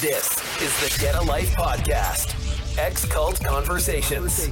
[0.00, 2.34] This is the Get a Life podcast.
[2.78, 4.48] Ex-cult Conversations.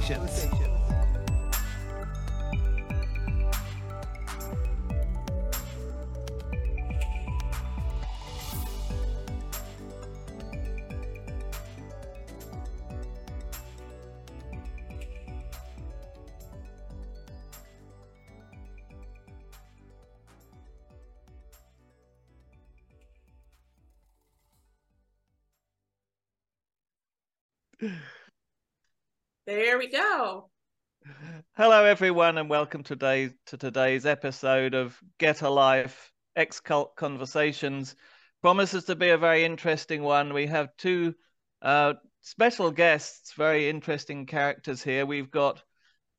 [29.49, 30.51] There we go.
[31.57, 37.95] Hello, everyone, and welcome today to today's episode of Get a Life Ex-cult Conversations.
[38.43, 40.35] Promises to be a very interesting one.
[40.35, 41.15] We have two
[41.63, 45.07] uh, special guests, very interesting characters here.
[45.07, 45.63] We've got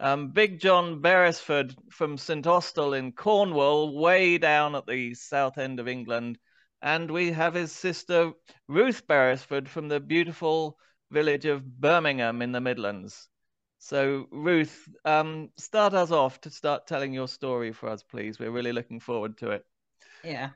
[0.01, 5.79] um, Big John Beresford from St Austell in Cornwall, way down at the south end
[5.79, 6.37] of England,
[6.83, 8.33] and we have his sister
[8.67, 10.77] Ruth Beresford from the beautiful
[11.11, 13.29] village of Birmingham in the Midlands.
[13.79, 18.39] So, Ruth, um, start us off to start telling your story for us, please.
[18.39, 19.65] We're really looking forward to it.
[20.23, 20.51] Yeah.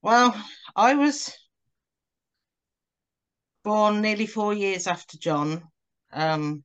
[0.00, 0.34] Well,
[0.74, 1.36] I was
[3.62, 5.62] born nearly four years after John.
[6.12, 6.64] Um,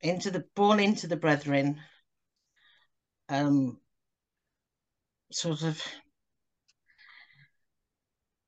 [0.00, 1.80] into the born into the brethren.
[3.28, 3.78] Um,
[5.30, 5.82] sort of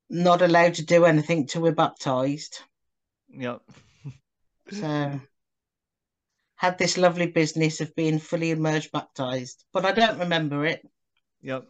[0.09, 2.61] not allowed to do anything till we're baptized.
[3.29, 3.63] Yep.
[4.71, 5.21] So
[6.57, 10.87] had this lovely business of being fully immersed baptized, but I don't remember it.
[11.43, 11.67] Yep.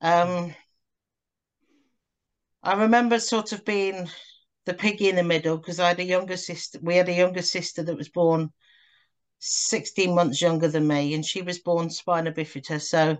[0.00, 0.54] Um,
[2.62, 4.08] I remember sort of being
[4.66, 6.78] the piggy in the middle because I had a younger sister.
[6.80, 8.52] We had a younger sister that was born
[9.40, 12.80] 16 months younger than me, and she was born spina bifida.
[12.80, 13.18] So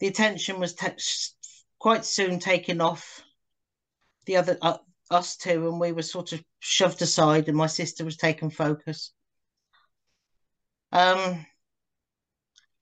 [0.00, 0.76] the attention was
[1.78, 3.22] quite soon taken off
[4.26, 4.78] the other uh,
[5.10, 9.12] us two, and we were sort of shoved aside, and my sister was taken focus.
[10.90, 11.46] Um,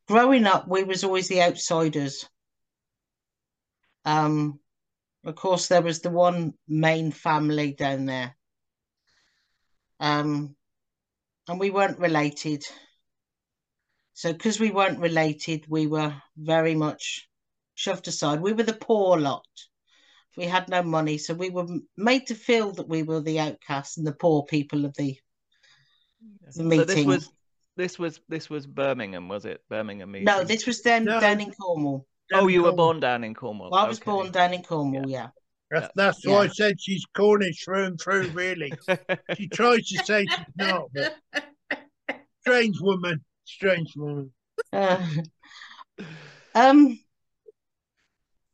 [0.09, 2.29] growing up, we was always the outsiders.
[4.05, 4.59] Um,
[5.25, 8.37] of course, there was the one main family down there.
[9.99, 10.57] Um,
[11.47, 12.65] and we weren't related.
[14.15, 17.29] So, because we weren't related, we were very much
[17.75, 18.41] shoved aside.
[18.41, 19.47] We were the poor lot.
[20.37, 23.99] We had no money, so we were made to feel that we were the outcasts
[23.99, 25.19] and the poor people of the,
[26.47, 27.33] the So this was
[27.77, 29.63] this was this was Birmingham, was it?
[29.69, 30.27] Birmingham meeting.
[30.27, 31.21] no, this was down, No.
[31.21, 32.07] down in Cornwall.
[32.33, 33.75] Oh, you were born down in Cornwall.
[33.75, 34.11] I was Okay.
[34.11, 35.31] born down in Cornwall, yeah.
[35.71, 35.91] That's, Yeah.
[35.97, 38.73] that's why I said she's Cornish through and through, really.
[39.37, 41.17] She tries to say she's not, but
[42.41, 44.33] strange woman, strange woman.
[44.73, 45.05] Uh,
[46.55, 46.99] um,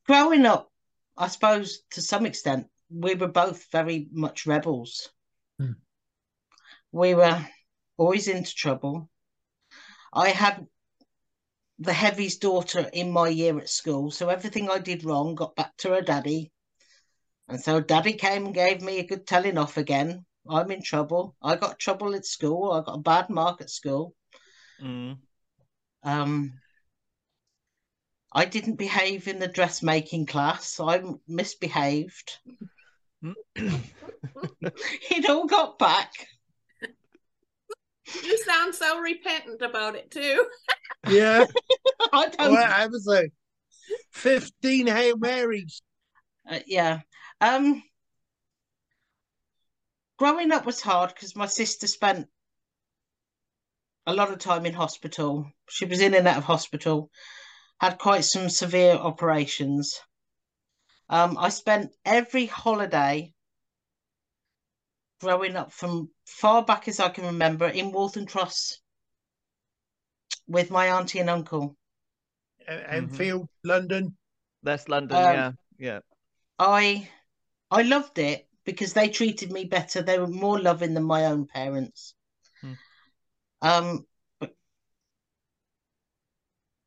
[0.07, 0.71] growing up,
[1.17, 5.09] I suppose to some extent, we were both very much rebels.
[5.59, 5.73] Hmm.
[6.93, 7.45] We were
[7.97, 9.09] always into trouble.
[10.13, 10.67] I had
[11.79, 15.77] the heavy's daughter in my year at school, so everything I did wrong got back
[15.79, 16.53] to her daddy.
[17.49, 20.25] And so daddy came and gave me a good telling off again.
[20.49, 21.37] I'm in trouble.
[21.43, 22.73] I got trouble at school.
[22.73, 24.15] I got a bad mark at school.
[24.83, 25.19] Mm.
[26.03, 26.53] Um,
[28.33, 30.79] I didn't behave in the dressmaking class.
[30.81, 32.39] I misbehaved.
[33.57, 36.13] It all got back.
[38.23, 40.47] You sound so repentant about it too.
[41.09, 41.45] Yeah,
[42.13, 42.51] I don't.
[42.53, 43.33] well, I was like
[44.13, 45.81] 15 Hail Marys.
[46.51, 47.01] uh, yeah.
[47.41, 47.81] Um,
[50.19, 52.27] growing up was hard because my sister spent
[54.07, 55.49] a lot of time in hospital.
[55.69, 57.11] She was in and out of hospital,
[57.79, 60.01] had quite some severe operations.
[61.09, 63.33] Um, I spent every holiday
[65.21, 68.81] growing up from far back as I can remember in Waltham Cross
[70.47, 71.77] with my auntie and uncle.
[72.69, 74.17] uh, Enfield, London.
[74.63, 75.17] That's London.
[75.17, 76.01] Um, yeah, yeah.
[76.59, 77.09] I
[77.71, 80.03] I loved it because they treated me better.
[80.03, 82.15] They were more loving than my own parents.
[82.61, 82.73] Hmm.
[83.63, 84.16] Um, but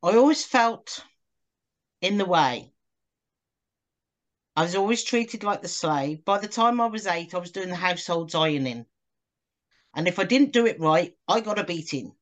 [0.02, 1.04] I always felt
[2.00, 2.72] in the way.
[4.56, 6.24] I was always treated like the slave.
[6.24, 8.86] By the time I was eight, I was doing the household's ironing.
[9.94, 12.14] And if I didn't do it right, I got a beating.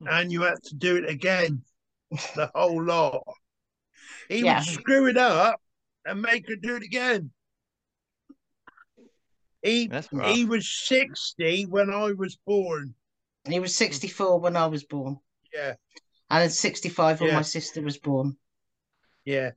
[0.00, 1.62] and you had to do it again,
[2.10, 3.22] the whole lot.
[4.28, 4.58] He Yeah.
[4.58, 5.60] would screw it up
[6.04, 7.32] and make her do it again.
[9.62, 9.90] He
[10.22, 12.94] he was sixty when I was born.
[13.48, 15.20] He was 64 when I was born,
[15.52, 15.74] Yeah,
[16.42, 17.36] and 65 when Yeah.
[17.36, 18.36] my sister was born.
[19.24, 19.52] yeah.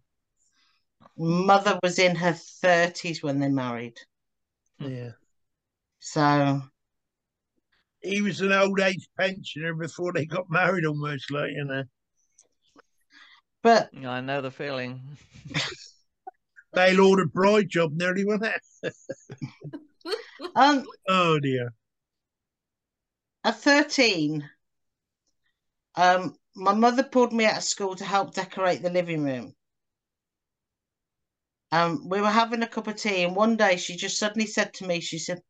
[1.19, 3.97] Mother was in her 30s when they married.
[4.79, 5.11] Yeah.
[5.99, 6.61] So,
[8.01, 11.83] He was an old age pensioner before they got married, almost like, you know.
[13.63, 15.17] but I know the feeling.
[16.73, 18.53] Bail order bride job nearly, wasn't
[18.83, 18.93] it?
[20.55, 21.73] um, Oh, dear.
[23.43, 24.47] at 13,
[25.95, 29.55] um, my mother pulled me out of school to help decorate the living room.
[31.71, 34.73] Um, we were having a cup of tea, and one day she just suddenly said
[34.75, 35.43] to me, she said,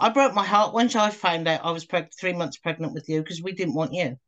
[0.00, 3.08] I broke my heart when I found out I was preg- three months pregnant with
[3.08, 4.18] you because we didn't want you.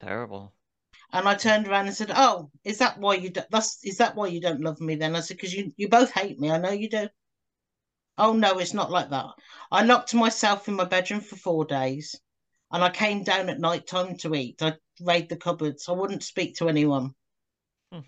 [0.00, 0.52] Terrible.
[1.12, 4.14] And I turned around and said, "Oh, is that why you do- that's is that
[4.16, 6.50] why you don't love me then?" I said, "Because you you both hate me.
[6.50, 7.08] I know you do."
[8.20, 9.26] Oh no, it's not like that.
[9.72, 12.14] I locked myself in my bedroom for four days,
[12.70, 14.62] and I came down at night time to eat.
[14.62, 15.88] I raid the cupboards.
[15.88, 17.14] I wouldn't speak to anyone.
[17.92, 18.00] Hmm.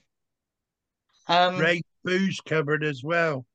[1.29, 3.47] Um, Ray booze cupboard as well.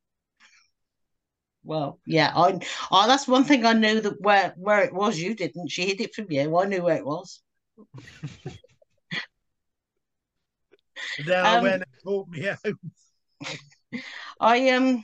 [1.63, 2.59] well, yeah, I,
[2.91, 5.19] I that's one thing I knew that where where it was.
[5.19, 5.69] You didn't.
[5.69, 6.57] She hid it from you.
[6.57, 7.41] I knew where it was.
[11.17, 12.57] And then I Um, went and taught me out.
[14.39, 15.03] I um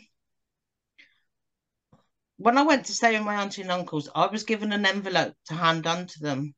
[2.38, 5.36] when I went to stay with my auntie and uncles, I was given an envelope
[5.46, 6.56] to hand on to them.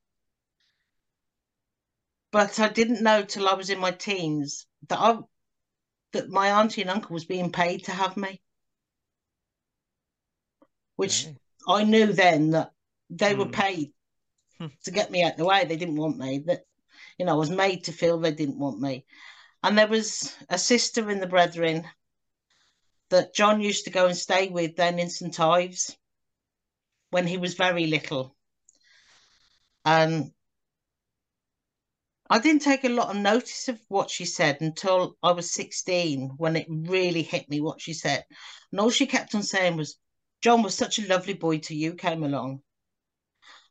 [2.31, 5.17] But I didn't know till I was in my teens that I
[6.13, 8.41] that my auntie and uncle was being paid to have me.
[10.97, 11.37] Which Okay.
[11.67, 12.73] I knew then that
[13.09, 13.49] they were Hmm.
[13.49, 13.93] paid
[14.59, 14.67] Hmm.
[14.85, 15.65] to get me out the way.
[15.65, 16.39] They didn't want me.
[16.39, 16.65] That
[17.17, 19.05] you know, I was made to feel they didn't want me.
[19.63, 21.87] And there was a sister in the brethren
[23.09, 25.95] that John used to go and stay with then in St Ives
[27.11, 28.35] when he was very little.
[29.85, 30.31] And
[32.29, 36.31] I didn't take a lot of notice of what she said until I was 16
[36.37, 38.25] when it really hit me what she said.
[38.71, 39.97] And all she kept on saying was,
[40.41, 42.61] John was such a lovely boy till you came along.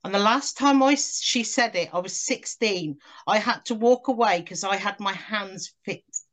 [0.04, 2.98] And the last time I she said it, I was 16.
[3.26, 6.26] I had to walk away because I had my hands fixed.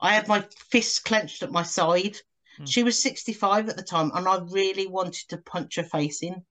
[0.00, 2.18] I had my fists clenched at my side.
[2.58, 2.64] Hmm.
[2.64, 6.44] She was 65 at the time, and I really wanted to punch her face in.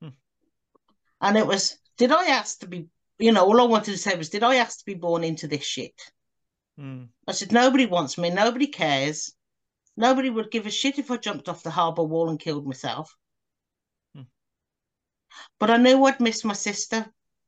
[0.00, 0.08] Hmm.
[1.20, 2.88] And it was, did I ask to be,
[3.18, 5.46] you know, all I wanted to say was, did I ask to be born into
[5.46, 5.94] this shit?
[6.80, 7.08] Mm.
[7.28, 9.32] I said, nobody wants me, nobody cares.
[9.94, 13.14] Nobody would give a shit if I jumped off the harbour wall and killed myself.
[14.14, 14.22] Hmm.
[15.60, 17.06] But I knew I'd miss my sister,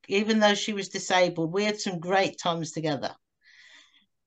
[0.09, 1.53] even though she was disabled.
[1.53, 3.17] We had some great times together.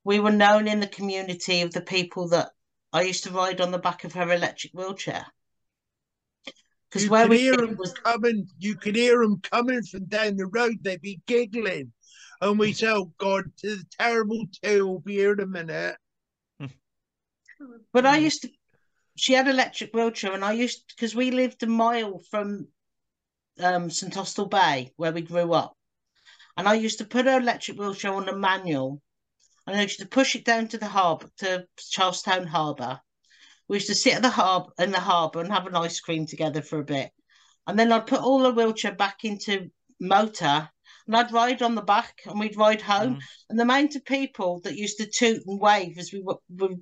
[0.02, 2.50] We were known in the community of the people that
[2.92, 5.26] I used to ride on the back of her electric wheelchair.
[6.88, 8.48] Because where could we hear them was coming.
[8.58, 10.78] You could hear them coming from down the road.
[10.80, 11.92] They'd be giggling,
[12.40, 15.96] and we say, "Oh God, the terrible two will be here in a minute."
[17.92, 18.50] But I used to,
[19.16, 22.68] she had electric wheelchair, and I used because we lived a mile from
[23.60, 25.76] um, St Austell Bay where we grew up,
[26.56, 29.02] and I used to put her electric wheelchair on a manual,
[29.76, 33.00] I used to push it down to the harbour to Charlestown Harbour.
[33.68, 36.26] We used to sit at the harbour in the harbour and have an ice cream
[36.26, 37.10] together for a bit,
[37.66, 39.70] and then I'd put all the wheelchair back into
[40.00, 40.70] motor.
[41.06, 43.14] And I'd ride on the back, and we'd ride home.
[43.14, 43.20] Mm.
[43.48, 46.76] And the amount of people that used to toot and wave as we, w- we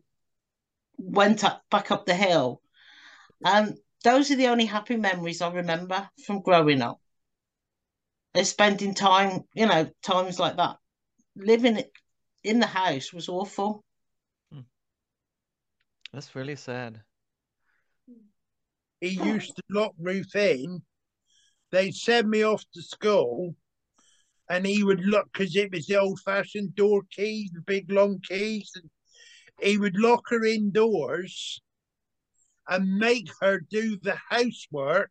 [0.98, 2.60] went up back up the hill.
[3.44, 7.00] And those are the only happy memories I remember from growing up.
[8.34, 10.76] Is spending time, you know, times like that.
[11.36, 11.76] Living
[12.46, 13.82] in the house was awful.
[14.52, 14.60] Hmm.
[16.12, 17.02] That's really sad.
[19.00, 20.82] He used to lock Ruth in.
[21.72, 23.54] They'd send me off to school,
[24.48, 28.70] and he would look because it was the old-fashioned door keys, the big long keys.
[28.76, 28.88] And
[29.60, 31.60] he would lock her indoors
[32.68, 35.10] and make her do the housework.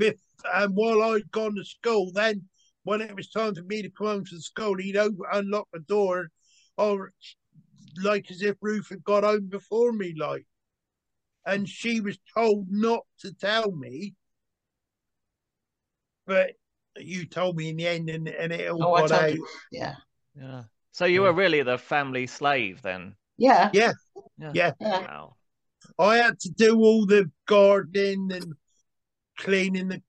[0.00, 0.20] Bef-
[0.54, 2.48] And while I'd gone to school, then
[2.86, 5.80] when it was time for me to come home from school, he'd open, unlock the
[5.80, 6.28] door,
[6.78, 7.12] or
[8.02, 10.46] like as if Ruth had got home before me, like.
[11.44, 14.14] And she was told not to tell me,
[16.26, 16.52] but
[16.96, 19.30] you told me in the end, and, and it all Oh, I got told out.
[19.34, 19.46] you.
[19.72, 19.94] Yeah.
[20.40, 20.62] Yeah.
[20.92, 23.16] So you were really the family slave then?
[23.36, 23.70] Yeah.
[23.72, 23.92] Yeah.
[24.38, 24.52] Yeah.
[24.54, 24.72] Yeah.
[24.80, 25.00] Yeah.
[25.00, 25.36] Wow.
[25.98, 28.54] I had to do all the gardening and
[29.38, 30.02] cleaning the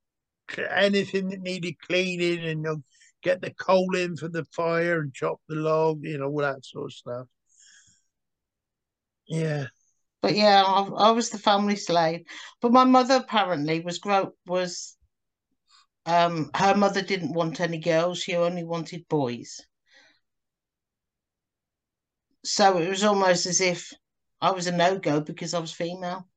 [0.69, 2.83] anything that needed cleaning and you know,
[3.23, 6.65] get the coal in for the fire and chop the log, you know, all that
[6.65, 7.27] sort of stuff.
[9.27, 9.67] Yeah.
[10.21, 12.25] But yeah, I, I was the family slave.
[12.61, 14.97] But my mother apparently was grow was
[16.05, 19.59] um, her mother didn't want any girls; she only wanted boys.
[22.43, 23.91] So it was almost as if
[24.41, 26.27] I was a no go because I was female.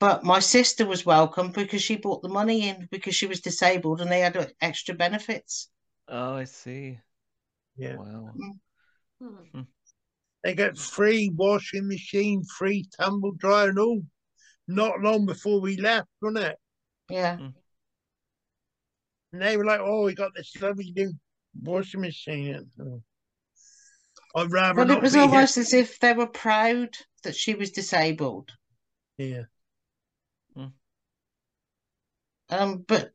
[0.00, 4.00] But my sister was welcome because she brought the money in because she was disabled
[4.00, 5.68] and they had uh, extra benefits.
[6.08, 6.98] Oh, I see.
[7.76, 7.96] Yeah.
[7.96, 8.32] Wow.
[9.20, 9.60] Hmm.
[10.42, 14.02] They got free washing machine, free tumble dryer, and all.
[14.66, 16.56] Not long before we left, wasn't it?
[17.10, 17.38] Yeah.
[19.32, 21.12] And they were like, "Oh, we got this lovely new
[21.60, 23.02] washing machine." Oh.
[24.36, 25.28] I'd rather But not it was be here.
[25.28, 28.52] almost as if they were proud that she was disabled.
[29.18, 29.42] Yeah.
[32.50, 33.10] Um, but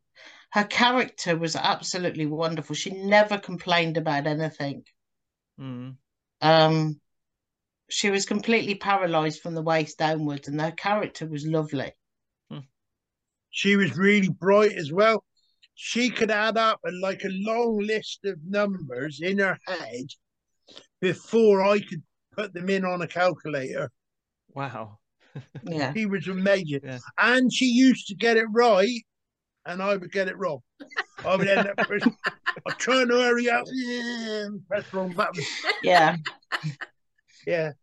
[0.51, 2.75] her character was absolutely wonderful.
[2.75, 4.83] She never complained about anything.
[5.59, 5.95] Mm.
[6.41, 6.99] Um,
[7.89, 11.91] she was completely paralyzed from the waist downwards, and her character was lovely.
[13.55, 15.23] She was really bright as well.
[15.75, 20.07] She could add up a, like a long list of numbers in her head
[20.99, 23.89] before I could put them in on a calculator.
[24.53, 24.99] Wow.
[25.63, 25.93] Yeah.
[25.93, 26.81] She was amazing.
[26.83, 26.99] Yeah.
[27.17, 29.01] And she used to get it right,
[29.65, 30.59] and I would get it wrong.
[31.25, 32.15] I would end up pressing,
[32.65, 33.65] I'm trying to hurry up.
[33.71, 35.43] Yeah, press wrong button.
[35.83, 36.17] Yeah.
[37.45, 37.73] Yeah.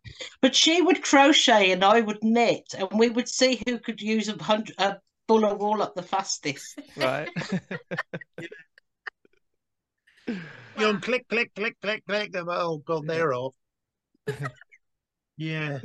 [0.40, 4.28] But she would crochet and I would knit, and we would see who could use
[4.28, 4.96] a hundred a
[5.28, 6.80] bull of wool up the fastest.
[6.96, 7.28] Right.
[10.78, 12.34] You know, click, click, click, click, click.
[12.34, 13.54] I'm, Oh, God, they're off.
[15.36, 15.80] yeah.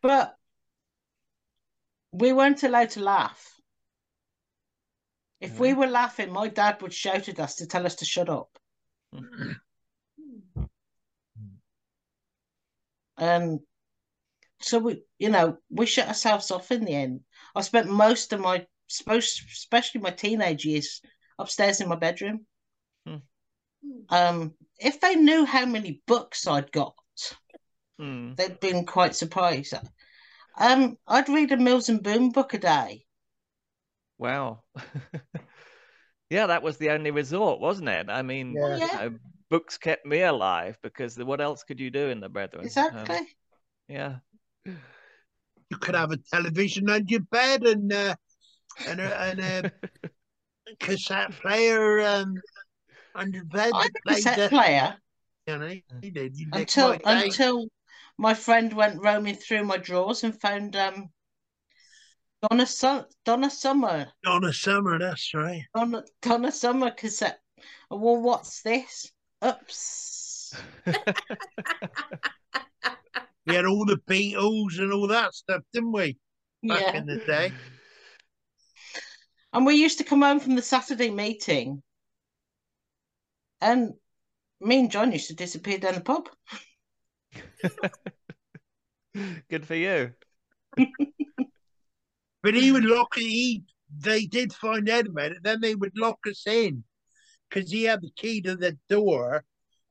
[0.00, 0.36] But
[2.12, 3.60] we weren't allowed to laugh.
[5.42, 8.28] If we were laughing, my dad would shout at us to tell us to shut
[8.28, 8.56] up.
[13.18, 13.60] And
[14.60, 17.20] so we, you know, we shut ourselves off in the end.
[17.54, 21.02] I spent most of my, especially my teenage years,
[21.38, 22.46] upstairs in my bedroom.
[23.06, 23.16] Hmm.
[24.08, 26.94] Um, if they knew how many books I'd got,
[28.00, 28.36] Mm.
[28.36, 29.74] they'd been quite surprised.
[30.56, 33.06] Um, I'd read a Mills and Boon book a day.
[34.18, 34.62] Wow.
[36.30, 38.08] Yeah, that was the only resort, wasn't it?
[38.08, 38.76] I mean, Yeah.
[38.76, 39.18] you know,
[39.50, 42.62] books kept me alive because what else could you do in the Brethren?
[42.64, 43.36] Um, Exactly.
[43.86, 44.16] yeah.
[44.64, 48.14] You could have a television on your bed and uh,
[48.88, 49.72] and a, and a
[50.80, 52.34] cassette player um,
[53.14, 53.72] on your bed.
[53.74, 54.96] I had a cassette the- player
[55.46, 56.38] You know, he did.
[56.38, 57.66] You until my until
[58.16, 61.10] my friend went roaming through my drawers and found um
[62.48, 65.62] Donna Su- Donna Summer Donna Summer, that's right.
[65.74, 67.40] Donna Donna Summer cassette.
[67.90, 69.10] Well, what's this?
[69.44, 70.56] Oops.
[73.44, 76.16] We had all the Beatles and all that stuff, didn't we?
[76.62, 76.96] Back Yeah.
[76.98, 77.52] in the day.
[79.52, 81.82] And we used to come home from the Saturday meeting,
[83.60, 83.94] and
[84.60, 86.28] me and John used to disappear down the pub.
[89.50, 90.12] Good for you.
[92.42, 93.62] But he would lock he
[93.96, 96.84] they did find out about it, then they would lock us in
[97.48, 99.44] because he had the key to the door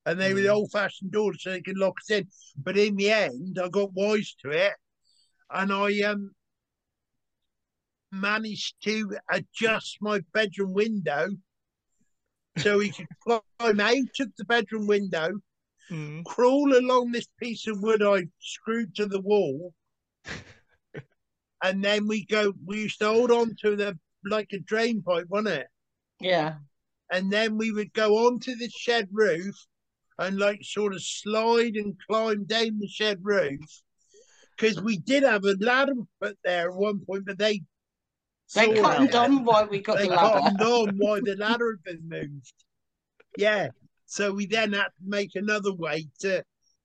[0.05, 0.53] and they were the Mm.
[0.55, 2.27] old fashioned doors so they could lock us in.
[2.57, 4.73] But in the end I got wise to it
[5.51, 6.35] and I um
[8.11, 11.29] managed to adjust my bedroom window
[12.57, 15.29] so he could climb out of the bedroom window,
[15.91, 16.23] Mm.
[16.25, 19.73] crawl along this piece of wood I screwed to the wall,
[21.63, 22.53] and then we go.
[22.65, 25.67] We used to hold on to the like a drain pipe, wasn't it?
[26.19, 26.55] Yeah.
[27.11, 29.55] And then we would go onto the shed roof
[30.17, 33.59] and like sort of slide and climb down the shed roof
[34.61, 37.61] because we did have a ladder put there at one point, but they
[38.53, 40.39] They cottoned on why we got They the ladder.
[40.39, 42.53] cottoned on why the ladder had been moved.
[43.37, 43.69] Yeah.
[44.05, 46.43] So we then had to make another way to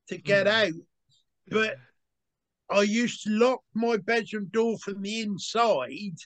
[0.09, 0.52] to get hmm.
[0.52, 0.73] out.
[1.49, 1.76] But
[2.70, 6.16] I used to lock my bedroom door from the inside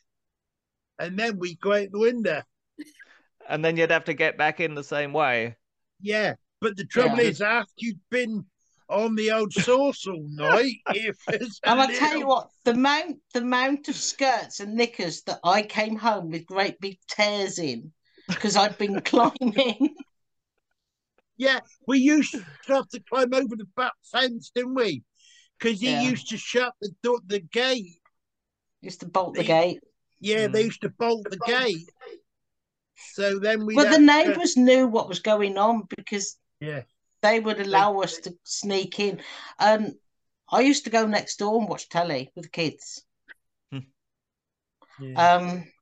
[0.99, 2.43] and then we'd go out the window.
[3.49, 5.57] And then you'd have to get back in the same way.
[6.01, 6.35] Yeah.
[6.61, 7.31] But the trouble Yeah.
[7.31, 8.45] is after you've been
[8.89, 13.19] on the old sauce all night, if it's And I tell you what, the amount
[13.33, 17.93] the amount of skirts and knickers that I came home with great big tears in
[18.29, 19.95] because I'd been climbing.
[21.37, 25.03] Yeah, we used to have to climb over the back fence, didn't we?
[25.61, 26.01] Because he Yeah.
[26.09, 28.01] used to shut the door, the gate.
[28.81, 29.81] Used to bolt the The- gate.
[30.21, 30.67] Yeah, they Mm.
[30.67, 31.89] used to bolt the gate.
[32.97, 33.75] So then we.
[33.75, 36.85] But the neighbours knew what was going on because Yeah.
[37.23, 39.23] they would allow us to sneak in.
[39.59, 39.99] And
[40.49, 43.05] I used to go next door and watch telly with the kids.
[44.99, 45.37] Yeah.
[45.37, 45.73] Um,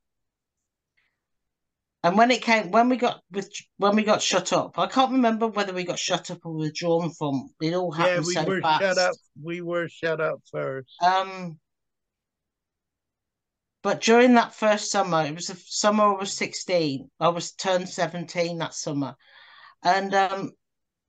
[2.03, 5.11] And when it came, when we got with, when we got shut up, I can't
[5.11, 7.49] remember whether we got shut up or withdrawn from.
[7.61, 8.83] It all happened Yeah, we so were fast.
[8.83, 9.15] shut up.
[9.41, 10.89] We were shut up first.
[11.03, 11.59] Um,
[13.83, 17.09] but during that first summer, it was the summer I was 16.
[17.19, 19.15] I was turned 17 that summer.
[19.83, 20.51] And um,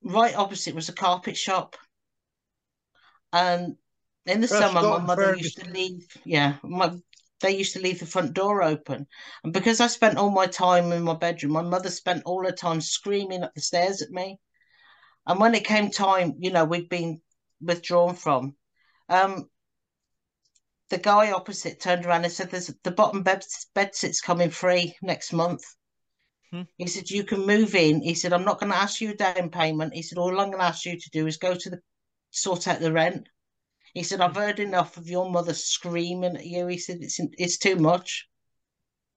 [0.02, 1.76] right opposite was a carpet shop.
[3.32, 3.76] And
[4.26, 6.92] in the summer, my mother used to leave, yeah, my,
[7.40, 9.06] they used to leave the front door open.
[9.44, 12.52] And because I spent all my time in my bedroom, my mother spent all her
[12.52, 14.38] time screaming up the stairs at me.
[15.26, 17.20] And when it came time, you know, we'd been
[17.60, 18.56] withdrawn from,
[19.08, 19.50] um,
[20.88, 23.44] the guy opposite turned around and said, "There's the bottom bed
[23.74, 25.62] bed sit's coming free next month."
[26.50, 26.62] Hmm.
[26.76, 29.14] He said, "You can move in." He said, "I'm not going to ask you a
[29.14, 31.70] down payment." He said, "All I'm going to ask you to do is go to
[31.70, 31.80] the
[32.30, 33.28] sort out the rent."
[33.94, 37.58] He said, "I've heard enough of your mother screaming at you." He said, "It's it's
[37.58, 38.28] too much."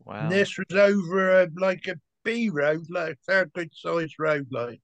[0.05, 0.15] Wow.
[0.21, 4.47] And this was over a, like a B road, like a fair good sized road,
[4.51, 4.81] like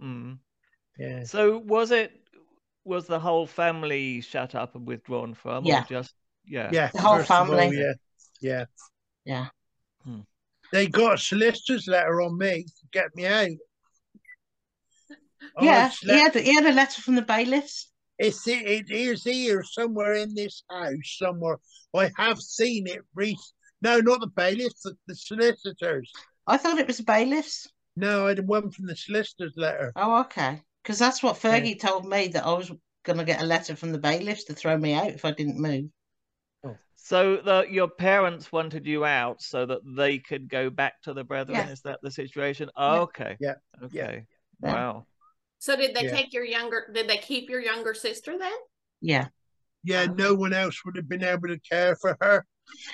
[0.00, 0.38] Mm.
[0.98, 1.24] yeah.
[1.24, 2.12] So was it
[2.84, 5.82] was the whole family shut up and withdrawn from, Yeah.
[5.82, 6.70] or just yeah?
[6.72, 7.78] Yeah, The whole first of all, family.
[7.78, 7.92] yeah,
[8.40, 8.64] yeah.
[9.24, 9.46] Yeah.
[10.04, 10.20] Hmm.
[10.72, 13.56] They got a solicitor's letter on me to get me out.
[15.56, 17.91] I yeah, he slept- had he had a letter from the bailiffs.
[18.22, 21.58] It's it, it is here somewhere in this house somewhere.
[21.92, 23.00] I have seen it.
[23.16, 23.36] Re-
[23.82, 26.10] no, not the bailiffs, the, the solicitors.
[26.46, 27.68] I thought it was the bailiffs.
[27.96, 29.92] No, I had one from the solicitor's letter.
[29.96, 30.62] Oh, okay.
[30.82, 32.70] Because that's what Fergie told me that I was
[33.04, 35.60] going to get a letter from the bailiffs to throw me out if I didn't
[35.60, 35.86] move.
[36.64, 36.76] Oh.
[36.94, 41.24] So the, your parents wanted you out so that they could go back to the
[41.24, 41.58] brethren.
[41.58, 41.72] Yeah.
[41.72, 42.70] Is that the situation?
[42.76, 43.36] Oh, okay.
[43.40, 43.54] Yeah.
[43.82, 44.24] Okay.
[44.60, 44.72] Yeah.
[44.72, 45.06] Wow.
[45.62, 46.10] So did they Yeah.
[46.16, 46.90] take your younger?
[46.92, 48.52] Did they keep your younger sister then?
[49.00, 49.28] Yeah.
[49.84, 52.44] Yeah, no one else would have been able to care for her.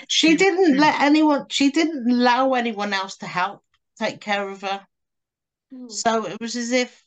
[0.07, 3.65] She She- didn't she- let anyone, she didn't allow anyone else to help
[3.99, 4.87] take care of her.
[5.71, 5.89] Hmm.
[5.89, 7.03] So it was as if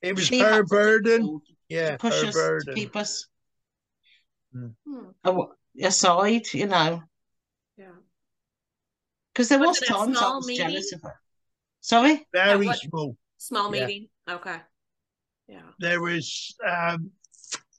[0.00, 1.22] It was her burden.
[1.22, 2.74] it all to Yeah, push her us, burden.
[2.74, 3.28] to keep us
[4.50, 4.70] Hmm.
[5.80, 7.04] aside, you know.
[7.76, 7.94] Yeah.
[9.32, 10.66] Because there Was was it times I was meeting?
[10.70, 11.20] jealous of her.
[11.80, 12.26] Sorry?
[12.32, 13.16] Very what- small.
[13.42, 13.86] Small Yeah.
[13.86, 14.08] meeting.
[14.28, 14.58] Okay.
[15.48, 15.62] Yeah.
[15.80, 17.10] There was um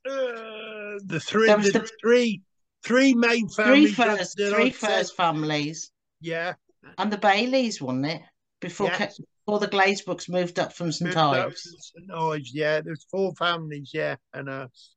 [0.05, 2.41] uh, the three There was the, the- three
[2.83, 3.95] three main Three families.
[3.95, 6.53] first, that three I'd said- first families, Yeah,
[6.97, 8.21] and the Baileys, wasn't it?
[8.59, 8.97] Before Yeah.
[9.07, 11.91] Ca- before the Glazebrookes moved up from St moved Ives.
[11.95, 12.11] St.
[12.13, 12.81] Ives, yeah.
[12.81, 14.95] There's four families, yeah, and us.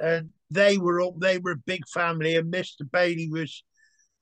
[0.00, 2.82] And they were all they were a big family, and Mr.
[2.90, 3.62] Bailey was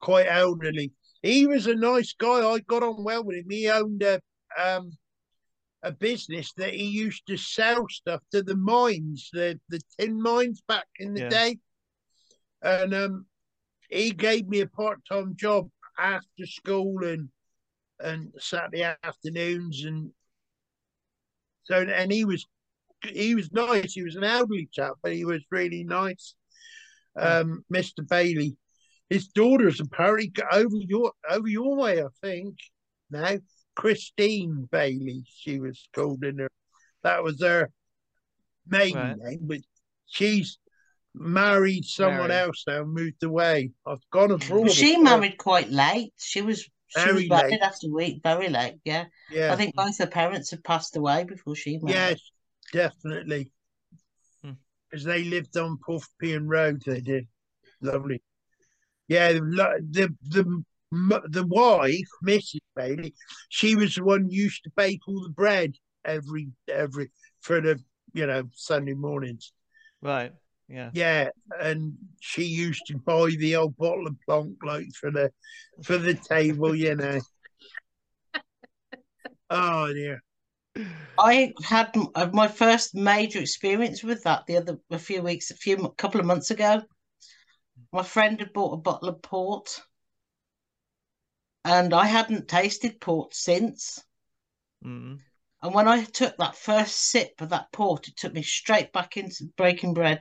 [0.01, 0.93] quite elderly.
[1.23, 2.47] He was a nice guy.
[2.47, 3.51] I got on well with him.
[3.51, 4.21] He owned a
[4.59, 4.91] um
[5.83, 10.63] a business that he used to sell stuff to the mines, the the tin mines
[10.69, 11.31] back in the Yeah.
[11.31, 11.59] day.
[12.63, 13.27] And um
[13.89, 17.29] he gave me a part time job after school and
[17.99, 20.13] and Saturday afternoons and
[21.65, 22.47] so and he was
[23.05, 23.95] he was nice.
[23.95, 26.35] He was an elderly chap, but he was really nice.
[27.19, 28.07] Um, Mr.
[28.07, 28.57] Bailey.
[29.09, 32.57] His daughter's apparently got over your over your way, I think.
[33.11, 33.39] Now,
[33.81, 36.51] Christine Bailey, she was called in her.
[37.03, 37.71] That was her
[38.67, 39.17] maiden Right.
[39.17, 39.61] name, but
[40.07, 40.59] she's
[41.15, 42.43] married someone Married.
[42.49, 43.71] else now, moved away.
[43.87, 44.65] I've gone abroad.
[44.65, 45.05] Well, she before.
[45.05, 46.13] married quite late.
[46.19, 47.63] She was she Very was married late.
[47.63, 48.75] after a week, very late.
[48.85, 51.95] Yeah, Yeah, I think both her parents had passed away before she married.
[51.95, 52.31] yes,
[52.73, 53.51] definitely.
[54.43, 54.53] Hmm.
[54.91, 57.29] Because they lived on Puffpian Road, they did.
[57.81, 58.23] Lovely.
[59.09, 59.41] Yeah, the
[59.91, 62.61] the the, m- the wife, Mrs.
[62.75, 63.15] Bailey,
[63.49, 65.75] she was the one who used to bake all the bread
[66.05, 67.81] every every for the
[68.13, 69.53] you know Sunday mornings.
[70.03, 70.33] Right.
[70.69, 70.91] Yeah.
[70.93, 71.29] Yeah,
[71.61, 75.33] and she used to buy the old bottle of plonk like for the
[75.83, 77.19] for the table, you know.
[79.53, 80.23] Oh dear.
[81.19, 85.57] I had uh, my first major experience with that the other a few weeks, a
[85.57, 86.83] few couple of months ago.
[87.93, 89.83] My friend had bought a bottle of port,
[91.65, 94.03] and I hadn't tasted port since.
[94.85, 95.21] Mm.
[95.63, 99.17] And when I took that first sip of that port, it took me straight back
[99.17, 100.21] into breaking bread.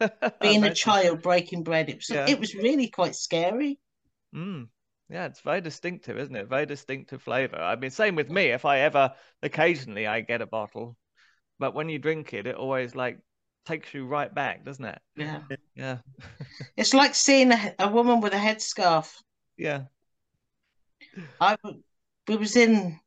[0.40, 2.26] Being a child breaking bread, it was Yeah.
[2.28, 3.80] it was really quite scary.
[4.34, 4.68] Mm.
[5.08, 6.48] Yeah, it's very distinctive, isn't it?
[6.48, 7.56] Very distinctive flavor.
[7.56, 8.46] I mean, same with me.
[8.46, 10.96] If I ever, occasionally, I get a bottle,
[11.58, 13.18] but when you drink it, it always like
[13.64, 15.00] takes you right back, doesn't it?
[15.16, 15.42] Yeah,
[15.74, 15.98] Yeah.
[16.76, 19.12] it's like seeing a, a woman with a headscarf.
[19.56, 19.84] Yeah.
[21.40, 21.82] I w-
[22.28, 22.98] we was in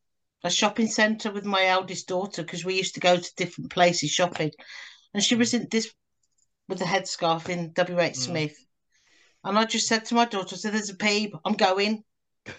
[0.43, 4.11] a shopping centre with my eldest daughter because we used to go to different places
[4.11, 4.51] shopping,
[5.13, 5.93] and she was in this
[6.67, 8.15] with a headscarf in WH Mm.
[8.15, 8.57] Smith,
[9.43, 12.03] and I just said to my daughter, "I said there's a peep, I'm going."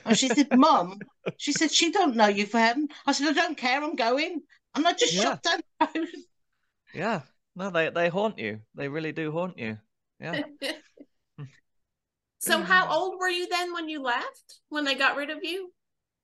[0.05, 1.01] And she said, Mum,
[1.37, 2.89] she said, she don't know you for heaven.
[3.07, 4.43] I said, I don't care, I'm going.
[4.75, 5.23] And I just Yeah.
[5.23, 6.09] shut down the road.
[6.93, 7.23] Yeah.
[7.57, 8.61] No, they they haunt you.
[8.75, 9.79] They really do haunt you.
[10.21, 10.43] Yeah.
[12.41, 12.93] so how mm-hmm.
[12.93, 14.61] old were you then when you left?
[14.69, 15.73] When they got rid of you?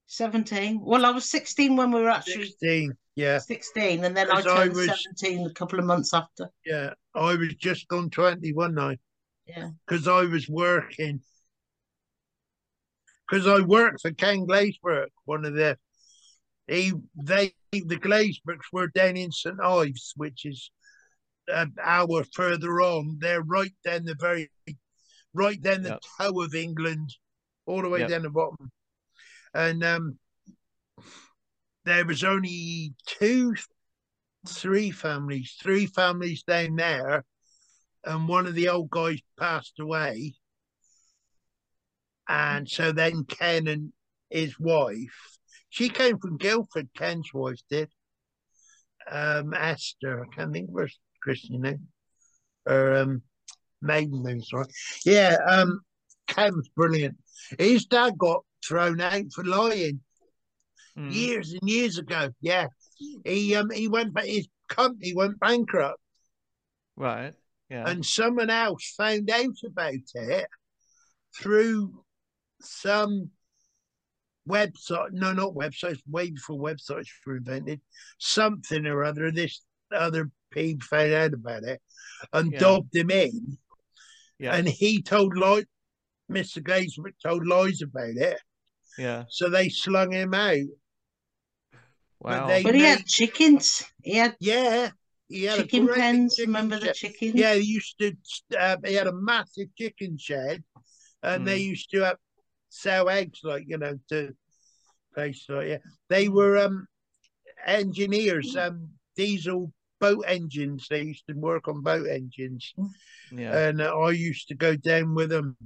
[0.06, 0.80] 17.
[0.82, 2.94] Well, I was 16 when we were actually 16.
[3.16, 6.50] Yeah, 16, and then I Because I turned was- 17 a couple of months after.
[6.64, 6.94] yeah.
[7.14, 9.00] I was just on 20 one night
[9.46, 9.70] Yeah.
[9.86, 11.20] because I was working.
[13.28, 15.78] Because I worked for Ken Glazebrook, one of the
[16.68, 20.70] he they the Glazebrook's were down in St Ives, which is
[21.48, 23.18] an hour further on.
[23.20, 24.50] They're right down the very
[25.36, 26.02] right down the Yep.
[26.18, 27.14] toe of England,
[27.66, 28.08] all the way Yep.
[28.10, 28.72] down the bottom.
[29.54, 30.18] And um
[31.84, 33.54] there was only two
[34.48, 37.24] three families, three families down there,
[38.04, 40.34] and one of the old guys passed away.
[42.28, 43.92] And so then Ken and
[44.30, 47.88] his wife, she came from Guildford, Ken's wife did.
[49.08, 50.88] Um, Esther, I can't think of her
[51.22, 51.88] Christian name.
[52.66, 53.22] Or um
[53.82, 54.66] maiden name, sorry.
[55.04, 55.80] Yeah, um
[56.26, 57.16] Ken's brilliant.
[57.58, 60.00] His dad got thrown out for lying
[60.98, 61.12] Mm.
[61.12, 62.30] years and years ago.
[62.40, 62.68] Yeah.
[62.96, 66.00] He um he went but his company went bankrupt
[66.96, 67.34] Right.
[67.68, 67.86] Yeah.
[67.86, 70.46] and someone else found out about it
[71.38, 72.02] through
[72.62, 73.30] some
[74.48, 77.80] website no not websites way before websites were invented
[78.18, 79.62] something or other this
[79.92, 81.82] other peep found out about it
[82.32, 82.58] and Yeah.
[82.58, 83.58] dobbed him in
[84.38, 84.54] yeah.
[84.56, 85.64] and he told lies
[86.30, 88.40] mr Glazebrook told lies about it
[88.98, 89.24] yeah.
[89.28, 90.58] so they slung him out
[92.20, 92.46] Wow.
[92.48, 93.84] they- But he made- had chickens.
[94.02, 94.90] He had yeah
[95.28, 96.36] he had chicken pens.
[96.36, 96.94] chicken Remember the shed.
[96.94, 97.34] chickens?
[97.34, 98.16] Yeah, he used to.
[98.58, 100.64] Uh, he had a massive chicken shed,
[101.22, 102.14] and they used to uh,
[102.70, 104.34] sell eggs, like you know, to
[105.14, 105.78] places like yeah.
[106.08, 106.86] They were um
[107.66, 110.86] engineers, um diesel boat engines.
[110.88, 112.74] They used to work on boat engines,
[113.30, 113.68] yeah.
[113.68, 115.56] and uh, I used to go down with them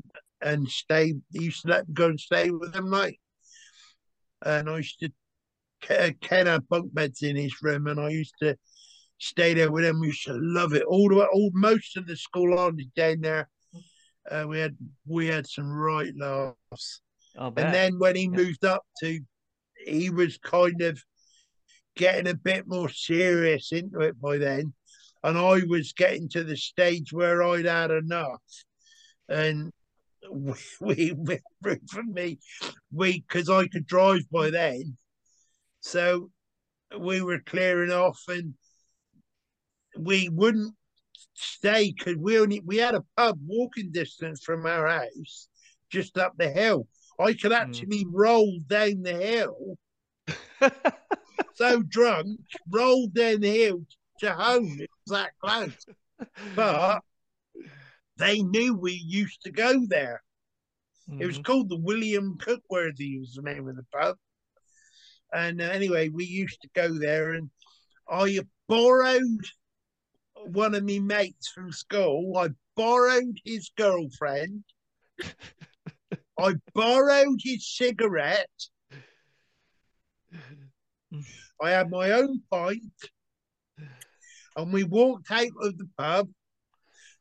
[0.40, 1.14] and stay.
[1.33, 3.19] He used to let me go and stay with them, like,
[4.45, 5.12] and I used to.
[5.83, 8.57] Ken had bunk beds in his room, and I used to
[9.19, 10.01] stay there with him.
[10.01, 10.83] We used to love it.
[10.83, 13.49] All the way, all most of the school on down there.
[14.31, 17.01] Uh, we had we had some right laughs.
[17.57, 18.37] And then when he Yeah.
[18.37, 19.21] moved up to,
[19.87, 21.03] he was kind of
[21.96, 24.72] getting a bit more serious into it by then,
[25.22, 28.42] and I was getting to the stage where I'd had enough,
[29.29, 29.72] and
[30.81, 31.38] we we,
[31.88, 32.38] for me,
[32.92, 34.96] we because I could drive by then,
[35.81, 36.31] so
[36.98, 38.55] we were clearing off and
[39.96, 40.74] we wouldn't
[41.35, 45.48] stay because we only we had a pub walking distance from our house
[45.90, 46.87] just up the hill.
[47.18, 47.59] I could hmm.
[47.59, 49.79] actually roll down the hill,
[51.61, 53.87] so drunk, rolled down the hill
[54.20, 54.79] to home.
[54.81, 55.87] It was that close.
[56.55, 57.03] But
[58.16, 60.23] they knew we used to go there.
[61.18, 61.44] It was Mhm.
[61.44, 64.16] called the William Cookworthy was the name of the pub.
[65.33, 67.51] And uh, anyway, we used to go there, and
[68.09, 69.44] I borrowed
[70.46, 72.38] one of my mates from school.
[72.38, 74.64] I borrowed his girlfriend.
[76.38, 78.49] I borrowed his cigarette.
[81.62, 82.83] I had my own pint,
[84.57, 86.29] and we walked out of the pub,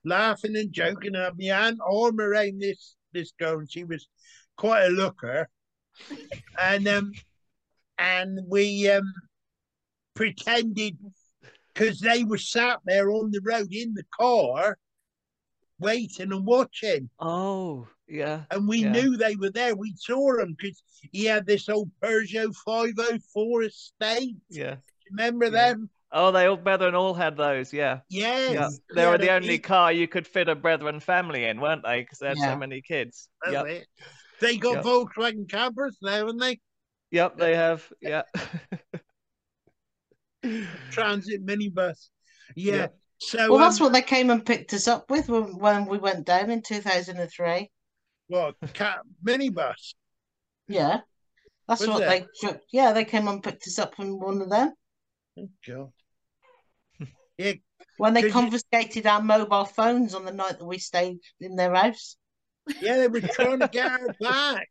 [0.05, 1.15] laughing and joking.
[1.15, 4.07] And my hand arm around this this girl, and she was
[4.57, 5.49] quite a looker.
[6.59, 7.11] And um,
[7.97, 9.13] and we um
[10.15, 10.97] pretended
[11.73, 14.77] because they were sat there on the road in the car,
[15.79, 18.43] waiting and watching, Oh, yeah.
[18.51, 18.91] and we Yeah.
[18.91, 19.75] knew they were there.
[19.75, 24.35] We saw them because he had this old Peugeot 504 estate.
[24.49, 24.77] Yeah.
[25.11, 25.51] Remember Yeah.
[25.51, 25.89] them?
[26.11, 27.71] Oh, they all Brethren all had those.
[27.71, 27.99] Yeah.
[28.09, 28.53] Yes.
[28.53, 28.69] Yeah.
[28.69, 31.83] He They were the only big- car you could fit a Brethren family in, weren't
[31.83, 32.01] they?
[32.01, 32.53] Because they had Yeah.
[32.53, 33.29] so many kids.
[33.43, 33.65] that's Yep.
[33.67, 33.87] it.
[34.41, 34.85] They got Yep.
[34.85, 36.59] Volkswagen Campers now, haven't they?
[37.11, 37.37] Yep.
[37.37, 37.91] They have.
[38.01, 38.23] Yeah.
[40.91, 42.09] Transit minibus.
[42.55, 42.75] Yeah.
[42.75, 42.87] Yeah.
[43.21, 45.97] So Well, that's um, what they came and picked us up with when, when we
[45.97, 47.69] went down in 2003.
[48.29, 49.93] What cat minibus.
[50.67, 51.01] Yeah.
[51.67, 52.27] That's Was what it?
[52.41, 54.73] they, yeah, they came and picked us up in one of them
[55.37, 55.91] Oh, God.
[57.37, 57.53] Yeah,
[57.97, 61.55] when they Did you- confiscated our mobile phones on the night that we stayed in
[61.55, 62.15] their house.
[62.81, 64.67] yeah, they were trying to get her back.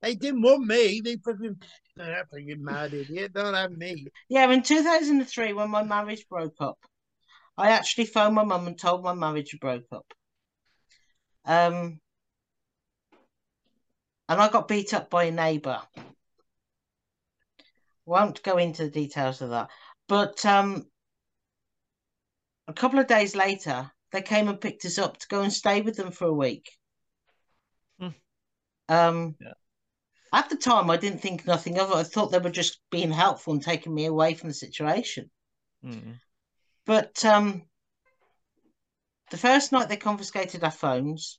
[0.00, 1.00] They didn't want me.
[1.04, 1.56] They fucking
[1.96, 3.32] that fucking mad idiot.
[3.34, 4.06] Don't have me.
[4.28, 6.78] Yeah, in 2003, when my marriage broke up,
[7.56, 10.06] I actually phoned my mum and told my marriage broke up.
[11.44, 12.00] Um,
[14.32, 15.80] and I got beat up by a neighbour.
[18.04, 19.70] Won't go into the details of that,
[20.08, 20.86] but um,
[22.66, 25.80] a couple of days later, they came and picked us up to go and stay
[25.80, 26.68] with them for a week.
[27.98, 28.08] Hmm.
[28.88, 29.52] Um, Yeah.
[30.34, 31.96] At the time, I didn't think nothing of it.
[31.96, 35.30] I thought they were just being helpful and taking me away from the situation.
[35.84, 36.14] Mm.
[36.86, 37.62] But um,
[39.30, 41.38] the first night they confiscated our phones.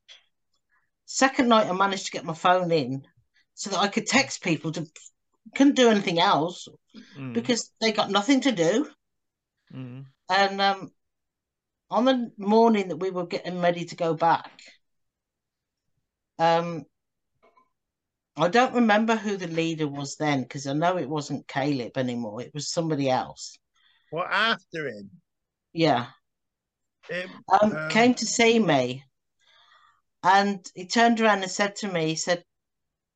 [1.06, 3.06] Second night, I managed to get my phone in
[3.54, 4.72] so that I could text people.
[4.74, 4.86] To
[5.56, 6.68] couldn't do anything else
[7.18, 7.34] Mm.
[7.34, 8.90] because they got nothing to do.
[9.74, 10.06] Mm.
[10.30, 10.92] And um,
[11.90, 14.62] on the morning that we were getting ready to go back,
[16.40, 16.86] um,
[18.36, 22.42] I don't remember who the leader was then because I know it wasn't Caleb anymore.
[22.42, 23.58] It was somebody else.
[24.12, 25.12] Well, after him,
[25.74, 26.08] Yeah.
[27.10, 27.30] it,
[27.62, 29.04] um, Um, came to see me
[30.24, 32.44] and he turned around and said to me, he said,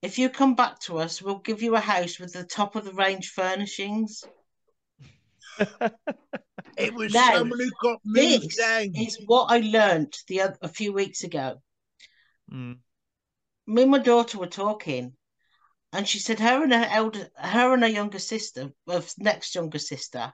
[0.02, 2.86] if you come back to us, we'll give you a house with the top of
[2.86, 4.24] the range furnishings.
[6.78, 8.92] it was Now, someone who got moved This down.
[8.96, 11.62] is what I learnt the oth- a few weeks ago.
[12.52, 12.78] Mm.
[13.66, 15.14] Me and my daughter were talking,
[15.92, 19.80] and she said her and her elder, her and her younger sister, well, next younger
[19.80, 20.34] sister,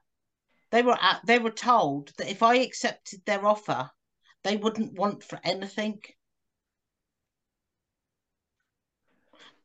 [0.72, 3.90] they were at, they were told that if I accepted their offer,
[4.44, 6.02] they wouldn't want for anything.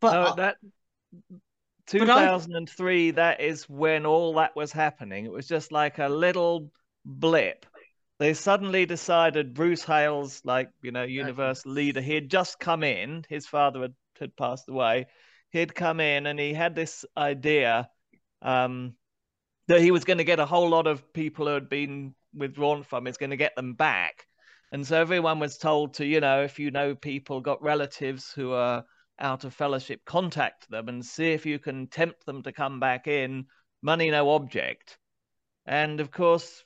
[0.01, 0.57] But no, that
[1.93, 3.13] but I- 2003.
[3.13, 5.25] That is when all that was happening.
[5.25, 6.71] It was just like a little
[7.05, 7.67] blip.
[8.19, 13.25] They suddenly decided Bruce Hales, like you know, Universal leader, he had just come in.
[13.29, 15.07] His father had, had passed away.
[15.51, 17.89] He'd come in and he had this idea
[18.43, 18.95] um,
[19.69, 22.83] that he was going to get a whole lot of people who had been withdrawn
[22.83, 23.07] from.
[23.07, 24.27] He's going to get them back,
[24.73, 28.53] and so everyone was told to, you know, if you know people, got relatives who
[28.53, 28.85] are
[29.19, 33.07] out of fellowship, contact them and see if you can tempt them to come back
[33.07, 33.47] in.
[33.83, 34.99] Money no object.
[35.67, 36.65] And of course,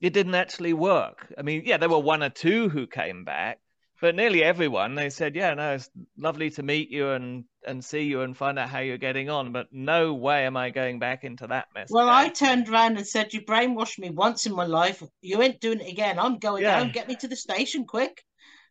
[0.00, 1.32] it didn't actually work.
[1.36, 3.60] I mean, yeah, there were one or two who came back,
[4.00, 8.02] but nearly everyone they said, "Yeah, no, it's lovely to meet you and and see
[8.02, 11.24] you and find out how you're getting on." But no way am I going back
[11.24, 11.88] into that mess.
[11.90, 15.02] Well, I turned around and said, You brainwashed me once in my life.
[15.20, 16.18] You ain't doing it again.
[16.18, 16.78] I'm going Yeah.
[16.78, 16.92] down.
[16.92, 18.24] Get me to the station quick.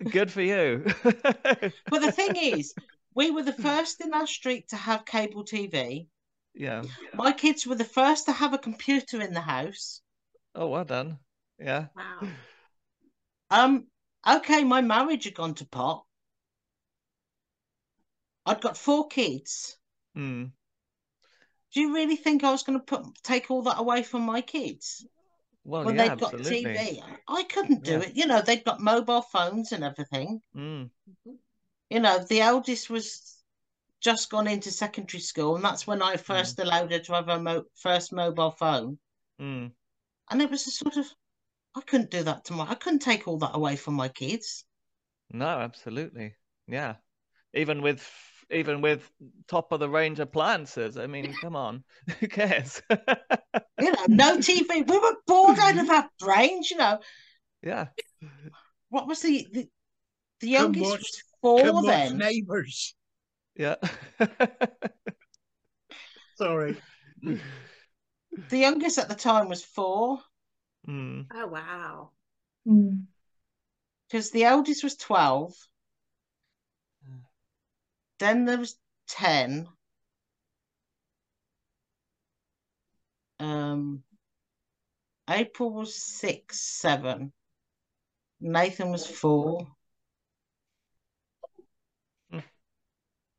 [0.04, 0.86] Good for you.
[1.04, 2.74] But the thing is,
[3.16, 6.08] we were the first in our street to have cable TV.
[6.54, 6.84] yeah.
[7.14, 10.02] My kids were the first to have a computer in the house.
[10.54, 11.20] Oh, well done.
[11.60, 11.88] Yeah.
[11.96, 12.28] Wow.
[13.50, 13.88] Um,
[14.28, 16.04] okay, my marriage had gone to pot.
[18.46, 19.78] I'd got four kids.
[20.16, 20.52] Mm.
[21.74, 24.42] Do you really think I was going to put take all that away from my
[24.42, 25.06] kids
[25.68, 26.74] Well, when yeah, they've got absolutely.
[26.74, 27.04] TV?
[27.28, 28.00] I couldn't do Yeah.
[28.00, 28.16] it.
[28.16, 30.42] You know, they've got mobile phones and everything.
[30.56, 30.90] Mm.
[31.90, 33.44] you know, the eldest was
[34.00, 37.40] just gone into secondary school, and that's when I first allowed her to have her
[37.40, 38.98] mo- first mobile phone.
[39.42, 39.72] Mm.
[40.30, 41.06] And it was a sort of,
[41.76, 44.64] I couldn't do that to my, I couldn't take all that away from my kids.
[45.32, 46.36] No, absolutely.
[46.68, 46.96] Yeah.
[47.54, 48.10] Even with
[48.50, 49.10] even with
[49.48, 50.98] top of the range appliances.
[50.98, 51.84] I mean, come on.
[52.20, 52.82] Who cares?
[52.90, 54.88] You know, no TV.
[54.88, 56.72] We were bored out of our brains.
[56.72, 57.00] You know,
[57.62, 57.88] yeah.
[58.90, 59.70] what was the the,
[60.42, 62.18] the youngest watch- was four Come watch then.
[62.18, 62.96] neighbours.
[63.56, 63.76] Yeah.
[66.38, 66.78] Sorry.
[67.22, 70.20] The youngest at the time was four
[70.88, 71.26] mm.
[71.34, 72.12] Oh wow.
[74.08, 75.54] because the eldest was twelve.
[78.20, 78.78] Then there was
[79.08, 79.68] ten.
[83.40, 84.04] Um,
[85.30, 87.32] April was six, seven.
[88.40, 89.68] Nathan was four.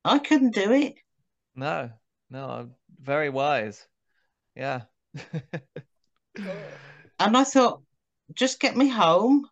[0.05, 0.95] I couldn't do it.
[1.55, 1.91] No.
[2.31, 3.87] No, I'm very wise.
[4.55, 4.83] Yeah.
[7.21, 7.83] And I thought,
[8.33, 9.49] just get me home.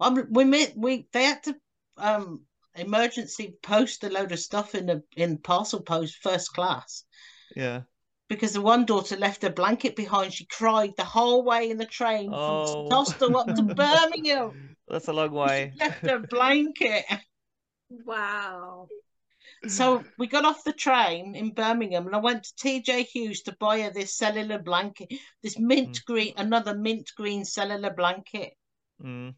[0.00, 1.56] Um, we met, we they had to
[1.96, 2.45] um
[2.78, 7.04] emergency post a load of stuff in the in parcel post first class
[7.54, 7.82] yeah.
[8.28, 10.32] because the one daughter left her blanket behind.
[10.32, 12.64] She cried the whole way in the train Oh.
[12.66, 14.76] from St Austell up to Birmingham.
[14.88, 15.72] That's a long way.
[15.74, 17.04] She left her blanket.
[18.04, 18.88] Wow.
[19.68, 23.56] So we got off the train in Birmingham and I went to TJ Hughes to
[23.58, 25.08] buy her this cellular blanket,
[25.42, 28.52] this mint green, another mint green cellular blanket.
[29.02, 29.34] Mm.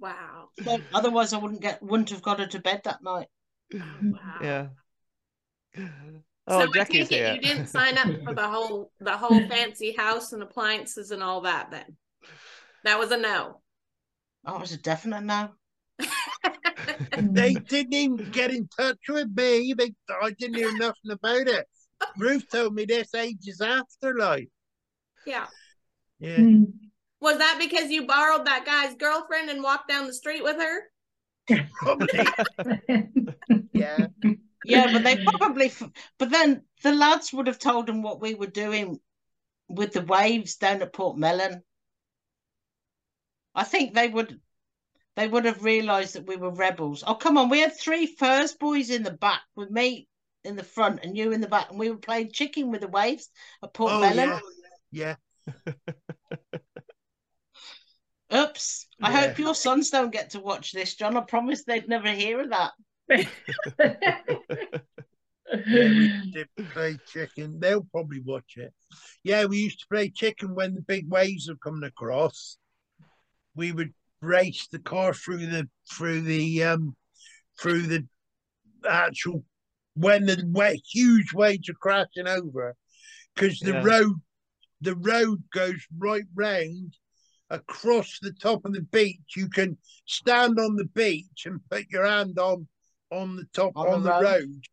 [0.00, 0.48] Wow.
[0.64, 3.28] So otherwise I wouldn't get wouldn't have got her to bed that night.
[3.72, 4.38] Wow.
[4.42, 4.66] Yeah.
[5.76, 5.82] So
[6.46, 7.34] Oh, I Jackie's take it here.
[7.34, 11.40] you didn't sign up for the whole the whole fancy house and appliances and all
[11.42, 11.96] that then.
[12.84, 13.60] That was a no.
[14.44, 15.50] That was a definite no.
[17.16, 19.72] they didn't even get in touch with me.
[19.72, 21.66] They, I didn't hear nothing about it.
[22.18, 24.50] Ruth told me this ages after, like,
[25.26, 25.46] Yeah.
[26.18, 26.36] yeah.
[26.40, 26.72] Mm.
[27.24, 30.82] Was that because you borrowed that guy's girlfriend and walked down the street with her?
[31.72, 32.26] Probably,
[33.72, 34.08] yeah.
[34.62, 35.72] Yeah, but they probably,
[36.18, 39.00] but then the lads would have told them what we were doing
[39.70, 41.62] with the waves down at Portmellon.
[43.54, 44.38] I think they would,
[45.16, 47.04] they would have realised that we were rebels.
[47.06, 50.08] Oh, come on, we had three first boys in the back with me
[50.44, 52.88] in the front and you in the back, and we were playing chicken with the
[52.88, 53.30] waves
[53.62, 54.28] at Port Oh, Mellon.
[54.92, 55.16] yeah.
[55.56, 55.74] Yeah.
[58.34, 58.86] Oops!
[59.02, 59.20] I Yeah.
[59.28, 61.16] hope your sons don't get to watch this, John.
[61.16, 62.72] I promise they'd never hear of that.
[65.66, 67.60] Yeah, we did play chicken.
[67.60, 68.72] They'll probably watch it.
[69.22, 72.56] Yeah, we used to play chicken when the big waves were coming across.
[73.54, 76.96] We would race the car through the through the um
[77.60, 78.06] through the
[78.88, 79.44] actual
[79.94, 82.74] when the wa- huge waves are crashing over
[83.34, 83.82] because the Yeah.
[83.84, 84.14] road
[84.80, 86.96] the road goes right round
[87.50, 89.36] across the top of the beach.
[89.36, 89.76] You can
[90.06, 92.66] stand on the beach and put your hand on
[93.10, 94.22] on the top On on, the the, road.
[94.22, 94.64] road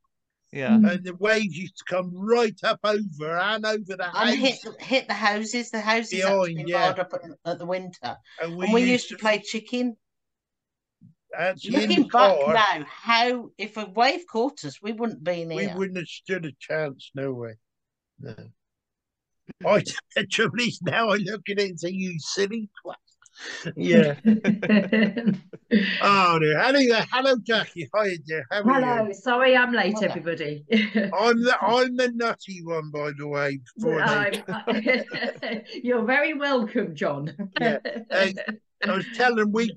[0.51, 0.73] yeah.
[0.75, 4.31] and the waves used to come right up over and over the house.
[4.31, 5.71] And hit hit the houses.
[5.71, 6.83] The houses Behind, actually yeah.
[6.85, 8.17] hard up at, at the winter.
[8.41, 9.95] and and we used to play chicken.
[11.37, 12.53] actually Looking back car.
[12.53, 16.45] now, how if a wave caught us, we wouldn't be in we wouldn't have stood
[16.45, 17.11] a chance.
[17.15, 17.55] No way.
[18.19, 18.35] No.
[19.65, 19.83] I
[20.15, 22.95] the trouble is now I look at it and say, "You silly twat."
[23.75, 24.15] Yeah.
[26.03, 26.59] oh dear.
[26.59, 27.89] Hello, hello, Jackie.
[27.93, 28.45] Hi dear.
[28.51, 29.13] How are Hello, you?
[29.13, 30.07] sorry I'm late, Hello.
[30.09, 30.63] everybody.
[30.71, 33.59] I'm the I'm the nutty one, by the way.
[33.77, 37.33] Before they, I'm- You're very welcome, John.
[37.59, 37.77] Yeah.
[38.11, 38.35] Hey.
[38.87, 39.75] I was telling we,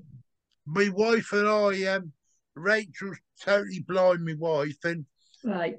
[0.65, 2.11] my wife and I, um,
[2.55, 4.25] Rachel's totally blind.
[4.25, 5.05] My wife and
[5.43, 5.77] Right.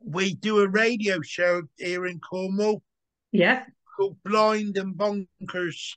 [0.00, 2.82] we do a radio show here in Cornwall
[3.32, 3.64] Yeah.
[3.96, 5.96] called Blind and Bonkers.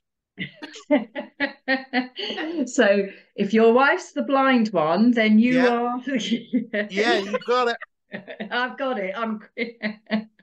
[2.66, 5.70] so if your wife's the blind one, then you Yeah.
[5.70, 6.00] are.
[6.90, 7.76] Yeah, you got it.
[8.50, 9.12] I've got it.
[9.16, 9.40] I'm.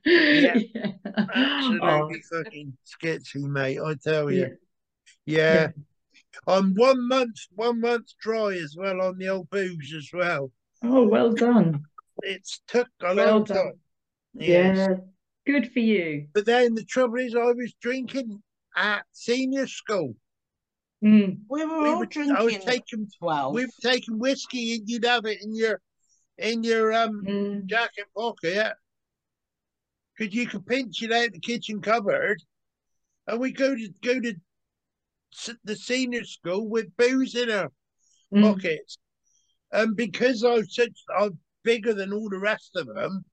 [0.05, 0.59] Yeah.
[1.15, 3.79] Oh, Absolutely fucking sketchy, mate.
[3.79, 4.57] I tell you.
[5.25, 5.69] Yeah.
[6.47, 10.51] I'm one month, one month dry as well on the old booze as well.
[10.83, 11.85] Oh, well done.
[12.21, 13.57] It's took a Well long done.
[13.57, 13.79] time.
[14.33, 14.97] Yeah.
[15.45, 15.53] Yes.
[15.61, 16.27] Good for you.
[16.33, 18.41] But then the trouble is, I was drinking
[18.75, 20.15] at senior school.
[21.03, 21.39] Mm.
[21.49, 23.53] We were We all were, drinking I was taking, twelve.
[23.53, 25.81] we were taking whiskey, and you'd have it in your,
[26.37, 27.65] in your um Mm.
[27.65, 28.71] jacket pocket, yeah.
[30.17, 32.41] because you could pinch it out the kitchen cupboard,
[33.27, 34.33] and we go to go to
[35.63, 37.71] the senior school with booze in our
[38.33, 38.41] Mm.
[38.43, 38.97] pockets,
[39.71, 43.25] and because I was such I'm bigger than all the rest of them,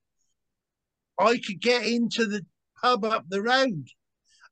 [1.20, 2.44] I could get into the
[2.80, 3.87] pub up the road,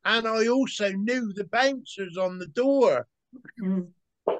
[0.04, 3.06] and I also knew the bouncers on the door,
[3.60, 3.92] Mm.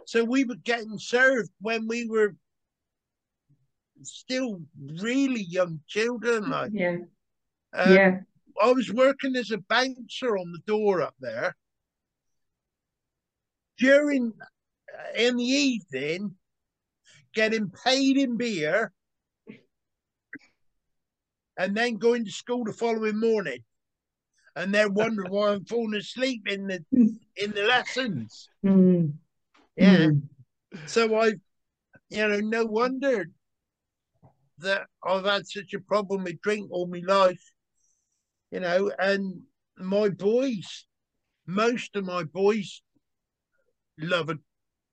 [0.06, 2.34] so we were getting served when we were
[4.02, 4.62] still
[5.00, 6.70] really young children, like.
[6.72, 6.98] Yeah.
[7.72, 8.20] Um, yeah.
[8.60, 11.56] I was working as a bouncer on the door up there.
[13.76, 16.34] During uh, in the evening,
[17.34, 18.92] getting paid in beer,
[21.58, 23.64] and then going to school the following morning,
[24.56, 26.84] and they're wondering why I'm falling asleep in the
[27.36, 28.48] in the lessons.
[28.64, 29.12] Mm.
[29.76, 30.22] Yeah, Mm.
[30.86, 31.34] so I,
[32.08, 33.26] you know, no wonder
[34.58, 37.52] that I've had such a problem with drink all my life,
[38.50, 39.42] you know, and
[39.76, 40.86] my boys,
[41.46, 42.82] most of my boys
[43.98, 44.38] love a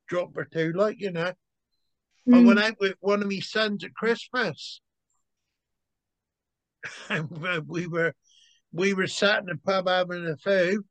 [0.08, 1.34] drop or two, like, you know.
[2.32, 2.46] I Mm.
[2.46, 4.82] went out with one of my sons at Christmas.
[7.68, 8.14] We were
[8.72, 10.86] we were sat in the pub having a few,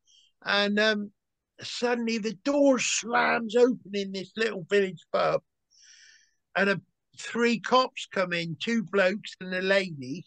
[0.44, 1.12] and um,
[1.61, 5.42] suddenly the door slams open in this little village pub,
[6.57, 6.80] and a,
[7.18, 10.25] three cops come in, two blokes and a lady,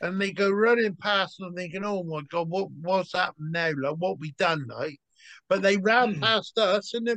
[0.00, 3.72] and they go running past, and I'm thinking, "Oh my god, what what's happened now?
[3.76, 5.00] Like, what we done, like?"
[5.48, 6.20] But they ran Hmm.
[6.20, 7.16] past us, and they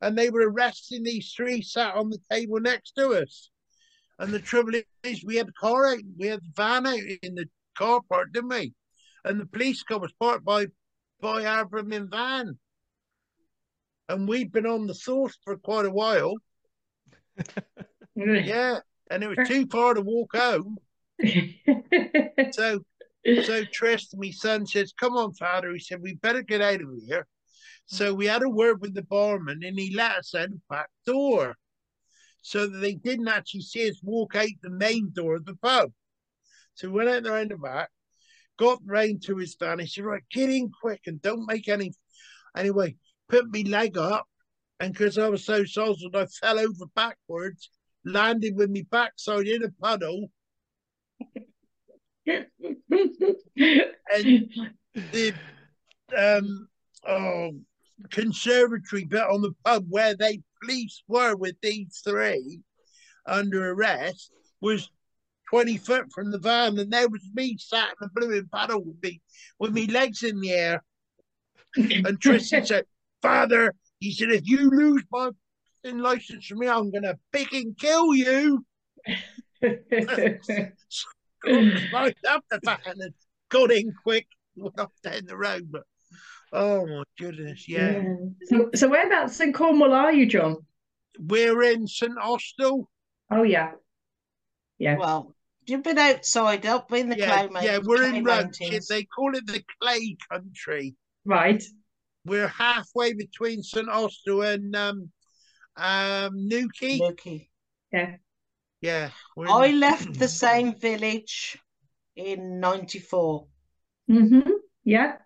[0.00, 3.50] and they were arresting these three sat on the table next to us.
[4.18, 7.34] And the trouble is, we had the car out, we had the van out in
[7.34, 7.46] the
[7.76, 8.74] car park, didn't we?
[9.24, 10.66] And the police car was parked by
[11.20, 12.58] by our Birmingham van.
[14.08, 16.34] And we'd been on the sauce for quite a while.
[18.14, 18.80] Yeah.
[19.10, 20.76] And it was too far to walk home.
[22.52, 22.80] So
[23.44, 25.72] so Tristan, my son, says, Come on, father.
[25.72, 27.26] He said, We better get out of here.
[27.86, 30.88] So we had a word with the barman and he let us out the back
[31.06, 31.56] door.
[32.42, 35.92] So that they didn't actually see us walk out the main door of the pub.
[36.74, 37.90] So we went out the back,
[38.58, 39.78] got round to his van.
[39.78, 41.92] He said, Right, get in quick and don't make any.
[42.56, 42.96] Anyway,
[43.28, 44.26] put me leg up,
[44.80, 47.70] and because I was so sozzled, I fell over backwards,
[48.04, 50.30] landed with me backside in a puddle.
[54.14, 54.48] And
[54.94, 55.32] the
[56.16, 56.68] um
[57.08, 57.52] oh
[58.10, 62.60] conservatory bit on the pub where they police were with these three
[63.26, 64.90] under arrest was
[65.50, 68.96] 20 foot from the van and there was me sat in the blue paddle with
[69.02, 69.20] me
[69.58, 70.82] with me legs in the air.
[71.76, 72.84] And Tristan said
[73.20, 75.30] father he said if you lose my
[75.84, 78.64] license from me I'm gonna pick and kill you.
[81.44, 83.12] Right up the van and
[83.48, 85.82] got in quick went off down the road but
[86.52, 88.02] oh my goodness yeah.
[88.44, 90.56] So, so whereabouts in Cornwall are you, John?
[91.18, 92.88] We're in St Austell.
[93.30, 93.72] Oh yeah,
[94.78, 94.96] yeah.
[94.96, 95.34] Well,
[95.66, 97.88] you've been outside up in the Yeah, clay yeah, mountains.
[97.88, 98.80] we're clay in Rugby.
[98.88, 100.94] They call it the clay country.
[101.24, 101.62] Right.
[102.24, 105.10] We're halfway between St Austell and um
[105.76, 106.98] um Newquay.
[106.98, 107.50] Looky.
[107.92, 108.16] Yeah.
[108.80, 109.10] Yeah.
[109.36, 111.58] we're I in- left the same village
[112.16, 113.46] in '94.
[114.10, 114.50] Mm-hmm.
[114.84, 115.16] Yeah.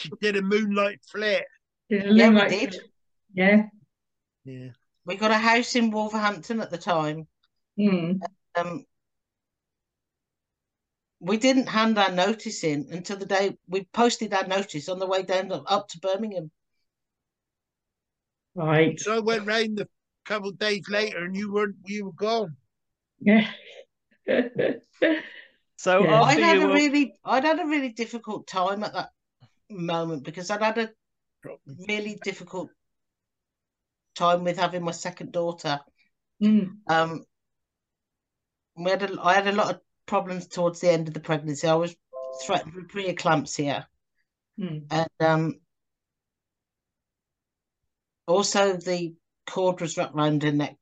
[0.00, 1.44] She did a moonlight flare.
[1.90, 2.76] Did a Yeah, we moonlight- did.
[3.34, 3.62] Yeah.
[4.44, 4.68] Yeah.
[5.04, 7.26] We got a house in Wolverhampton at the time.
[7.78, 8.20] Mm.
[8.54, 8.84] Um,
[11.20, 15.06] we didn't hand our notice in until the day we posted our notice on the
[15.06, 16.50] way down to- up to Birmingham.
[18.54, 18.98] Right.
[18.98, 19.88] So I went round a
[20.24, 22.56] couple of days later and you weren't you were gone.
[23.20, 23.50] Yeah.
[25.76, 26.20] So Yeah.
[26.22, 29.12] I'd had a were, really, I'd had a really difficult time at that
[29.70, 30.90] moment because I'd had a
[31.88, 32.70] really difficult
[34.14, 35.80] time with having my second daughter.
[36.42, 36.76] Mm.
[36.88, 37.24] Um,
[38.76, 41.66] we had a, I had a lot of problems towards the end of the pregnancy.
[41.66, 41.94] I was
[42.44, 43.84] threatened with preeclampsia,
[44.58, 44.84] Mm.
[44.90, 45.54] and um,
[48.26, 49.14] also the
[49.48, 50.76] cord was wrapped around her neck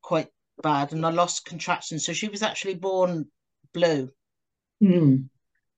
[0.00, 0.28] quite
[0.62, 2.06] bad, and I lost contractions.
[2.06, 3.26] So she was actually born
[3.74, 4.10] blue,
[4.82, 5.28] Mm.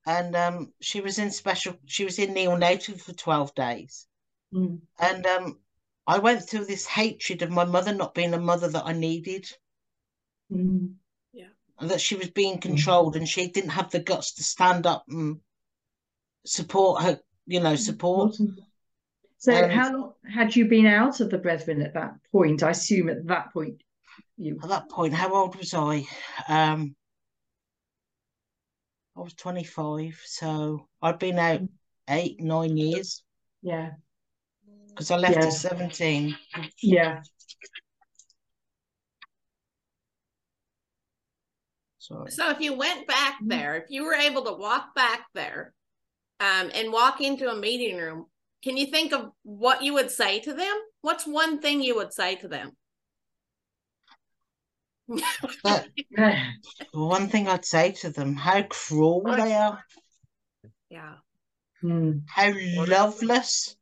[0.06, 1.76] And um, she was in special.
[1.86, 4.06] She was in neonatal for twelve days,
[4.52, 4.80] Mm.
[5.00, 5.58] and um,
[6.06, 9.50] I went through this hatred of my mother not being a mother that I needed.
[10.52, 10.94] Mm.
[11.80, 15.04] and that she was being controlled and she didn't have the guts to stand up
[15.08, 15.40] and
[16.46, 18.36] support her, you know, support.
[19.38, 22.62] So Um, how long had you been out of the brethren at that point?
[22.62, 23.82] I assume at that point
[24.36, 26.06] you At that point, how old was I?
[26.48, 26.94] Um,
[29.16, 31.60] I was 25, so I'd been out
[32.08, 33.22] eight, nine years
[33.62, 33.90] yeah.
[34.88, 35.46] because I left Yeah.
[35.46, 36.36] at 17.
[36.82, 37.22] Yeah.
[41.98, 42.30] Sorry.
[42.30, 45.72] So if you went back there, if you were able to walk back there,
[46.40, 48.26] um, and walk into a meeting room,
[48.62, 50.76] can you think of what you would say to them?
[51.00, 52.72] What's one thing you would say to them?
[55.62, 56.50] But Yeah.
[56.92, 59.84] one thing I'd say to them, how cruel they are,
[60.90, 61.16] yeah,
[61.82, 62.22] Mm.
[62.28, 62.52] how
[62.86, 63.76] loveless.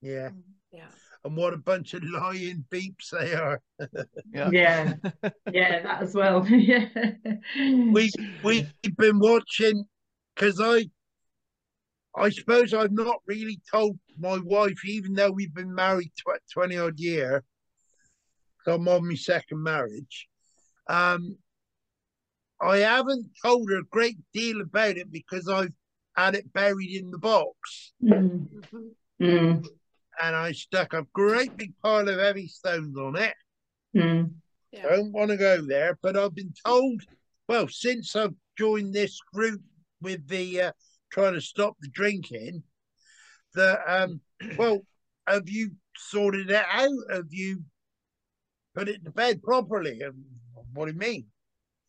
[0.00, 0.30] Yeah.
[0.72, 0.90] yeah.
[1.24, 3.60] And what a bunch of lying beeps they are.
[4.32, 4.50] yeah.
[4.52, 4.94] Yeah.
[5.52, 6.46] Yeah, that as well.
[6.48, 6.86] yeah.
[7.56, 8.10] we
[8.44, 9.84] we've been watching
[10.34, 10.86] because I
[12.14, 16.78] I suppose I've not really told my wife, even though we've been married tw- twenty
[16.78, 17.44] odd year.
[18.64, 20.28] So I'm on my second marriage.
[20.90, 21.36] Um,
[22.60, 25.72] I haven't told her a great deal about it because I've
[26.16, 28.48] had it buried in the box, Mm.
[29.20, 29.66] Mm.
[30.22, 33.34] and I stuck a great big pile of heavy stones on it.
[33.96, 34.32] Mm.
[34.74, 37.02] I don't want to go there, but I've been told,
[37.48, 39.62] well, since I've joined this group
[40.02, 40.72] with the uh,
[41.12, 42.62] trying to stop the drinking,
[43.54, 44.20] that, um,
[44.58, 44.80] well,
[45.26, 46.90] have you sorted it out?
[47.12, 47.62] Have you
[48.74, 50.00] put it to bed properly?
[50.74, 51.26] What do you mean?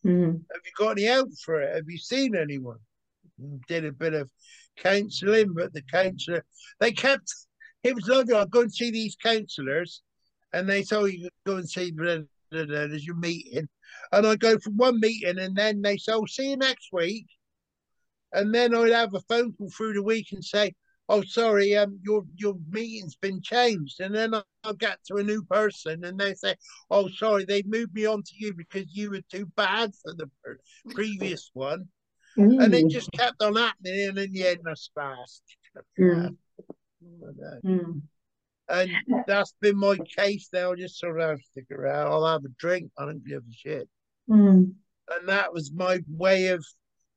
[0.06, 0.34] Mm.
[0.52, 1.76] Have you got any help for it?
[1.76, 2.80] Have you seen anyone?
[3.68, 4.30] Did a bit of
[4.78, 6.44] counselling, but the counsellor,
[6.80, 7.32] they kept,
[7.84, 8.36] it was lovely.
[8.36, 10.02] I'd go and see these counsellors,
[10.54, 12.18] and they told you go and see blah,
[12.52, 13.68] blah, blah, there's your meeting.
[14.12, 17.28] And I go for one meeting, and then they say, oh, see you next week.
[18.34, 20.74] And then I'd have a phone call through the week and say,
[21.12, 24.00] oh, sorry, um, your your meeting's been changed.
[24.00, 26.56] And then I- I'll get to a new person, and they say,
[26.90, 30.30] oh, sorry, they moved me on to you because you were too bad for the
[30.96, 31.88] previous one.
[32.64, 35.42] And it just kept on happening, and in the end, I spazzed.
[36.00, 36.38] Mm.
[37.66, 38.02] Mm.
[38.70, 38.92] and
[39.28, 40.72] that's been my case now.
[40.72, 42.08] I just sort of stick around.
[42.08, 42.92] I'll have a drink.
[42.98, 43.90] I don't give a shit.
[44.30, 44.74] Mm.
[45.10, 46.64] And that was my way of.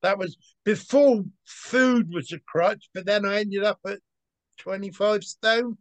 [0.04, 4.00] That was before food was a crutch, but then I ended up at
[4.58, 5.78] twenty five stone.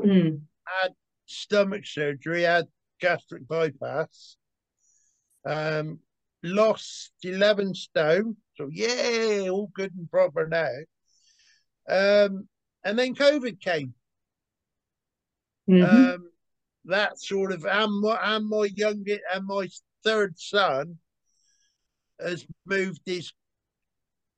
[0.00, 0.40] Mm.
[0.64, 0.94] Had
[1.26, 2.44] stomach surgery.
[2.44, 2.68] Had
[3.02, 4.38] gastric bypass.
[5.44, 5.98] Um,
[6.42, 8.38] lost eleven stone.
[8.56, 10.72] So yeah, all good and proper now.
[11.86, 12.48] Um,
[12.82, 13.92] and then COVID came.
[15.68, 16.14] Mhm.
[16.14, 16.30] Um,
[16.86, 19.68] that sort of and my and my youngest and my
[20.02, 20.96] third son
[22.20, 23.32] has moved his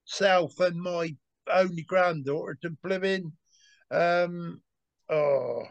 [0.04, 1.14] self and my
[1.52, 3.32] only granddaughter to Plymouth.
[3.90, 4.60] Um,
[5.08, 5.64] oh,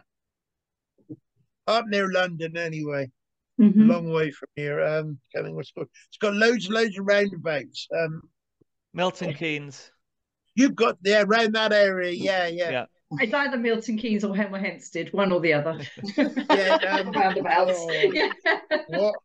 [1.68, 3.12] up near London anyway,
[3.60, 3.88] a Mhm.
[3.88, 4.82] long way from here.
[4.84, 5.90] Um, can't what's it called.
[6.08, 7.88] It's got loads and loads of roundabouts.
[7.96, 8.30] Um,
[8.94, 9.92] Milton Keynes.
[10.56, 12.72] you've got there around that area, yeah, yeah.
[12.72, 12.86] Yeah.
[13.12, 15.78] It's either Milton Keynes or Hemel Hempstead, one or the other.
[16.50, 17.72] Yeah, um, Roundabouts.
[17.72, 17.92] oh.
[18.14, 18.32] Yeah.
[18.88, 19.16] What?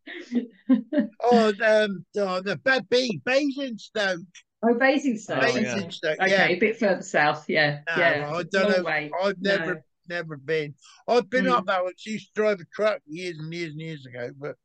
[1.22, 4.20] Oh, um, oh, the bad B, Basingstoke.
[4.62, 5.38] Oh, Basingstoke.
[5.42, 5.74] Oh, yeah.
[5.74, 6.46] Basingstoke, Okay, yeah.
[6.48, 7.48] a bit further south.
[7.48, 8.30] Yeah, No, yeah.
[8.34, 8.82] I don't Long know.
[8.84, 9.10] way.
[9.22, 9.58] I've No.
[9.58, 10.74] never, never been.
[11.08, 11.52] I've been Mm.
[11.52, 11.92] up that way.
[11.92, 14.56] 'cause I used to drive a truck years and years and years ago, but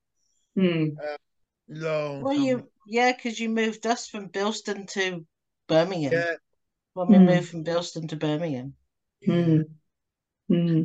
[0.55, 0.89] Hmm.
[1.69, 2.23] long.
[2.23, 5.25] Well, time you yeah, because you moved us from Bilston to
[5.67, 6.11] Birmingham.
[6.13, 6.35] Yeah,
[6.93, 7.25] When we Mm.
[7.25, 8.75] moved from Bilston to Birmingham.
[9.25, 9.61] Hmm.
[10.47, 10.81] Hmm.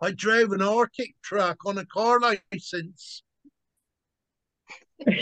[0.00, 3.22] I drove an Arctic truck on a car license.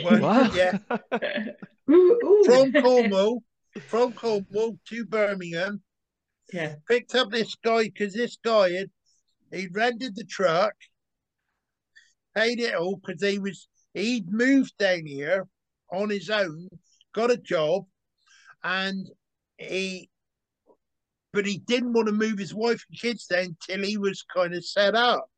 [0.04, 0.54] Well, What?
[0.54, 0.78] Yeah,
[1.90, 1.92] Ooh,
[2.24, 2.44] ooh.
[2.44, 3.42] from Cornwall,
[3.86, 5.82] from Cornwall to Birmingham.
[6.52, 6.76] Yeah.
[6.88, 8.90] Picked up this guy because this guy had
[9.52, 10.74] he rented the truck,
[12.34, 15.46] paid it all because he was he'd moved down here
[15.92, 16.68] on his own,
[17.14, 17.84] got a job,
[18.64, 19.08] and
[19.56, 20.10] he
[21.38, 24.52] but he didn't want to move his wife and kids there until he was kind
[24.52, 25.30] of set up.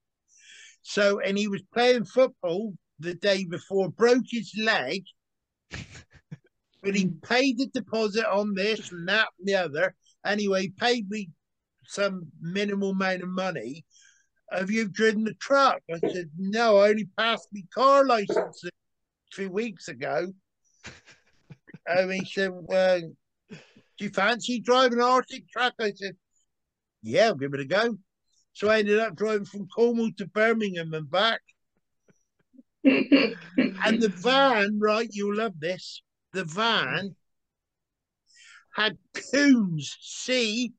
[0.81, 5.05] So and he was playing football the day before, broke his leg,
[6.83, 9.95] but he paid the deposit on this and that and the other.
[10.25, 11.29] Anyway, paid me
[11.85, 13.85] some minimal amount of money.
[14.51, 15.83] Have you driven the truck?
[15.93, 18.65] I said, No, I only passed my car license
[19.33, 20.33] few weeks ago.
[21.87, 23.03] And he said, Well,
[24.01, 25.75] do you fancy driving an Arctic truck?
[25.79, 26.17] I said,
[27.03, 27.99] Yeah, I'll give it a go.
[28.55, 31.43] So I ended up driving from Cornwall to Birmingham and back.
[33.83, 36.03] And the van, right, you'll love this.
[36.33, 37.15] The van
[38.75, 38.97] had
[39.33, 40.73] coons, C,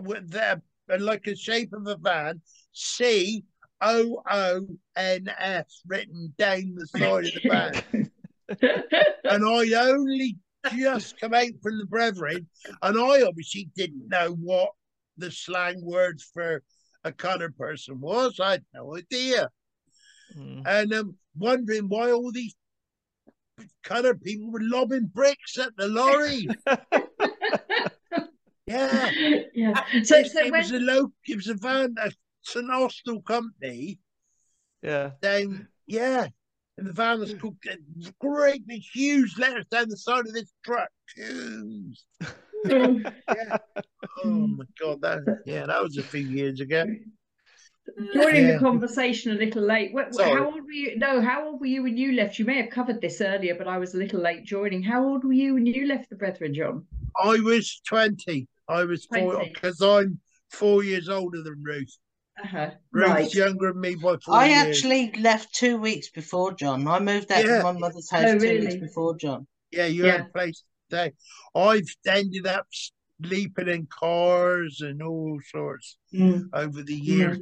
[0.00, 0.62] with the,
[0.98, 2.40] like a shape of a van,
[2.72, 3.44] C
[3.82, 4.66] O O
[4.96, 8.10] N S written down the side of the van.
[9.24, 10.38] and I only
[10.76, 12.46] just come out from the brethren,
[12.82, 14.70] and I obviously didn't know what
[15.16, 16.62] the slang words for
[17.04, 18.38] a colored person was.
[18.40, 19.48] I had no idea,
[20.36, 20.62] Mm.
[20.66, 22.54] and um, wondering why all these
[23.82, 26.48] colored people were lobbing bricks at the lorry.
[28.66, 29.10] yeah,
[29.54, 29.84] yeah.
[30.04, 32.10] So, it, so it when, was a low, it was a van, a
[32.56, 33.98] an Austell company
[34.82, 35.10] Yeah.
[35.20, 36.28] Then yeah.
[36.78, 37.74] And the van was called uh,
[38.18, 40.88] great big huge letters down the side of this truck.
[42.64, 43.56] Yeah.
[44.24, 46.84] Oh my god, that yeah, that was a few years ago.
[48.14, 48.52] joining Yeah.
[48.52, 49.90] the conversation a little late.
[49.92, 50.96] Wh- wh- How old were you?
[50.98, 52.38] No, how old were you when you left?
[52.38, 54.82] You may have covered this earlier, but I was a little late joining.
[54.82, 56.86] How old were you when you left the Brethren, John?
[57.20, 58.46] I was twenty.
[58.68, 60.20] I was four because I'm
[60.50, 61.98] four years older than Ruth.
[62.42, 62.70] Uh-huh.
[62.90, 63.34] Ruth's Right.
[63.34, 64.78] younger than me by four I years.
[64.78, 66.86] actually left two weeks before John.
[66.88, 67.58] I moved out Yeah.
[67.58, 68.60] of my mother's house Oh, two really?
[68.66, 69.46] weeks before John.
[69.70, 70.12] Yeah, you Yeah.
[70.12, 70.64] had a place to
[70.96, 71.12] stay.
[71.54, 72.66] I've ended up
[73.22, 76.48] sleeping in cars and all sorts Mm.
[76.52, 77.38] over the years.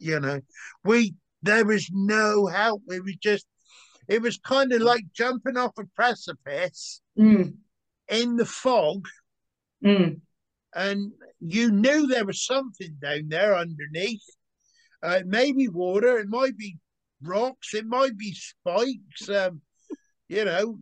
[0.00, 0.40] You know,
[0.84, 2.82] we there was no help.
[2.88, 3.46] It was just,
[4.06, 7.56] it was kind of like jumping off a precipice Mm.
[8.08, 9.08] in the fog,
[9.84, 10.20] Mm.
[10.74, 14.24] And you knew there was something down there underneath.
[15.04, 16.76] Uh, it may be water, it might be
[17.22, 19.28] rocks, it might be spikes.
[19.28, 19.60] Um,
[20.28, 20.78] you know,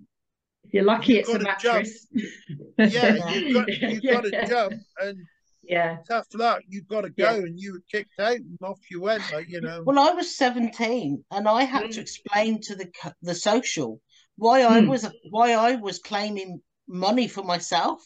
[0.72, 1.86] You're lucky You've it's a gotta jump.
[1.86, 2.94] mattress.
[2.94, 5.18] yeah, you've got you've got to jump, and
[5.62, 5.98] Yeah.
[6.08, 6.62] tough luck.
[6.68, 7.36] You've got to go, Yeah.
[7.46, 9.24] and you were kicked out, and off you went.
[9.32, 11.94] Like you know, Well, I was 17 and I had Mm.
[11.94, 12.90] to explain to the
[13.22, 14.00] the social
[14.36, 14.88] why I Mm.
[14.88, 18.02] was why I was claiming money for myself.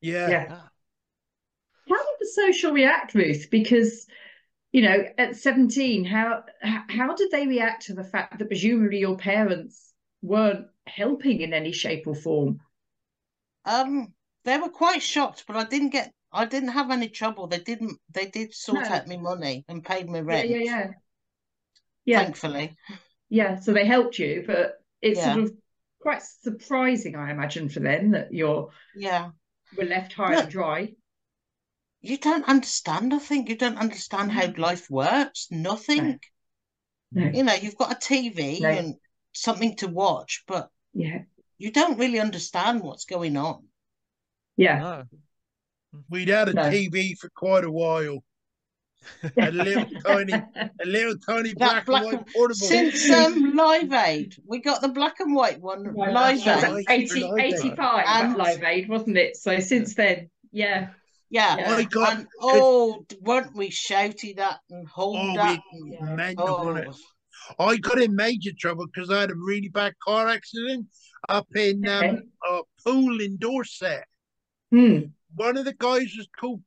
[0.00, 0.28] yeah.
[0.30, 0.60] Yeah.
[2.36, 3.48] How did the social react, Ruth?
[3.50, 4.06] Because,
[4.72, 9.16] you know, at 17, how how did they react to the fact that presumably your
[9.16, 12.60] parents weren't helping in any shape or form?
[13.64, 14.14] Um,
[14.44, 17.46] they were quite shocked, but I didn't get I didn't have any trouble.
[17.48, 17.98] They didn't.
[18.12, 18.94] They did sort No.
[18.94, 20.48] out my money and paid me rent.
[20.48, 20.90] yeah, yeah.
[22.04, 22.76] Yeah, Thankfully,
[23.28, 23.60] yeah.
[23.60, 25.34] So they helped you, but it's Yeah.
[25.34, 25.56] sort of
[26.00, 29.30] quite surprising, I imagine, for them that you're yeah.
[29.76, 30.40] were left high No.
[30.40, 30.94] and dry.
[32.02, 33.12] You don't understand.
[33.12, 35.48] I think you don't understand how life works.
[35.50, 36.18] Nothing.
[37.12, 37.26] No.
[37.30, 38.68] You know, you've got a TV No.
[38.68, 38.94] and
[39.32, 41.22] something to watch, but Yeah,
[41.58, 43.64] you don't really understand what's going on.
[44.56, 44.78] yeah.
[44.78, 45.04] No.
[46.08, 46.62] We'd had a No.
[46.70, 48.22] TV for quite a while.
[49.36, 52.54] A little tiny, a little tiny black, black and and- white portable.
[52.66, 55.82] Since um, Live Aid, we got the black and white one.
[55.84, 56.84] Right, Live Aid.
[56.88, 59.36] 80, 85 And- Live Aid, wasn't it?
[59.36, 60.90] So since then, yeah.
[61.30, 61.56] Yeah.
[61.58, 61.74] Yeah.
[61.74, 65.60] I got And oh, weren't we shouted at and hauled Oh, at?
[65.72, 66.88] we- and- oh, it?
[67.58, 70.86] I got in major trouble because I had a really bad car accident
[71.28, 72.08] up in Okay.
[72.10, 74.04] um, a Poole in Dorset.
[74.70, 74.98] Hmm.
[75.34, 76.62] One of the guys was called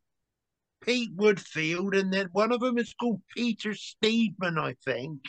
[0.81, 5.21] Pete Woodfield, and then one of them is called Peter Steedman, I think.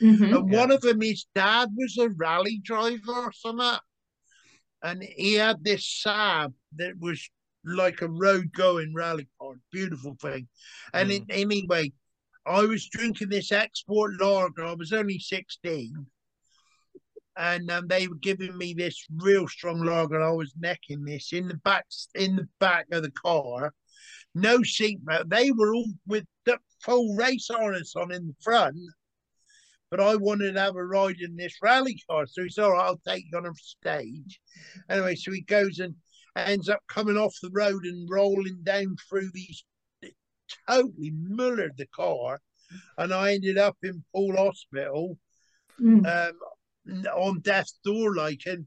[0.00, 0.36] Mhm.
[0.36, 3.78] And one of them, his dad was a rally driver or something.
[4.82, 7.28] And he had this Saab that was
[7.64, 9.54] like a road going rally car.
[9.72, 10.48] Beautiful thing.
[10.92, 11.92] And it, anyway,
[12.46, 14.64] I was drinking this export lager.
[14.64, 16.06] I was only 16.
[17.36, 20.16] And um, they were giving me this real strong lager.
[20.16, 23.72] And I was necking this in the back in the back of the car.
[24.34, 25.28] No seatbelt.
[25.28, 28.76] They were all with the full race harness on in the front
[29.90, 32.26] but I wanted to have a ride in this rally car.
[32.26, 34.40] So he said, All right, I'll take you on a stage.
[34.88, 35.94] Anyway, so he goes and
[36.36, 39.64] ends up coming off the road and rolling down through these,
[40.02, 40.14] it
[40.68, 42.40] totally mullered the car.
[42.98, 45.18] And I ended up in Poole Hospital
[45.78, 46.04] Hmm.
[46.04, 46.32] um,
[47.16, 48.66] on death's door, like, and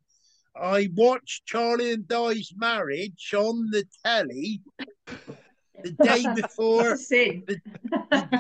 [0.55, 4.61] I watched Charlie and Di's marriage on the telly
[5.83, 6.89] the day before.
[6.89, 7.43] That's a sin.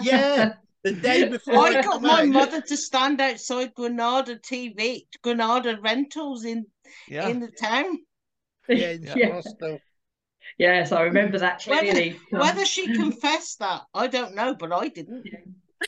[0.01, 0.53] yeah,
[0.83, 1.57] the day before.
[1.67, 2.27] I got my out.
[2.27, 6.65] mother to stand outside Granada TV, Granada Rentals in
[7.07, 7.29] Yeah.
[7.29, 7.99] in the town.
[8.67, 9.15] Yeah, in Yeah.
[9.15, 9.79] Scottsdale.
[10.57, 12.19] Yes, I remember that Whether, clearly.
[12.31, 15.25] whether she confessed that, I don't know, but I didn't.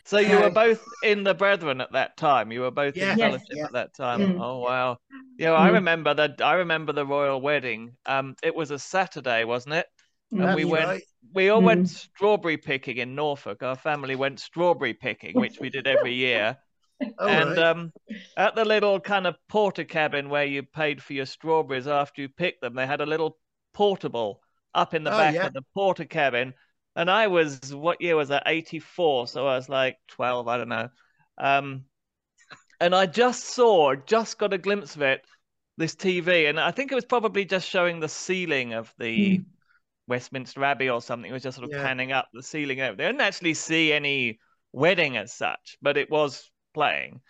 [0.06, 2.52] So you were both in the Brethren at that time.
[2.52, 3.14] You were both Yeah.
[3.14, 3.28] in Yes.
[3.28, 3.66] fellowship Yeah.
[3.66, 4.20] at that time.
[4.22, 4.40] Mm.
[4.40, 4.98] Oh wow.
[5.38, 5.74] Yeah, I Mm.
[5.74, 6.42] remember that.
[6.42, 7.96] I remember the royal wedding.
[8.06, 9.88] Um, it was a Saturday, wasn't it?
[10.32, 10.56] And Mm.
[10.56, 10.86] we went.
[10.86, 11.04] right.
[11.34, 11.66] We all Mm.
[11.66, 13.62] went strawberry picking in Norfolk.
[13.64, 16.58] Our family went strawberry picking, which we did every year.
[17.02, 17.58] All and right.
[17.58, 17.92] um,
[18.38, 22.62] at the little kind of Portakabin where you paid for your strawberries after you picked
[22.62, 23.38] them, they had a little
[23.74, 24.42] portable
[24.74, 25.48] up in the Oh, back yeah.
[25.48, 26.54] of the Portakabin.
[26.96, 28.44] And I was, what year was that?
[28.46, 29.28] 84.
[29.28, 30.90] So I was like 12, I don't know.
[31.38, 31.84] Um,
[32.80, 35.22] and I just saw, just got a glimpse of it,
[35.78, 36.48] this TV.
[36.50, 39.46] And I think it was probably just showing the ceiling of the Mm.
[40.08, 41.30] Westminster Abbey or something.
[41.30, 41.84] It was just sort of Yeah.
[41.84, 43.08] panning up the ceiling over there.
[43.08, 44.40] I didn't actually see any
[44.72, 47.22] wedding as such, but it was playing.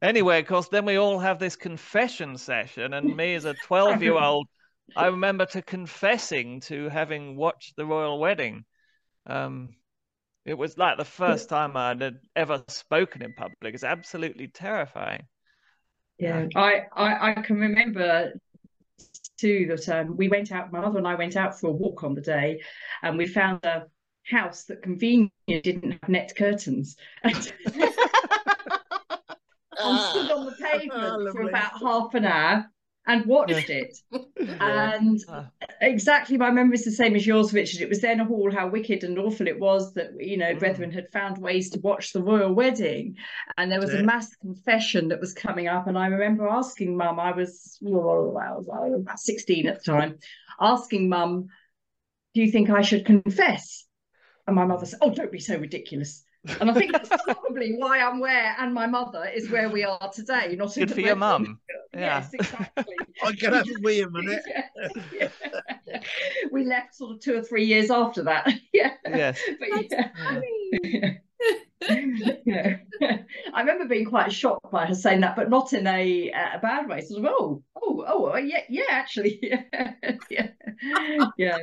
[0.00, 4.02] Anyway, of course, then we all have this confession session, and me as a 12
[4.02, 4.48] year old,
[4.96, 8.64] I remember to confessing to having watched the royal wedding.
[9.26, 9.74] Um,
[10.44, 13.74] it was like the first time I had ever spoken in public.
[13.74, 15.24] It's absolutely terrifying.
[16.18, 18.32] Yeah, I, I, I can remember
[19.38, 22.02] too that um, we went out, my mother and I went out for a walk
[22.02, 22.60] on the day,
[23.02, 23.86] and we found a
[24.24, 26.96] house that conveniently didn't have net curtains.
[27.22, 27.52] And
[29.84, 32.66] I stood on the pavement for about half an hour
[33.06, 33.96] and watched it.
[34.60, 35.50] And Ah.
[35.80, 37.80] exactly my memory is the same as yours, Richard.
[37.80, 40.58] It was then a hall how wicked and awful it was that you know Mm.
[40.58, 43.16] brethren had found ways to watch the royal wedding,
[43.56, 45.86] and there was a mass confession that was coming up.
[45.86, 49.78] And I remember asking Mum, I was, well, I was, I was about sixteen at
[49.84, 50.18] the time,
[50.60, 51.46] asking Mum,
[52.34, 53.86] "Do you think I should confess?"
[54.46, 56.24] And my mother said, "Oh, don't be so ridiculous."
[56.60, 60.10] And I think that's probably why I'm where, and my mother is where we are
[60.12, 60.56] today.
[60.56, 61.60] Not in Good for your mum.
[61.94, 62.00] Yeah.
[62.00, 62.94] Yes, exactly.
[63.24, 64.42] I can have a wee a minute.
[65.12, 66.00] Yeah.
[66.50, 68.50] we left sort of two or three years after that.
[68.72, 68.94] yeah.
[69.06, 69.38] Yes.
[69.60, 69.90] But
[70.82, 71.12] yeah.
[72.46, 72.76] Yeah.
[73.54, 76.88] I remember being quite shocked by her saying that, but not in a a bad
[76.88, 76.98] way.
[76.98, 79.94] Of, oh, oh, oh, yeah, yeah, actually, yeah,
[80.30, 80.48] yeah,
[81.36, 81.58] yeah,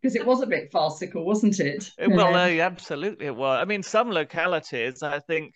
[0.00, 1.90] because it was a bit farcical, wasn't it?
[1.98, 2.56] Well, Yeah.
[2.56, 3.60] no, absolutely it was.
[3.60, 5.54] I mean, some localities, I think,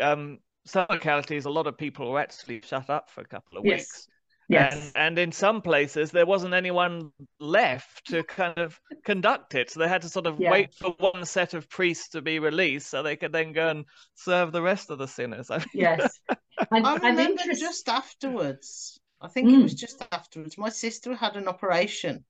[0.00, 3.64] um, some localities, a lot of people were actually shut up for a couple of
[3.64, 3.80] Yes.
[3.80, 4.08] weeks.
[4.52, 9.70] Yes, And, and in some places, there wasn't anyone left to kind of conduct it.
[9.70, 10.50] So they had to sort of Yeah.
[10.50, 13.84] wait for one set of priests to be released so they could then go and
[14.14, 15.50] serve the rest of the sinners.
[15.50, 16.20] I mean, yes.
[16.70, 19.00] And, I and remember interest- just afterwards.
[19.20, 19.62] I think it Mm.
[19.62, 20.58] was just afterwards.
[20.58, 22.24] My sister had an operation,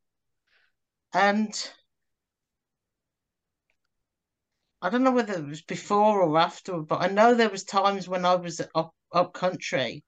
[1.14, 1.52] and
[4.82, 8.08] I don't know whether it was before or after, but I know there was times
[8.08, 10.02] when I was up up country,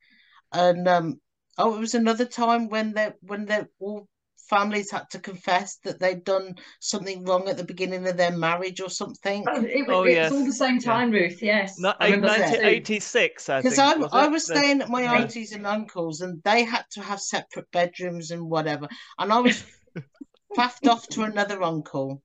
[0.52, 1.20] and um,
[1.58, 4.08] oh, it was another time when they when they all
[4.48, 8.78] families had to confess that they'd done something wrong at the beginning of their marriage
[8.80, 9.42] or something.
[9.48, 10.30] Oh, it, Oh, it yes.
[10.30, 11.42] was all the same time, Ruth.
[11.42, 11.78] Yes.
[11.78, 15.14] No, I remember 1986, Because I, was I was The- staying at my yeah.
[15.14, 18.86] aunties and uncles, and they had to have separate bedrooms and whatever.
[19.18, 19.64] And I was
[20.56, 22.22] faffed off to another uncle.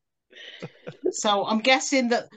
[1.11, 2.27] So I'm guessing that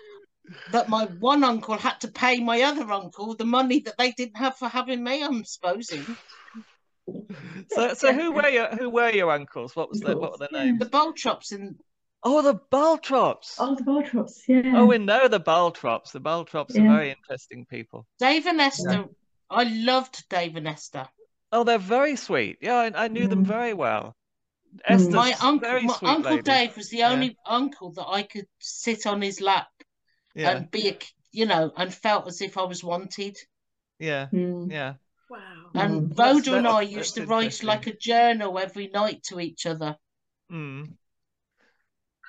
[0.70, 4.36] that my one uncle had to pay my other uncle the money that they didn't
[4.36, 5.22] have for having me.
[5.24, 6.16] I'm supposing
[7.70, 9.74] So, so who were your who were your uncles?
[9.74, 10.78] What was their what were their names?
[10.78, 11.76] the Barltrops and
[12.24, 13.56] Oh, the Barltrops.
[13.58, 14.42] Oh, the Barltrops.
[14.46, 14.74] Yeah.
[14.76, 16.12] Oh, we know the Barltrops.
[16.12, 18.06] The Barltrops are very interesting people.
[18.20, 19.06] Dave and Esther.
[19.50, 21.08] I loved Dave and Esther.
[21.50, 22.58] Oh, they're very sweet.
[22.60, 23.48] Yeah, I, I knew them Mm.
[23.48, 24.14] very well.
[24.74, 24.80] Mm.
[24.84, 26.42] Esther's My uncle, my uncle lady.
[26.42, 27.10] Dave was the Yeah.
[27.10, 29.68] only uncle that I could sit on his lap
[30.34, 30.98] Yeah, and be a,
[31.32, 33.36] you know, and felt as if I was wanted.
[33.98, 34.70] yeah, Mm.
[34.70, 34.94] yeah.
[35.32, 35.70] Wow.
[35.74, 36.16] And Mm.
[36.16, 39.96] That's- Rhoda and I used to write like a journal every night to each other.
[40.50, 40.94] Mm.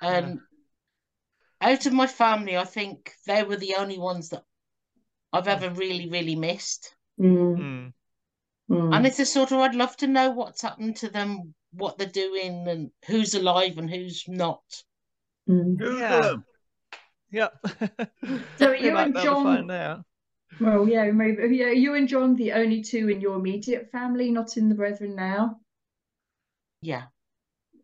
[0.02, 0.40] And
[1.62, 4.44] out of my family, I think they were the only ones that
[5.32, 6.96] I've ever really, really missed.
[7.20, 7.58] Mm.
[7.58, 7.94] Mm.
[8.70, 8.96] Mm.
[8.96, 12.08] And it's a sort of, I'd love to know what's happened to them, what they're
[12.08, 14.64] doing, and who's alive and who's not.
[15.50, 15.78] Mm.
[15.78, 16.22] Google Yeah.
[16.22, 16.46] them.
[17.32, 17.50] Yeah.
[18.58, 20.06] So Definitely you might and be able to John- find out.
[20.60, 21.56] Well, yeah, maybe.
[21.58, 25.16] Yeah, you and John, the only two in your immediate family, not in the brethren
[25.16, 25.60] now.
[26.82, 27.04] Yeah.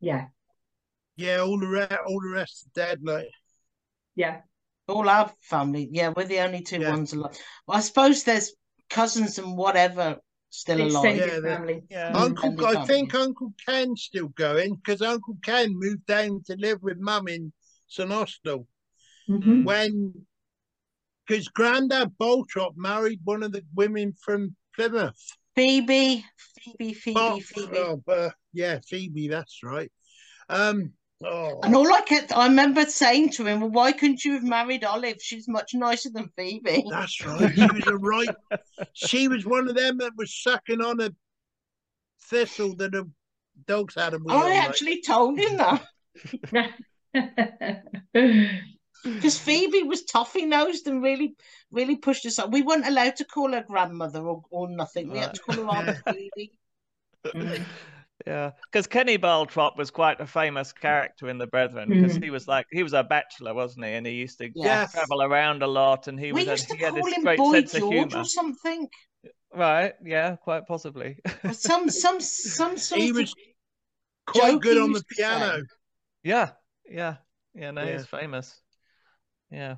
[0.02, 0.28] Yeah.
[1.16, 3.00] Yeah, all the rest, all the rest are dead.
[3.04, 3.30] Like,
[4.16, 4.42] Yeah.
[4.88, 6.90] All our family, yeah, we're the only two Yeah.
[6.90, 7.38] ones alive.
[7.68, 8.54] I suppose there's
[8.90, 10.18] cousins and whatever
[10.50, 11.06] still alive.
[11.06, 11.84] Extended Yeah, the- family.
[11.92, 12.12] Yeah.
[12.12, 12.16] Mm.
[12.16, 12.88] Uncle, Family, I family.
[12.88, 17.54] think Uncle Ken's still going because Uncle Ken moved down to live with Mum in
[17.88, 18.68] St Austell
[19.28, 19.64] Mhm.
[19.64, 20.26] when,
[21.30, 25.16] because Grandad Barltrop married one of the women from Plymouth.
[25.56, 26.26] Phoebe,
[26.60, 27.78] Phoebe, Phoebe, Oh, Phoebe.
[27.78, 29.92] oh, uh, yeah, Phoebe, that's right.
[30.50, 34.34] Um, oh, And all I kept, I remember saying to him, well, why couldn't you
[34.34, 35.18] have married Olive?
[35.22, 36.86] She's much nicer than Phoebe.
[36.90, 37.54] that's right.
[37.54, 38.30] She was a right.
[38.94, 41.12] She was one of them that was sucking on a
[42.30, 43.08] thistle that the
[43.68, 44.36] dogs had a wheel.
[44.36, 44.70] I on, like.
[44.70, 45.84] actually told him that
[49.04, 51.36] because Phoebe was toffee nosed and really,
[51.72, 52.52] really pushed us up.
[52.52, 55.10] We weren't allowed to call her grandmother or, or nothing.
[55.12, 56.52] We had to call her Aunt Phoebe.
[57.36, 57.66] Mm.
[58.28, 62.24] Yeah, because Kenny Barltrop was quite a famous character in the Brethren because Mm.
[62.24, 63.94] he was like he was a bachelor, wasn't he?
[63.94, 64.88] And he used to Yeah.
[64.88, 67.24] travel around a lot, and he We was used to he had call this him
[67.24, 68.20] great Boy sense of George humor.
[68.20, 68.90] or something.
[69.54, 69.94] Right?
[70.04, 71.18] Yeah, quite possibly.
[71.46, 73.34] Or some, some, some sort He was
[74.28, 75.24] quite good on the used to say.
[75.24, 75.64] piano.
[76.24, 76.52] yeah,
[76.90, 77.16] yeah,
[77.56, 77.72] yeah.
[77.72, 77.98] No, Yeah.
[77.98, 78.62] he's famous.
[79.52, 79.76] Yeah.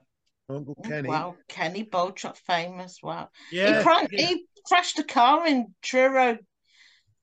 [0.49, 1.07] Uncle Oh, Kenny.
[1.07, 2.99] Wow, Kenny Barltrop, famous.
[3.01, 3.29] Wow.
[3.51, 3.77] Yeah.
[3.77, 6.37] He, cra- he crashed a car in Truro,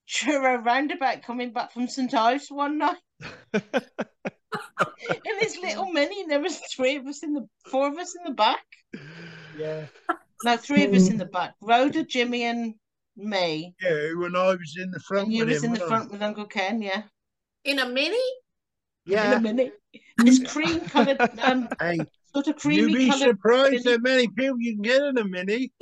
[0.08, 2.96] Truro roundabout coming back from St Ives one night
[3.52, 6.22] in his little mini.
[6.22, 8.64] And there was three of us in the, four of us in the back.
[9.58, 9.86] yeah.
[10.44, 11.54] No, three of us in the back.
[11.60, 12.74] Rhoda, Jimmy, and
[13.16, 13.74] me.
[13.82, 15.72] Yeah, when I was in the front And you with was him.
[15.74, 15.96] in the wasn't I?
[15.98, 17.02] front with Uncle Ken, yeah.
[17.64, 18.16] In a mini?
[19.04, 19.26] Yeah.
[19.26, 19.38] In a Yeah.
[19.40, 19.72] minute.
[20.18, 21.98] It's cream coloured, um, Hey,
[22.44, 23.20] sort of you'd be coloured.
[23.20, 25.72] surprised how many people you can get in a mini.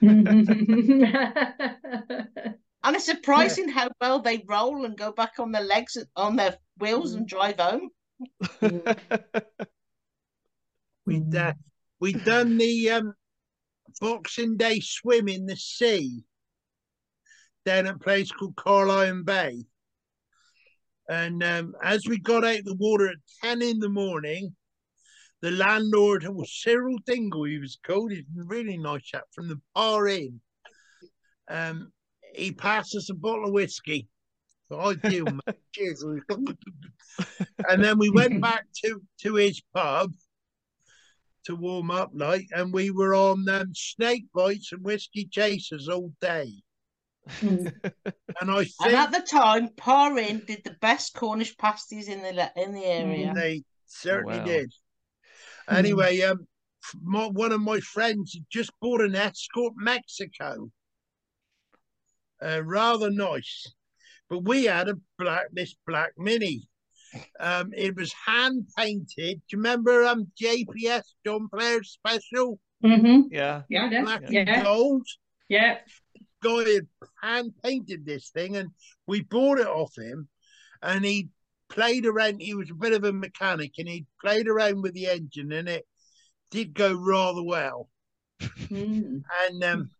[2.84, 6.56] And it's surprising how well they roll and go back on their legs, on their
[6.78, 7.90] wheels, and drive home.
[11.04, 11.52] We uh,
[11.98, 13.14] we done the um,
[14.00, 16.22] Boxing Day swim in the sea
[17.64, 19.64] down at a place called Carlyon Bay.
[21.08, 24.54] And um, as we got out of the water at 10 in the morning,
[25.42, 29.60] the landlord, was Cyril Dingle, he was called, he's a really nice chap from the
[29.74, 30.40] Bar Inn.
[31.50, 31.92] Um,
[32.34, 34.08] he passed us a bottle of whiskey.
[34.68, 35.26] So I do.
[35.72, 36.04] Cheers.
[37.68, 40.12] and then we went back to, to his pub
[41.44, 46.12] to warm up like and we were on um, snake bites and whiskey chasers all
[46.20, 46.52] day
[47.42, 47.72] and
[48.42, 52.72] i And think at the time, Parin did the best Cornish pasties in the in
[52.72, 53.32] the area.
[53.34, 54.44] they certainly Wow.
[54.44, 54.72] did
[55.68, 55.76] Hmm.
[55.76, 56.46] anyway um
[57.02, 60.70] my, one of my friends just bought an escort mexico
[62.44, 63.66] uh, rather nice
[64.28, 66.68] but we had a black this black mini
[67.40, 73.32] um it was hand painted do you remember um jps john player special Mm-hmm.
[73.32, 73.62] yeah.
[73.68, 75.06] Yeah, yeah, black yeah, and gold
[75.48, 75.78] yeah.
[76.42, 76.86] guy had
[77.22, 78.70] hand painted this thing and
[79.06, 80.28] we bought it off him
[80.82, 81.28] and he
[81.72, 85.06] played around he was a bit of a mechanic and he played around with the
[85.06, 85.86] engine and it
[86.50, 87.88] did go rather well.
[88.40, 89.22] Mm.
[89.48, 89.90] And um,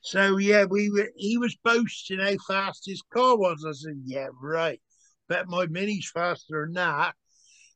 [0.00, 1.08] so yeah, we were.
[1.16, 3.64] He was boasting how fast his car was.
[3.66, 4.80] I said, "Yeah, right.
[5.28, 7.14] Bet my mini's faster than that."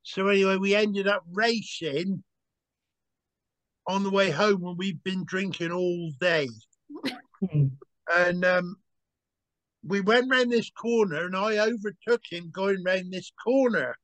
[0.03, 2.23] So anyway, we ended up racing
[3.87, 6.49] on the way home when we'd been drinking all day,
[7.43, 7.71] Mm.
[8.15, 8.77] and um,
[9.83, 13.97] we went round this corner, and I overtook him going round this corner,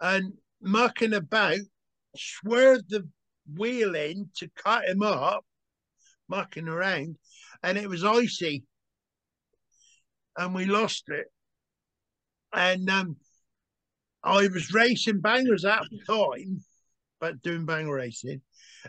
[0.00, 1.58] and mucking about,
[2.16, 3.08] swerved the
[3.56, 5.44] wheel in to cut him up
[6.28, 7.16] mucking around
[7.62, 8.64] and it was icy.
[10.38, 11.26] And we lost it.
[12.52, 13.16] And um
[14.22, 16.62] i was racing bangers at the time
[17.20, 18.42] but doing banger racing.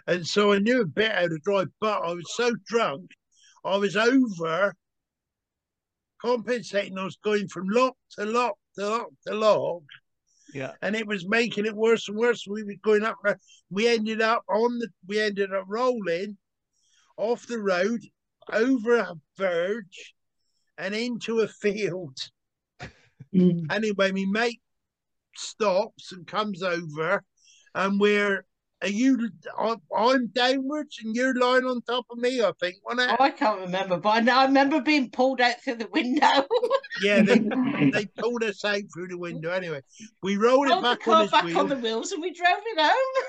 [0.07, 3.11] And so i knew a bit how to drive but i was so drunk
[3.63, 4.75] i was over
[6.21, 9.83] compensating i was going from lock to lock to lock to lock
[10.53, 10.73] Yeah.
[10.81, 12.45] and it was making it worse and worse.
[12.47, 13.17] We were going up.
[13.69, 14.89] We ended up on the.
[15.07, 16.37] We ended up rolling
[17.17, 18.01] off the road
[18.51, 20.13] over a verge
[20.77, 22.17] and into a field.
[23.33, 23.71] Mm.
[23.71, 24.61] Anyway, my mate
[25.37, 27.23] stops and comes over,
[27.73, 28.45] and we're.
[28.81, 29.29] Are you?
[29.57, 32.41] I'm- downwards, and you're lying on top of me.
[32.41, 32.77] I think?
[32.87, 36.27] Oh, I can't remember, but I, know, I remember being pulled out through the window.
[37.03, 37.39] Yeah, they
[37.93, 39.49] they pulled us out through the window.
[39.51, 39.81] Anyway,
[40.21, 41.59] we rolled it Rolled the back car on back wheel.
[41.59, 43.23] on the wheels and we drove it home.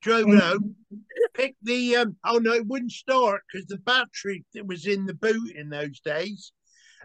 [0.00, 0.76] drove it home,
[1.34, 5.14] picked the um oh no, it wouldn't start because the battery that was in the
[5.14, 6.52] boot in those days,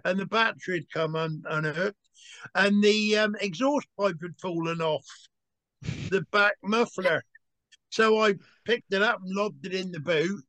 [0.03, 1.97] and the battery had come un- unhooked,
[2.53, 5.05] and the um, exhaust pipe had fallen off
[6.09, 7.23] the back muffler.
[7.89, 10.43] So I picked it up and lobbed it in the boot,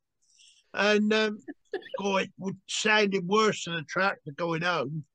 [0.73, 1.39] and um,
[1.73, 5.05] it would sounded worse than a tractor going home.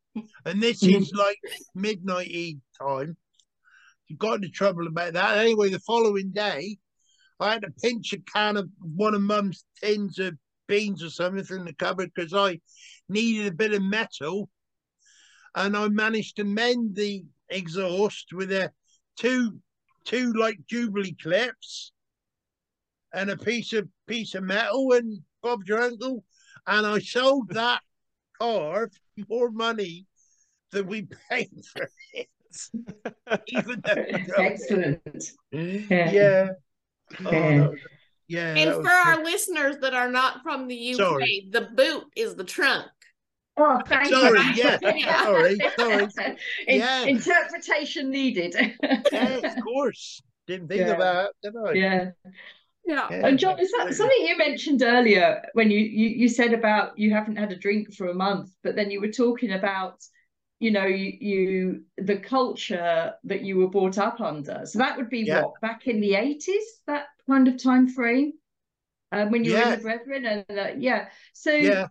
[0.44, 1.38] And this is like
[1.74, 3.16] midnight time.
[4.18, 5.38] Got into trouble about that.
[5.38, 6.76] Anyway, the following day,
[7.40, 10.34] I had to pinch a can of one of Mum's tins of
[10.68, 12.60] beans or something from the cupboard because I
[13.08, 14.50] needed a bit of metal,
[15.54, 18.70] and I managed to mend the exhaust with a
[19.16, 19.58] two
[20.04, 21.92] two like jubilee clips
[23.12, 26.24] and a piece of piece of metal and Bob's your uncle,
[26.66, 27.80] and I sold that
[28.40, 28.88] car
[29.18, 30.06] for more money
[30.70, 32.28] than we paid for it.
[33.48, 34.38] Even though we drove it.
[34.38, 35.30] Excellent.
[35.50, 36.10] Yeah.
[36.12, 36.48] Yeah.
[37.24, 37.58] Oh, Yeah.
[37.58, 37.78] that was-
[38.28, 38.54] yeah.
[38.54, 41.48] And for was our listeners that are not from the UK, Sorry.
[41.50, 42.86] the boot is the trunk.
[43.58, 44.52] Oh, thank Sorry, you.
[44.54, 45.22] yeah, Yeah.
[45.24, 46.36] sorry, sorry.
[46.66, 47.02] In- Yeah.
[47.04, 48.54] Interpretation needed.
[49.12, 50.22] Yeah, of course.
[50.46, 50.92] Didn't think Yeah.
[50.92, 51.72] of that, did I?
[51.74, 52.10] yeah.
[52.84, 53.08] Yeah.
[53.10, 56.98] Yeah, And John, is that something you mentioned earlier when you, you you said about
[56.98, 60.02] you haven't had a drink for a month, but then you were talking about,
[60.58, 64.62] you know, you, you the culture that you were brought up under.
[64.66, 65.40] So that would be Yeah.
[65.42, 68.32] what back in the eighties, that kind of time frame,
[69.12, 71.08] um, when you were in the Brethren, and uh, yeah.
[71.34, 71.88] So Yeah,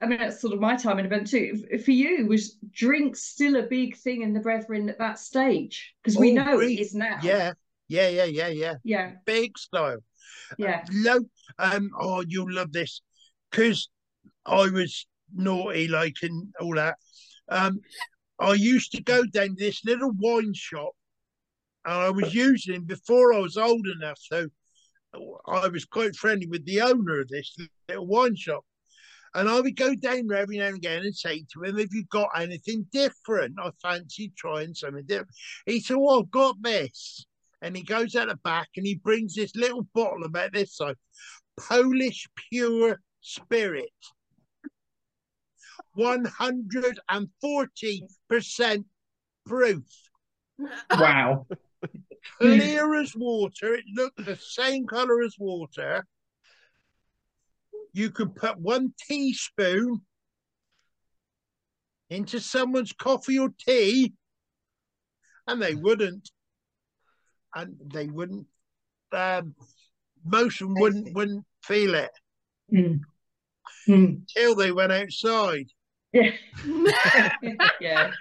[0.00, 1.64] I mean, that's sort of my time in event too.
[1.84, 5.94] For you, was drink still a big thing in the Brethren at that stage?
[6.02, 6.78] Because we Oh, know drink.
[6.78, 7.18] it is now.
[7.22, 7.52] yeah,
[7.88, 8.74] yeah, yeah, yeah, yeah.
[8.84, 9.98] yeah, Big style.
[10.58, 10.84] Yeah.
[10.92, 13.02] Lo- um, oh, you'll love this
[13.50, 13.88] because
[14.46, 16.96] I was naughty, like, and all that.
[17.48, 17.80] Um,
[18.38, 20.92] I used to go down to this little wine shop,
[21.84, 24.48] and I was using it before I was old enough, so
[25.46, 27.56] I was quite friendly with the owner of this
[27.88, 28.64] little wine shop.
[29.34, 31.88] And I would go down there every now and again and say to him, Have
[31.92, 33.54] you got anything different?
[33.58, 35.30] I fancy trying something different.
[35.64, 37.24] He said, Well, I've got this.
[37.62, 40.96] And he goes out the back and he brings this little bottle about this size
[41.56, 43.88] Polish pure spirit.
[45.96, 48.84] 140%
[49.46, 49.84] proof.
[50.90, 51.46] Wow.
[52.38, 53.74] Clear as water.
[53.74, 56.06] It looked the same color as water.
[57.92, 60.00] You could put one teaspoon
[62.10, 64.14] into someone's coffee or tea,
[65.46, 66.30] and they wouldn't.
[67.54, 68.46] And they wouldn't.
[69.12, 69.54] Um,
[70.24, 72.10] most of them wouldn't wouldn't feel it
[72.72, 73.00] Mm.
[73.88, 74.26] Mm.
[74.28, 75.66] till they went outside.
[76.12, 76.30] Yeah.
[77.80, 78.12] yeah.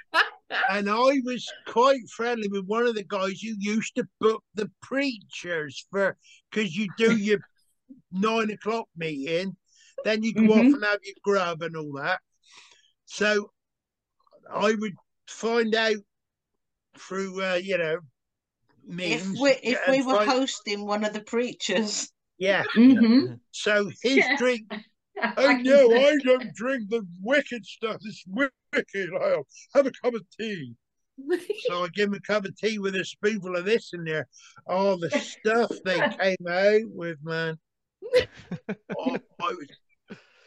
[0.70, 4.70] And I was quite friendly with one of the guys who used to book the
[4.82, 6.18] preachers for
[6.52, 7.40] because you do your
[8.12, 9.56] nine o'clock meeting,
[10.04, 10.74] then you go off Mhm.
[10.74, 12.20] and have your grub and all that.
[13.06, 13.52] So
[14.50, 14.96] I would
[15.28, 15.98] find out
[16.98, 18.00] through uh, you know
[18.88, 22.64] If we if we were find- hosting one of the preachers, yeah.
[22.74, 24.36] hmm So his Yeah.
[24.38, 24.64] drink.
[25.38, 25.96] Oh no.
[25.98, 27.98] I don't drink the wicked stuff.
[28.04, 29.10] It's wicked.
[29.14, 30.74] I'll have a cup of tea.
[31.68, 34.28] So I give him a cup of tea with a spoonful of this in there.
[34.68, 37.60] All the stuff they came out with, man.
[38.98, 39.68] Oh, it was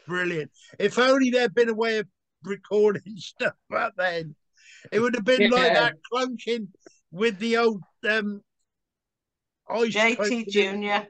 [0.07, 0.51] brilliant.
[0.77, 2.07] If only there'd been a way of
[2.43, 4.35] recording stuff back then.
[4.91, 6.67] It would have been like that clunking
[7.15, 8.41] with the old um
[9.69, 11.07] ice JT clunking Junior.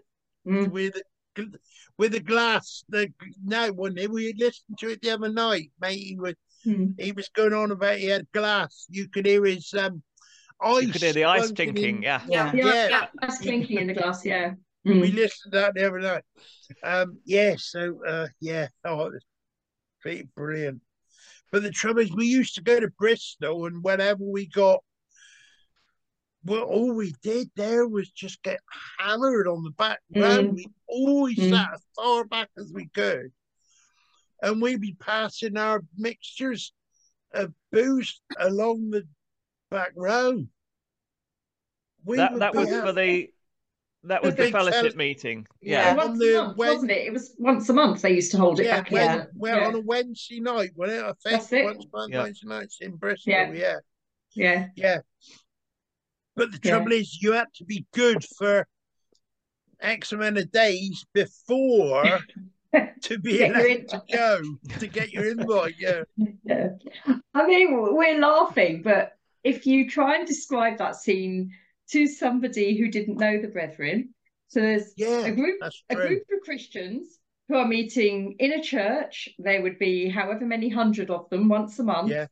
[0.48, 0.70] Mm.
[0.72, 0.94] with
[1.36, 1.60] the,
[1.98, 2.84] with the glass.
[2.90, 3.12] The
[3.44, 6.00] no one we listened to it the other night, mate.
[6.00, 6.36] He was
[6.66, 7.00] Mm.
[7.00, 8.88] he was going on about he had glass.
[8.90, 10.02] You could hear his um
[10.60, 10.82] ice.
[10.82, 11.98] You could hear the ice clunking chinking.
[11.98, 12.22] in- Yeah.
[12.28, 12.52] Yeah.
[12.56, 12.88] Yeah, Yeah.
[12.90, 13.06] yeah.
[13.22, 14.54] That's clinking in the glass, yeah.
[14.84, 15.14] We Mm.
[15.16, 16.24] listened to that the other night.
[16.84, 19.26] Um, yeah, so uh, yeah, oh, it was
[20.02, 20.82] pretty brilliant.
[21.52, 24.84] But the trouble is, we used to go to Bristol, and whenever we got,
[26.46, 28.60] well, all we did there was just get
[29.00, 30.52] hammered on the back road.
[30.52, 30.56] Mm.
[30.56, 31.50] We always Mm.
[31.50, 33.32] sat as far back as we could,
[34.42, 36.72] and we'd be passing our mixtures
[37.34, 39.08] of booze along the
[39.72, 40.46] back row.
[42.04, 43.30] We That that was for the
[44.04, 45.48] that was The the big fellowship meeting.
[45.62, 45.82] Yeah.
[45.82, 45.96] Yeah.
[45.96, 47.08] once on a the month, Wed- wasn't it?
[47.08, 49.18] It was once a month they used to hold it yeah, back when, in.
[49.18, 49.26] Yeah.
[49.34, 49.68] well, Yeah.
[49.68, 51.66] on a Wednesday night, when it, I think That's it.
[51.66, 52.22] once on Yeah.
[52.24, 53.52] Wednesday nights in Bristol, Yeah.
[53.52, 53.78] yeah.
[54.36, 54.68] Yeah.
[54.76, 55.00] yeah,
[56.36, 56.72] But the Yeah.
[56.72, 58.68] trouble is, you had to be good for
[59.80, 62.20] X amount of days before
[63.02, 64.42] to be allowed to go
[64.80, 65.76] to get your invite.
[65.80, 66.04] Yeah,
[66.44, 66.70] Yeah.
[67.34, 71.52] I mean, we're laughing, but if you try and describe that scene
[71.92, 74.14] to somebody who didn't know the brethren,
[74.48, 75.60] so there's yeah, a group
[75.90, 79.30] a group of Christians who are meeting in a church.
[79.38, 82.12] There would be however many hundred of them once a month.
[82.12, 82.28] Yeah,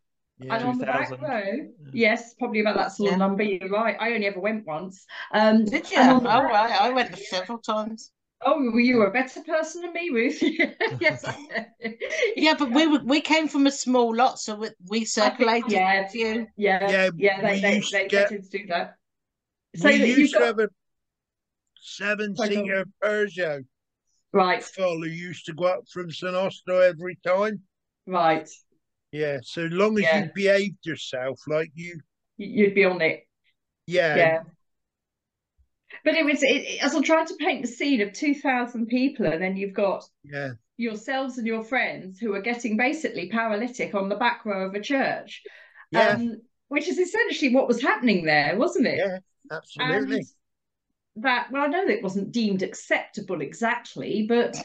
[0.50, 1.22] And on the back 2000.
[1.28, 3.44] row, yes, probably about that sort of number.
[3.44, 3.96] You're right.
[4.00, 5.06] I only ever went once.
[5.34, 5.98] Um, Did you?
[5.98, 6.72] and Oh, back- right.
[6.82, 8.12] I went several times.
[8.46, 10.41] Oh, well, you were a better person than me, Ruth.
[11.00, 11.26] yes.
[12.36, 16.08] Yeah, but we we came from a small lot, so we, we circulated yeah.
[16.14, 16.48] a.
[16.58, 18.96] Yeah, Yeah, yeah, they, we they, used to they, get- they to do that.
[19.78, 20.70] So we that used you've to got have a
[21.76, 23.66] seven-seater Peugeot
[24.32, 27.62] right, full who used to go up from St Austell every time.
[28.06, 28.48] right.
[29.14, 30.14] Yeah, so long as Yeah.
[30.14, 32.01] you behaved yourself, like you,
[32.38, 33.28] You'd be on it.
[33.88, 34.43] yeah, Yeah.
[36.03, 39.26] But it was it, as I'm trying to paint the scene of two thousand people,
[39.26, 44.09] and then you've got yeah, yourselves and your friends who are getting basically paralytic on
[44.09, 45.43] the back row of a church.
[45.91, 48.97] yeah, Um, which is essentially what was happening there, wasn't it?
[48.97, 49.20] yeah,
[49.51, 50.28] absolutely.
[51.18, 54.61] And that, well, I know that it wasn't deemed acceptable exactly, but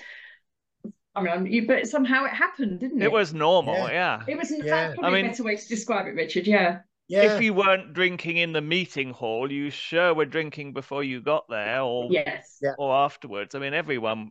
[1.14, 3.06] I mean, you, but somehow it happened, didn't it?
[3.06, 3.74] It was normal.
[3.88, 4.22] Yeah.
[4.28, 4.50] It was.
[4.50, 4.64] Yeah.
[4.64, 6.46] That's probably I mean- a better way to describe it, Richard.
[6.46, 6.80] Yeah.
[7.08, 11.20] yeah, If you weren't drinking in the meeting hall, you sure were drinking before you
[11.20, 12.58] got there, or Yes.
[12.62, 12.74] Yeah.
[12.78, 13.54] or afterwards.
[13.54, 14.30] I mean, everyone.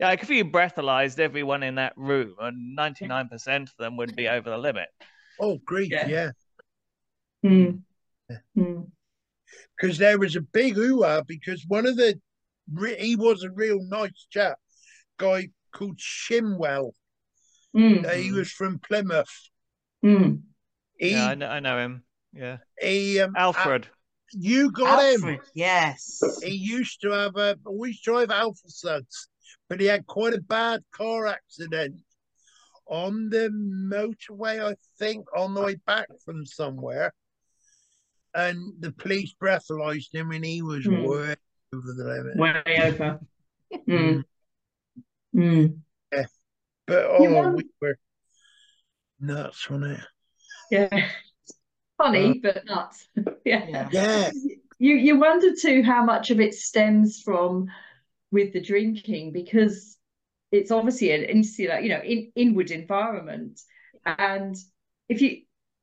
[0.00, 3.96] Yeah, like if you breathalyzed everyone in that room, and ninety nine percent of them
[3.98, 4.88] would be over the limit.
[5.38, 5.90] oh, great!
[5.90, 6.06] Yeah.
[6.08, 6.30] yeah.
[7.44, 7.82] Mm.
[8.30, 8.36] Yeah.
[8.56, 8.90] Mm.
[9.76, 12.18] because there was a big ooh because one of the
[12.98, 14.58] he was a real nice chap,
[15.18, 16.92] guy called Shimwell.
[17.76, 18.06] Mm.
[18.06, 19.50] Uh, he was from Plymouth.
[20.04, 20.42] Mm.
[20.98, 22.04] He Yeah, I know, I know him.
[22.32, 23.86] Yeah, he um, Alfred.
[23.86, 23.88] uh,
[24.32, 25.38] you got him.
[25.54, 26.38] Yes.
[26.42, 29.26] He used to have a always drive Alfasuds,
[29.68, 32.00] but he had quite a bad car accident
[32.86, 37.12] on the motorway, I think, on the way back from somewhere.
[38.34, 41.02] And the police breathalyzed him, and he was Hmm.
[41.02, 41.36] way
[41.74, 42.36] over the limit.
[42.36, 43.20] Way over.
[43.88, 44.24] Mm.
[45.34, 45.78] Mm.
[46.86, 47.98] But You oh, want- we were
[49.20, 50.00] nuts on it.
[50.70, 51.08] Yeah.
[51.98, 53.06] Funny, but nuts.
[53.44, 53.66] yeah.
[53.68, 53.88] Yeah.
[53.92, 54.30] Yeah,
[54.78, 57.68] You you wonder too how much of it stems from
[58.32, 59.96] with the drinking because
[60.50, 63.60] it's obviously an insular, you know, in, inward environment.
[64.04, 64.56] And
[65.08, 65.42] if you,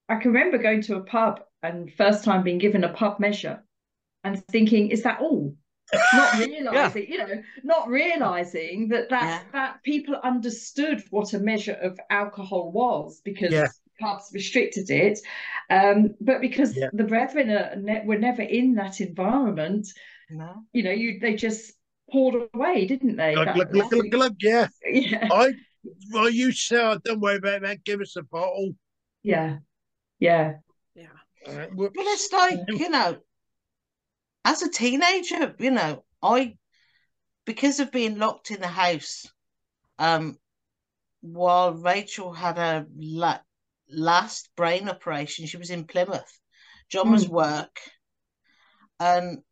[0.10, 3.64] I can remember going to a pub and first time being given a pub measure
[4.24, 5.56] and thinking, is that all?
[6.14, 9.44] Not realizing, you know, not realizing that that Yeah.
[9.54, 13.68] that people understood what a measure of alcohol was because Yeah.
[14.00, 15.20] pubs restricted it,
[15.70, 16.90] um, but because Yeah.
[16.94, 19.88] the brethren are ne- were never in that environment,
[20.30, 20.64] No.
[20.74, 21.74] you know, you they just
[22.12, 23.34] poured away, didn't they?
[23.34, 24.68] glug, That glug, glug, glug, glug, yeah.
[24.86, 25.54] yeah, I,
[26.12, 27.84] well, you said, oh, don't worry about that.
[27.84, 28.76] Give us a bottle.
[29.24, 29.58] yeah,
[30.20, 30.56] yeah,
[31.48, 31.96] Uh, whoops.
[31.96, 33.18] But it's like, you know,
[34.46, 36.58] as a teenager, you know, I,
[37.46, 39.26] because of being locked in the house,
[39.98, 40.38] um,
[41.22, 43.42] while Rachel had a la-
[43.90, 46.40] last brain operation, she was in Plymouth.
[46.90, 47.30] John was Mm.
[47.30, 47.80] work,
[49.00, 49.44] and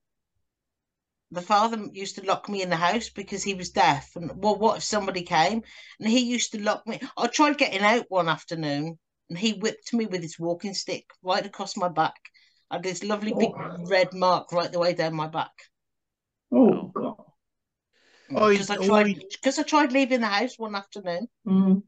[1.31, 4.15] the father used to lock me in the house because he was deaf.
[4.15, 5.61] And well, what if somebody came?
[5.99, 7.01] And he used to lock me.
[7.17, 8.97] I tried getting out one afternoon,
[9.29, 12.15] and he whipped me with his walking stick right across my back.
[12.69, 13.85] I had this lovely big Oh.
[13.85, 15.51] red mark right the way down my back.
[16.51, 17.23] Oh God.
[18.35, 21.27] I Because I tried always- because I tried leaving the house one afternoon.
[21.45, 21.83] Mm.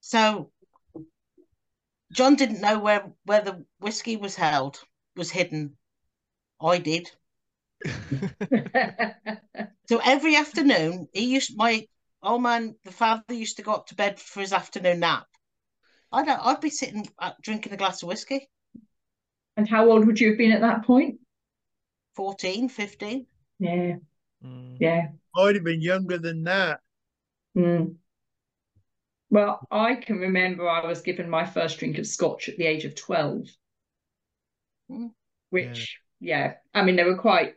[0.00, 0.50] So
[2.12, 4.80] John didn't know where where the whiskey was held,
[5.14, 5.76] was hidden.
[6.60, 7.10] I did.
[9.88, 11.86] So every afternoon, he used my
[12.22, 15.26] old man, the father used to go up to bed for his afternoon nap.
[16.12, 18.50] I'd I'd be sitting uh, drinking a glass of whiskey,
[19.58, 21.18] and how old would you have been at that point?
[22.14, 23.26] 14, 15.
[23.58, 23.96] Yeah,
[24.44, 24.76] Mm.
[24.78, 25.08] yeah.
[25.36, 26.80] I'd have been younger than that.
[27.56, 27.96] Mm.
[29.30, 32.84] Well, I can remember I was given my first drink of scotch at the age
[32.84, 33.48] of 12,
[34.88, 35.10] Mm.
[35.50, 37.56] which, yeah, I mean, they were quite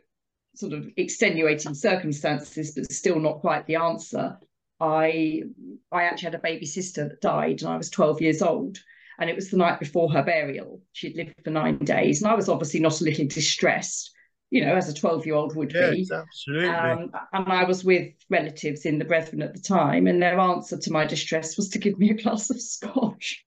[0.56, 4.38] sort of extenuating circumstances, but still not quite the answer.
[4.80, 5.44] I
[5.92, 8.78] I actually had a baby sister that died, and I was 12 years old,
[9.18, 10.80] and it was the night before her burial.
[10.92, 14.10] She'd lived for nine days, and I was obviously not a little distressed,
[14.50, 16.08] you know, as a 12 year old would be.
[16.12, 16.68] Absolutely.
[16.68, 20.78] Um, and I was with relatives in the Brethren at the time, and their answer
[20.78, 23.44] to my distress was to give me a glass of scotch.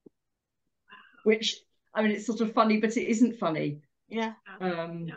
[1.23, 1.55] Which,
[1.93, 3.79] I mean, it's sort of funny, but it isn't funny.
[4.07, 4.33] Yeah.
[4.61, 5.15] Um, Yeah.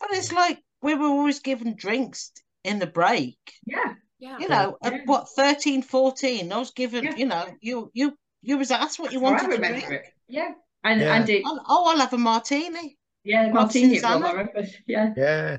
[0.00, 2.32] But it's like we were always given drinks
[2.64, 3.38] in the break.
[3.66, 4.38] yeah, Yeah.
[4.38, 4.88] You know, Yeah.
[4.90, 7.16] at what, 13, 14, I was given, Yeah.
[7.16, 9.90] you know, you you you was asked what you That's wanted to drink.
[9.90, 10.06] it.
[10.28, 10.50] Yeah,
[10.84, 11.14] and Yeah.
[11.16, 12.96] and it, Oh, oh, I'll have a martini.
[13.24, 13.86] yeah, martini.
[13.86, 14.26] it was, Susanna?
[14.26, 14.62] I remember.
[14.86, 15.56] Yeah, yeah.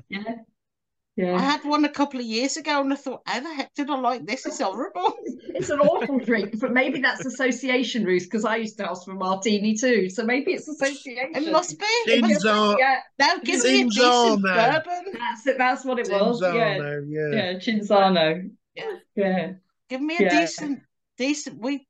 [1.16, 3.72] yeah, I had one a couple of years ago and I thought, how the heck
[3.74, 4.46] did I like this?
[4.46, 5.14] It's horrible.
[5.58, 9.14] It's an awful drink, but maybe that's association, Ruth, because I used to ask for
[9.14, 10.10] martini too.
[10.10, 11.30] So maybe it's association.
[11.34, 11.86] It must be.
[12.12, 15.14] It must, are, Yeah, now give me a Sins decent bourbon.
[15.14, 15.56] that's it.
[15.56, 16.42] That's what it was.
[16.42, 16.76] Yeah,
[17.08, 17.30] yeah.
[17.38, 18.50] yeah, Cinzano.
[18.74, 18.92] Yeah.
[19.14, 19.52] Yeah.
[19.88, 20.40] Give me a Yeah.
[20.40, 20.80] decent,
[21.16, 21.58] decent.
[21.58, 21.86] We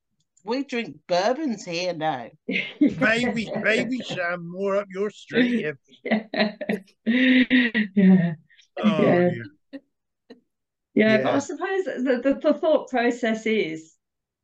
[0.47, 2.29] we drink bourbons here now.
[2.81, 5.65] Maybe, maybe Sam, more up your street.
[5.65, 6.53] If, yeah.
[7.95, 8.35] yeah.
[8.79, 9.31] oh, Yeah.
[9.31, 9.45] dear.
[10.95, 13.95] Yeah, but I suppose the, the, the thought process is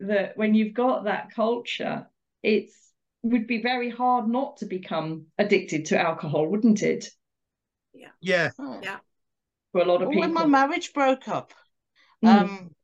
[0.01, 2.07] that when you've got that culture,
[2.43, 2.77] it's
[3.23, 7.09] would be very hard not to become addicted to alcohol, wouldn't it?
[8.21, 8.51] yeah.
[8.59, 8.81] Oh.
[8.83, 8.99] Yeah.
[9.73, 11.55] For a lot of Well, when my marriage broke up,
[12.23, 12.29] Mm.
[12.29, 12.75] um,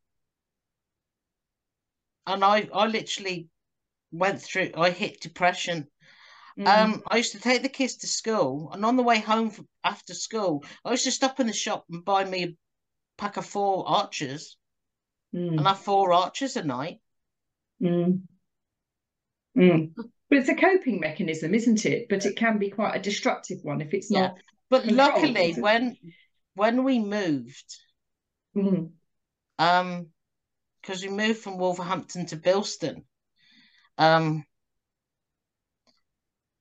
[2.28, 3.48] and I I literally
[4.12, 4.70] went through.
[4.76, 5.88] I hit depression.
[6.58, 6.66] Mm.
[6.66, 9.66] Um, I used to take the kids to school, and on the way home from,
[9.84, 12.56] after school, I used to stop in the shop and buy me a
[13.16, 14.56] pack of four archers,
[15.34, 15.58] Mm.
[15.58, 17.00] and have four archers a night.
[17.82, 18.22] Mm.
[19.56, 19.92] Mm.
[19.94, 22.06] But it's a coping mechanism, isn't it?
[22.08, 24.20] But it can be quite a destructive one if it's Yeah.
[24.20, 24.38] not.
[24.70, 25.96] But luckily, when
[26.54, 27.76] when we moved,
[28.56, 28.92] Mm.
[29.58, 30.08] um,
[30.80, 33.04] because we moved from Wolverhampton to Bilston,
[33.96, 34.44] um,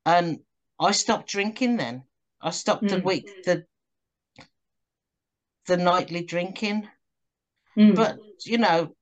[0.05, 0.39] and
[0.79, 1.77] I stopped drinking.
[1.77, 2.03] Then
[2.41, 3.03] I stopped the Mm.
[3.05, 3.65] week the
[5.65, 6.87] the nightly drinking.
[7.77, 7.95] Mm.
[7.95, 8.95] But you know,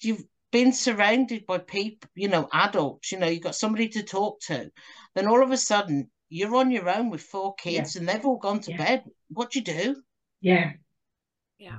[0.00, 3.12] you've been surrounded by people, you know, adults.
[3.12, 4.70] You know, you've got somebody to talk to.
[5.14, 8.38] Then all of a sudden, you're on your own with four kids, and they've all
[8.38, 8.76] gone to Yeah.
[8.76, 9.04] bed.
[9.28, 10.02] What do you do?
[10.40, 10.72] yeah.
[11.58, 11.78] Yeah.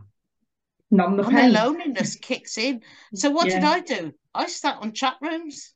[0.91, 2.81] And the loneliness kicks in.
[3.13, 4.13] So what did I do?
[4.33, 5.73] I sat on chat rooms,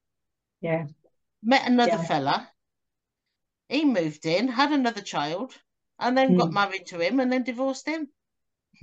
[0.62, 0.88] Yeah.
[1.44, 2.06] met another Yeah.
[2.06, 2.50] fella.
[3.70, 5.54] He moved in, had another child,
[6.00, 6.54] and then got Mm.
[6.54, 8.10] married to him, and then divorced him.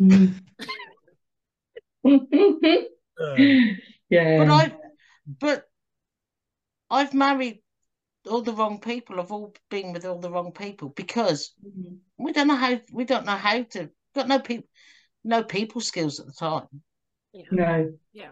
[0.00, 0.34] Mm.
[4.08, 4.38] Yeah.
[4.38, 4.74] But I've,
[5.38, 5.70] but
[6.90, 7.62] I've married
[8.28, 9.20] all the wrong people.
[9.20, 11.98] I've all been with all the wrong people because Mhm.
[12.18, 12.80] we don't know how.
[12.92, 13.90] We don't know how to.
[14.14, 14.68] Got no people,
[15.24, 16.66] no people skills at the time.
[17.50, 17.92] No.
[18.12, 18.30] Yeah.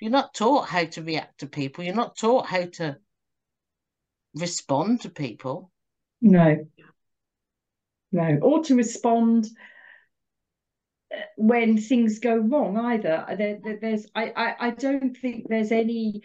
[0.00, 1.82] You're not taught how to react to people.
[1.84, 2.96] You're not taught how to
[4.34, 5.72] respond to people.
[6.20, 6.66] No.
[8.12, 8.38] No.
[8.40, 9.48] Or to respond
[11.12, 13.24] uh, when things go wrong either.
[13.36, 16.22] There, there- there's I, I, I don't think there's any,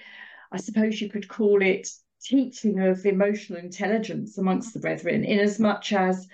[0.52, 1.90] I suppose you could call it
[2.22, 6.28] teaching of emotional intelligence amongst the brethren, in as much as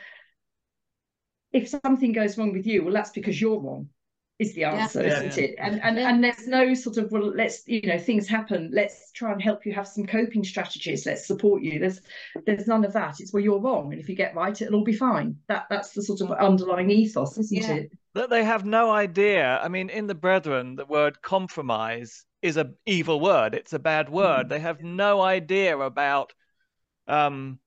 [1.52, 3.90] if something goes wrong with you, well, that's because you're wrong,
[4.38, 5.22] is the answer, Yeah.
[5.24, 5.56] isn't it?
[5.60, 8.70] And and and there's no sort of well, let's you know, things happen.
[8.74, 11.06] Let's try and help you have some coping strategies.
[11.06, 11.80] Let's support you.
[11.80, 12.02] There's
[12.46, 13.20] there's none of that.
[13.20, 15.38] It's well, you're wrong, and if you get right, it'll all be fine.
[15.48, 17.74] That that's the sort of underlying ethos, isn't Yeah.
[17.76, 17.92] it?
[18.16, 19.60] that they have no idea.
[19.62, 23.54] I mean, in the Brethren, the word compromise is a evil word.
[23.54, 24.48] It's a bad word.
[24.48, 24.50] Mhm.
[24.50, 26.34] They have no idea about
[27.08, 27.60] um,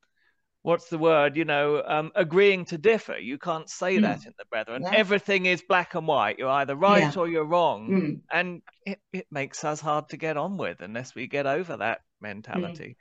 [0.63, 1.37] what's the word?
[1.37, 3.19] You know, um, agreeing to differ.
[3.19, 4.03] You can't say Mm.
[4.03, 4.83] that in the Brethren.
[4.83, 4.91] No.
[4.91, 6.39] Everything is black and white.
[6.39, 7.21] You're either right Yeah.
[7.21, 8.21] or you're wrong, Mm.
[8.31, 12.01] and it, it makes us hard to get on with unless we get over that
[12.21, 12.97] mentality.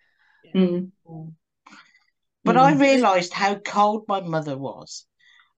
[0.55, 0.91] Mm.
[2.43, 2.59] But Mm.
[2.61, 5.05] I realised how cold my mother was.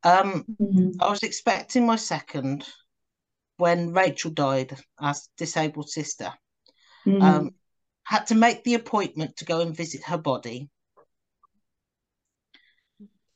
[0.04, 0.96] Um, Mm.
[1.00, 2.68] I was expecting my second
[3.58, 6.34] when Rachel died, our disabled sister.
[7.06, 7.22] Mm.
[7.22, 7.56] Um,
[8.04, 10.70] had to make the appointment to go and visit her body.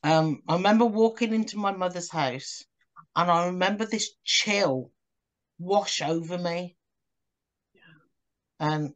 [0.02, 2.64] Um, I remember walking into my mother's house,
[3.16, 4.90] and I remember this chill
[5.58, 6.76] wash over me.
[8.60, 8.94] And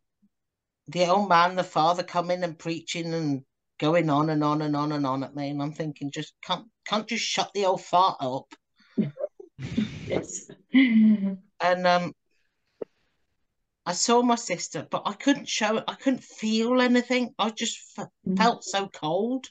[0.88, 3.44] the old man, the father, coming and preaching and
[3.78, 6.66] going on and on and on and on at me, and I'm thinking, just can't
[6.86, 8.52] can't just shut the old fart up.
[10.06, 10.50] yes.
[10.72, 12.12] And um,
[13.84, 15.84] I saw my sister, but I couldn't show it.
[15.88, 17.34] I couldn't feel anything.
[17.38, 18.36] I just f- Mm.
[18.36, 19.48] felt so cold.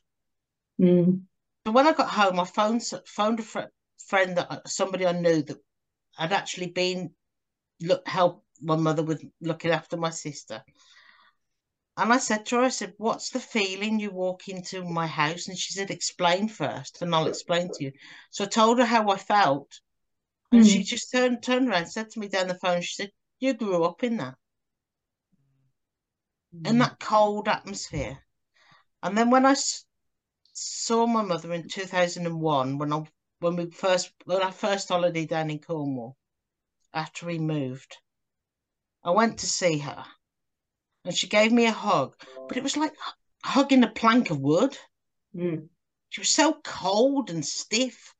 [0.79, 1.23] Mm.
[1.63, 3.71] But when I got home, I phoned phoned a fr-
[4.07, 5.57] friend that somebody I knew that
[6.17, 7.15] had actually been
[7.81, 10.63] look help my mother with looking after my sister.
[11.97, 15.47] And I said to her, I said, "What's the feeling you walk into my house?"
[15.47, 17.93] And she said, "Explain first, and I'll explain to you."
[18.31, 19.79] So I told her how I felt,
[20.51, 20.85] and she Mm.
[20.85, 24.03] just turned turned around, said to me down the phone, she said, "You grew up
[24.03, 24.35] in that."
[26.65, 28.23] in that cold atmosphere.
[29.03, 29.55] And then when I
[30.53, 33.05] saw my mother in 2001, when I
[33.39, 36.17] when we first when I first holiday down in Cornwall,
[36.93, 37.97] after we moved,
[39.03, 40.05] I went to see her,
[41.05, 42.15] and she gave me a hug,
[42.47, 42.93] but it was like
[43.43, 44.77] hugging a plank of wood.
[45.35, 45.69] Mm.
[46.09, 48.13] She was so cold and stiff,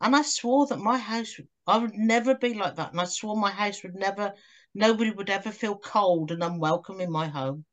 [0.00, 3.36] and I swore that my house I would never be like that, and I swore
[3.36, 4.34] my house would never,
[4.74, 7.64] nobody would ever feel cold and unwelcome in my home.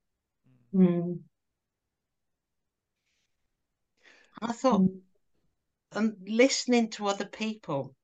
[0.74, 1.02] Mm.
[1.02, 1.24] And
[4.42, 4.82] I thought.
[4.82, 5.00] Mm.
[5.94, 7.96] and listening to other people,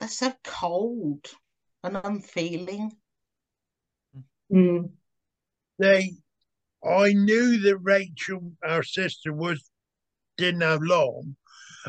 [0.00, 1.26] they're so cold
[1.82, 2.92] and unfeeling.
[4.52, 4.90] Mm.
[5.78, 6.12] They,
[6.84, 9.70] I knew that Rachel, our sister, was
[10.36, 11.36] didn't have long,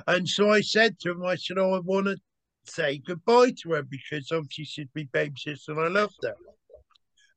[0.05, 2.17] and so I said to him, I said, "Oh, I want to
[2.65, 6.35] say goodbye to her because obviously she's my baby sister and I loved her."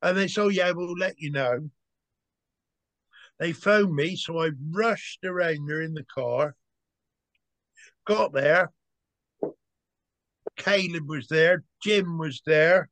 [0.01, 1.69] And they said, "Oh, yeah, we'll let you know."
[3.41, 6.55] They phoned me, so I rushed around her in the car.
[8.05, 8.71] Got there.
[10.57, 11.63] Caleb was there.
[11.81, 12.91] Jim was there.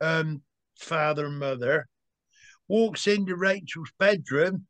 [0.00, 0.42] Um,
[0.76, 1.86] father and mother.
[2.66, 4.66] Walks into Rachel's bedroom,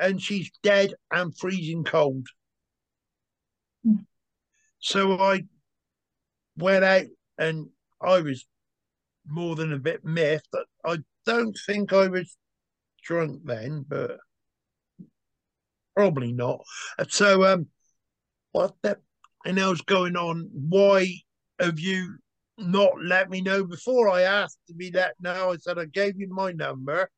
[0.00, 2.28] and she's dead and freezing cold.
[3.84, 4.06] Mm.
[4.78, 5.42] So I
[6.56, 7.06] went out,
[7.38, 8.46] and I was
[9.26, 10.46] more than a bit miffed.
[10.52, 12.36] But I don't think I was
[13.04, 14.18] drunk then, but
[15.94, 16.62] probably not.
[17.08, 17.68] So, um,
[18.52, 18.98] what the
[19.44, 20.48] and hell's going on?
[20.52, 21.06] Why
[21.60, 22.16] have you
[22.56, 24.08] not let me know before?
[24.08, 25.52] I asked to be let know.
[25.52, 27.10] I said I gave you my number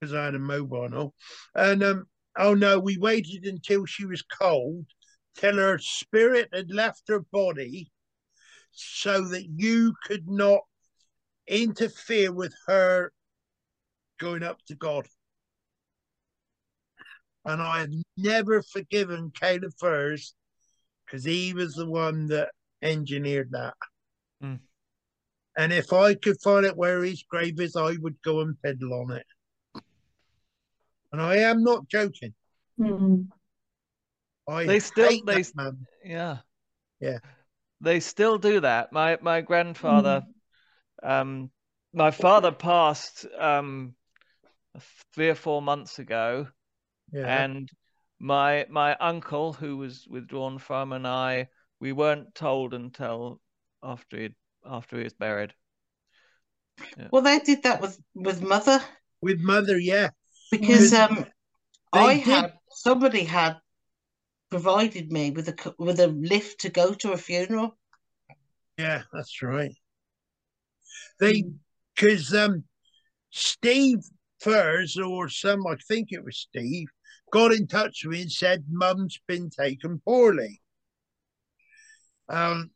[0.00, 1.14] because I had a mobile,
[1.54, 2.04] and um,
[2.38, 4.86] oh no, we waited until she was cold,
[5.36, 7.90] till her spirit had left her body,
[8.72, 10.60] so that you could not
[11.46, 13.12] interfere with her
[14.18, 15.06] going up to God.
[17.44, 20.34] And I have never forgiven Caleb Furse
[21.04, 22.50] because he was the one that
[22.82, 23.74] engineered that.
[24.42, 24.60] Mm.
[25.56, 28.94] And if I could find out where his grave is, I would go and peddle
[28.94, 29.26] on it.
[31.12, 32.34] And I am not joking.
[32.80, 33.28] Mm.
[34.48, 35.86] I They still- hate they- that man.
[36.02, 36.38] Yeah.
[37.00, 37.18] Yeah.
[37.80, 38.92] They still do that.
[38.92, 40.24] My my grandfather,
[41.02, 41.50] um,
[41.92, 43.94] my father passed um
[45.14, 46.48] three or four months ago,
[47.12, 47.44] Yeah.
[47.44, 47.70] and
[48.18, 51.48] my my uncle, who was withdrawn from, and I,
[51.80, 53.40] we weren't told until
[53.82, 54.34] after he
[54.64, 55.54] after he was buried.
[57.10, 58.80] Well, they did that with with mother
[59.22, 60.10] With mother, yeah.
[60.50, 61.26] because Because um,
[61.92, 63.58] I did- had somebody had
[64.50, 67.76] provided me with a with a lift to go to a funeral.
[68.78, 69.74] Yeah, that's right.
[71.20, 71.44] They
[71.94, 72.64] because um
[73.30, 73.98] Steve
[74.44, 76.88] Furse or some I think it was Steve
[77.32, 80.60] got in touch with me and said mum's been taken poorly.
[82.28, 82.70] Um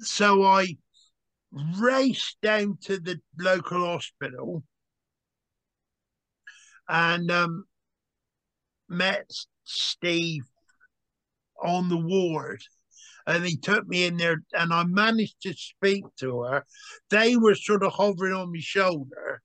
[0.00, 0.76] so I
[1.78, 4.62] raced down to the local hospital
[6.86, 7.64] and um
[8.86, 9.30] met
[9.64, 10.44] Steve
[11.62, 12.62] on the ward
[13.26, 16.66] and he took me in there and I managed to speak to her.
[17.08, 19.42] They were sort of hovering on my shoulder,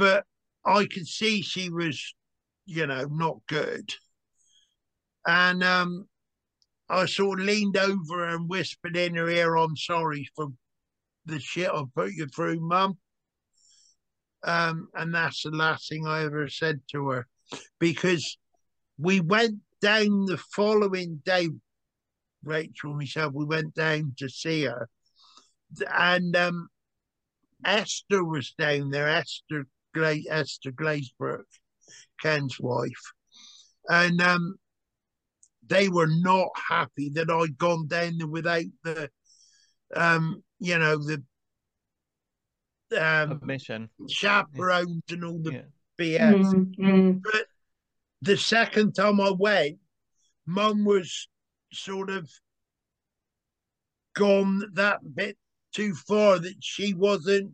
[0.00, 0.24] but
[0.64, 2.14] I could see she was,
[2.64, 3.92] you know, not good.
[5.26, 6.08] And um,
[6.88, 10.46] I sort of leaned over and whispered in her ear, I'm sorry for
[11.26, 12.96] the shit I put you through, Mum.
[14.42, 17.26] Um, and that's the last thing I ever said to her
[17.78, 18.38] because
[18.98, 21.50] we went down the following day,
[22.42, 24.88] Rachel and myself, we went down to see her.
[25.94, 26.68] And um,
[27.66, 31.44] Esther was down there, Esther Gla- Esther Glazebrook,
[32.20, 33.12] Ken's wife.
[33.88, 34.56] And um,
[35.66, 39.10] they were not happy that I'd gone down there without the,
[39.94, 41.22] um, you know, the
[42.98, 43.88] um, Permission.
[44.08, 45.62] chaperones and all the Yeah.
[45.98, 46.44] BS.
[46.44, 47.22] Mm, mm.
[47.22, 47.46] But
[48.22, 49.78] the second time I went,
[50.46, 51.28] mum was
[51.72, 52.30] sort of
[54.14, 55.36] gone that bit
[55.72, 57.52] too far that she wasn't.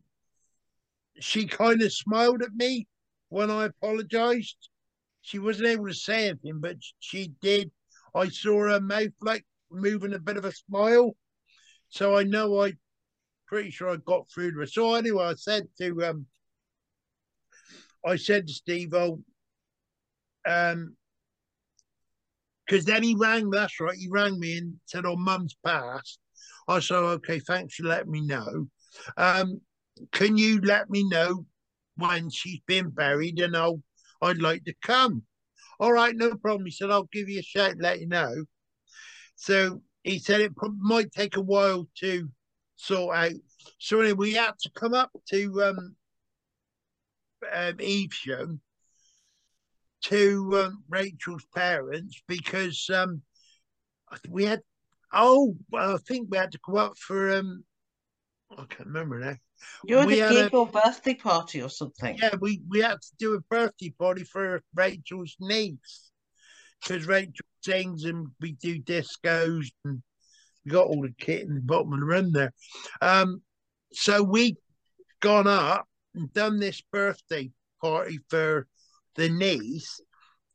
[1.21, 2.87] She kind of smiled at me
[3.29, 4.69] when I apologized.
[5.23, 7.71] She wasn't able to say anything, but she did.
[8.15, 11.17] I saw her mouth like moving a bit of a smile.
[11.89, 12.75] So I know I
[13.47, 14.67] pretty sure I got through to her.
[14.67, 16.27] So anyway, I said to um
[18.05, 19.21] I said to Steve, oh,
[20.47, 20.97] um,
[22.67, 23.51] because then he rang.
[23.51, 23.97] That's right.
[23.97, 26.19] He rang me and said, "Oh, Mum's passed."
[26.69, 28.69] I said, "Okay, thanks for letting me know.
[29.17, 29.61] Um,
[30.13, 31.47] can you let me know
[31.97, 33.83] when she's been buried, and I'll
[34.23, 35.23] I'd like to come."
[35.79, 36.67] All right, no problem.
[36.67, 38.45] He said, "I'll give you a shout, let you know."
[39.37, 42.29] So he said it might take a while to
[42.77, 43.33] sort out.
[43.79, 45.97] So anyway, we had to come up to um,
[47.53, 48.61] um Evesham
[50.05, 53.23] to um, Rachel's parents because um,
[54.29, 54.63] we had
[55.13, 57.65] oh I think we had to go up for um
[58.51, 59.37] I can't remember now.
[59.85, 62.19] You had We a- gig or birthday party or something.
[62.19, 66.11] Yeah, we we had to do a birthday party for Rachel's niece
[66.81, 70.03] because Rachel sings and we do discos and
[70.65, 72.53] we got all the kit in the bottom of the room there.
[73.01, 73.43] Um,
[73.93, 74.57] so we
[75.21, 77.51] gone up and done this birthday
[77.81, 78.67] party for
[79.15, 80.01] the niece,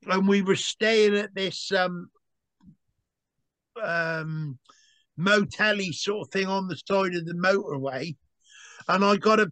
[0.07, 2.09] and we were staying at this um
[3.81, 4.59] um
[5.17, 8.15] motelly sort of thing on the side of the motorway,
[8.87, 9.51] and I got a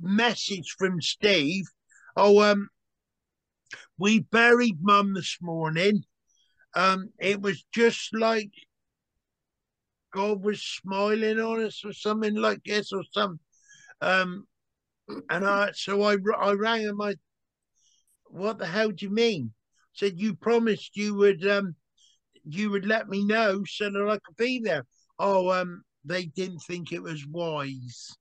[0.00, 1.64] message from Steve.
[2.16, 2.68] Oh, um,
[3.96, 6.04] we buried Mum this morning.
[6.74, 8.50] Um, it was just like
[10.12, 13.40] God was smiling on us, or something like this, or some.
[14.00, 14.46] Um,
[15.30, 17.00] and I so I I rang him.
[17.00, 17.14] I,
[18.26, 19.52] what the hell do you mean?
[19.94, 21.74] Said you promised you would um,
[22.44, 24.84] you would let me know so that I could be there.
[25.18, 28.16] Oh, um, they didn't think it was wise.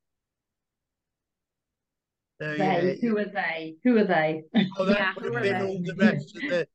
[2.42, 3.76] So, yeah, They, who are they?
[3.84, 4.44] Who are they?
[4.78, 6.68] Oh, that Yeah, would have been all the rest of the, the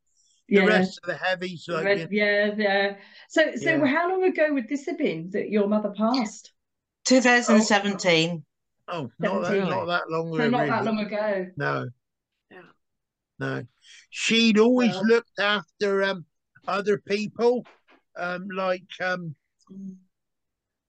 [0.48, 0.64] yeah.
[0.64, 1.64] rest of the heavies.
[1.68, 2.96] Like, Red- yeah, yeah.
[3.28, 3.86] So, so Yeah.
[3.86, 6.52] how long ago would this have been that your mother passed?
[7.04, 8.44] 2017.
[8.88, 10.50] oh, not that, not that long So ago.
[10.50, 11.46] not that long ago.
[11.56, 11.88] No.
[12.50, 12.58] Yeah.
[13.38, 13.62] No.
[14.10, 16.24] She'd always Well- looked after um
[16.66, 17.64] other people.
[18.16, 19.34] Um like um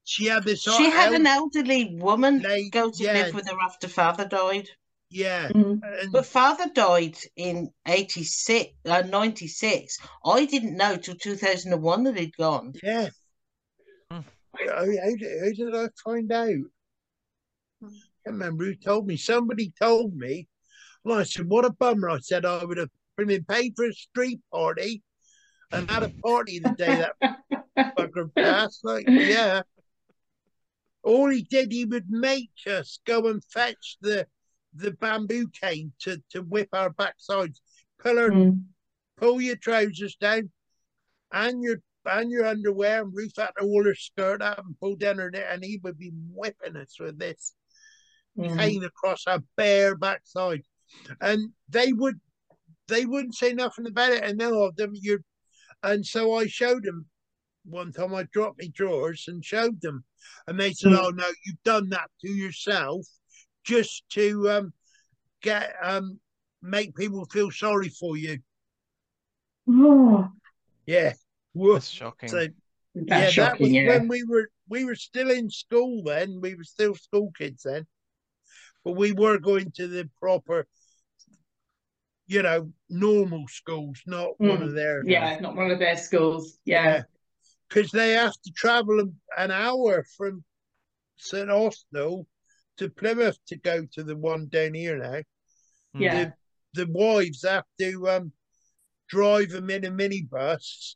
[0.03, 3.13] she had this She had an elderly woman lady- go to yeah.
[3.13, 4.67] live with her after father died.
[5.09, 5.47] yeah.
[5.49, 5.79] Mm.
[5.83, 9.97] And But father died in 86, uh, 96.
[10.25, 12.73] I didn't know till 2001 that he'd gone.
[12.83, 13.09] yeah.
[14.11, 14.21] Hmm.
[14.59, 16.49] How, how, did- how did I find out?
[17.83, 17.93] I can't
[18.25, 19.17] remember who told me.
[19.17, 20.47] Somebody told me.
[21.03, 22.09] Well, I said, what a bummer.
[22.09, 25.03] I said I would have been paid for a street party
[25.71, 27.37] and had a party the day that
[27.97, 28.85] fucker passed.
[28.85, 29.63] Like, yeah.
[31.03, 34.27] All he did, he would make us go and fetch the
[34.75, 37.59] the bamboo cane to, to whip our backsides.
[37.99, 38.63] Pull her, Mm.
[39.17, 40.49] pull your trousers down
[41.31, 45.19] and your and your underwear and roof out all her skirt up and pull down
[45.19, 47.53] her neck and he would be whipping us with this
[48.37, 48.57] Mm.
[48.57, 50.63] cane across our bare backside.
[51.21, 52.19] And they would
[52.87, 55.19] they wouldn't say nothing about it and none of them you
[55.83, 57.05] and so I showed them
[57.65, 60.03] one time I dropped my drawers and showed them.
[60.47, 61.03] And they said, Mm.
[61.05, 63.05] Oh no, you've done that to yourself
[63.63, 64.73] just to um
[65.41, 66.19] get um
[66.61, 68.39] make people feel sorry for you.
[69.67, 70.29] Oh,
[70.85, 71.13] Yeah.
[71.53, 71.75] Woof.
[71.75, 72.29] That's shocking.
[72.29, 72.47] So
[72.95, 73.73] that's yeah, that was shocking.
[73.73, 73.87] Yeah.
[73.87, 76.39] when we were we were still in school then.
[76.41, 77.85] We were still school kids then.
[78.83, 80.67] But we were going to the proper,
[82.27, 86.57] you know, normal schools, not one Mm, of their Yeah, not one of their schools.
[86.65, 87.03] Yeah.
[87.69, 90.43] Because they have to travel an- an hour from
[91.17, 91.49] St.
[91.49, 92.27] Austell
[92.77, 95.21] to Plymouth to go to the one down here now.
[95.95, 96.01] Mm.
[96.01, 96.31] Yeah.
[96.73, 98.33] The wives have to um
[99.09, 100.95] drive them in a minibus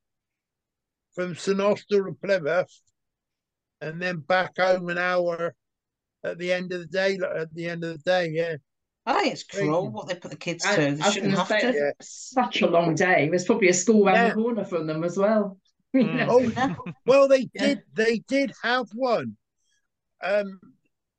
[1.13, 1.59] from St.
[1.61, 2.81] Austell to Plymouth
[3.81, 5.55] and then back home an hour
[6.23, 7.19] at the end of the day.
[7.37, 8.55] At the end of the day, yeah.
[9.05, 9.93] I think it's cruel Crazy.
[9.93, 10.95] what they put the kids I, through.
[10.95, 11.73] They I shouldn't have say, to.
[11.73, 11.91] Yeah.
[12.01, 13.29] such a long day.
[13.29, 14.27] There's probably a school round Yeah.
[14.29, 15.57] the corner from them as well.
[15.97, 16.55] You Mm.
[16.55, 16.75] know?
[16.85, 17.65] Oh, well, they Yeah.
[17.67, 17.81] did.
[17.93, 19.37] They did have one,
[20.23, 20.59] um,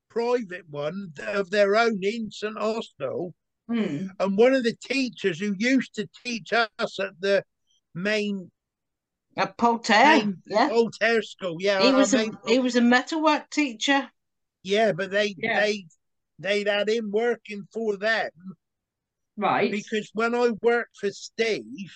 [0.08, 3.34] private one of their own in St Austell,
[3.68, 4.06] Hmm.
[4.18, 7.44] and one of the teachers who used to teach us at the
[7.94, 8.50] main
[9.36, 10.68] At Poltair, Main- yeah.
[10.70, 11.56] Poltair school.
[11.60, 14.10] Yeah, He our was a he was a metalwork teacher.
[14.62, 15.60] yeah, but they Yeah.
[15.60, 15.86] they
[16.38, 18.30] they'd had him working for them
[19.36, 19.70] Right.
[19.70, 21.92] because when I worked for Steve,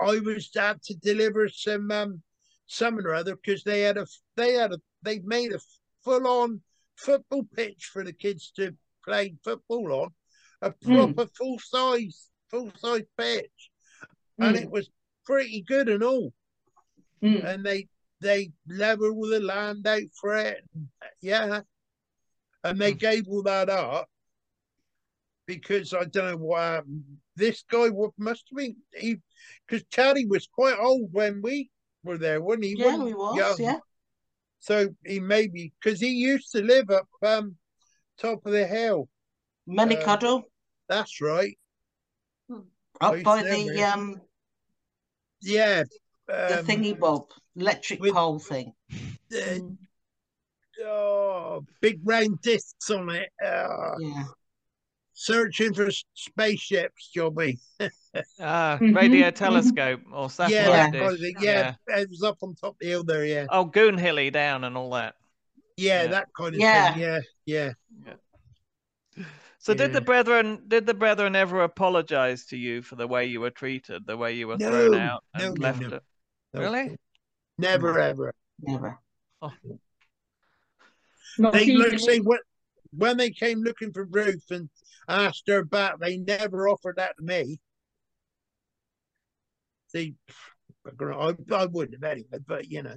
[0.00, 2.22] I was had to deliver some um
[2.66, 4.06] something or other because they had a
[4.36, 5.60] they had a they made a
[6.04, 6.60] full on
[6.96, 10.10] football pitch for the kids to play football on,
[10.62, 13.70] a proper full size full size pitch,
[14.38, 14.90] and it was
[15.24, 16.32] pretty good and all.
[17.20, 17.36] Hmm.
[17.44, 17.88] And they
[18.20, 20.64] they level all the land out for it,
[21.20, 21.60] yeah,
[22.62, 24.08] and they gave all that up
[25.46, 27.04] because I don't know why happened.
[27.36, 29.16] This guy wa- must have been he
[29.66, 31.70] because Charlie was quite old when we
[32.04, 32.76] were there, wasn't he?
[32.78, 33.36] Yeah, Wasn't he was.
[33.36, 33.56] young.
[33.58, 33.78] Yeah,
[34.60, 37.56] So he maybe because he used to live up um
[38.18, 39.08] top of the hill.
[39.66, 40.44] Menacuddle
[40.88, 41.58] That's right.
[43.00, 43.92] up by the there.
[43.92, 44.20] um
[45.42, 45.84] Yeah.
[46.28, 47.26] the um, thingy bob
[47.56, 48.72] electric with- pole thing.
[49.32, 49.58] uh,
[50.84, 53.30] oh, big round discs on it.
[53.44, 54.24] Uh, Yeah,
[55.14, 57.58] searching for s- spaceships, Jobby.
[58.38, 61.00] Ah, Mhm, radio telescope or Yeah, satellite that dish.
[61.00, 61.34] kind of thing.
[61.40, 63.24] Yeah, it was up on top of the hill there.
[63.24, 65.16] Yeah, Oh, Goonhilly down and all that.
[65.76, 66.06] yeah, Yeah.
[66.08, 66.92] that kind of Yeah.
[66.92, 67.02] thing.
[67.02, 67.72] Yeah, yeah.
[69.16, 69.24] yeah.
[69.58, 73.40] So did the brethren did the brethren ever apologize to you for the way you
[73.40, 75.80] were treated, the way you were No, thrown out no, and no, left?
[75.80, 76.00] no.
[76.52, 76.60] No.
[76.60, 76.96] Really?
[77.58, 78.32] Never ever.
[78.60, 78.98] never.
[81.38, 82.38] Not They even- look say when
[82.96, 84.68] when they came looking for Ruth and
[85.08, 87.60] asked her back, they never offered that to me.
[89.88, 90.14] See,
[91.00, 92.96] I, I wouldn't have anyway, but you know,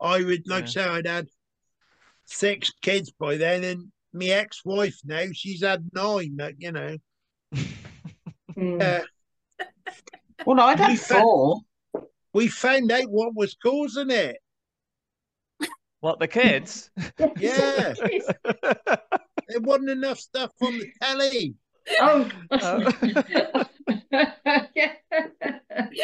[0.00, 0.82] I would like Yeah.
[0.82, 1.26] I say I'd had
[2.24, 6.36] six kids by then, and my ex-wife now she's had nine.
[6.38, 6.96] Like, you know,
[8.54, 8.78] Hmm.
[8.80, 9.00] uh,
[10.46, 11.60] Well, I'd We had found- four.
[12.32, 14.36] we found out what was causing it.
[16.00, 16.90] What the kids?
[17.38, 17.92] Yeah,
[19.50, 21.54] there wasn't enough stuff on the telly.
[22.00, 22.28] oh.
[22.50, 23.64] Oh.
[24.74, 24.92] yeah.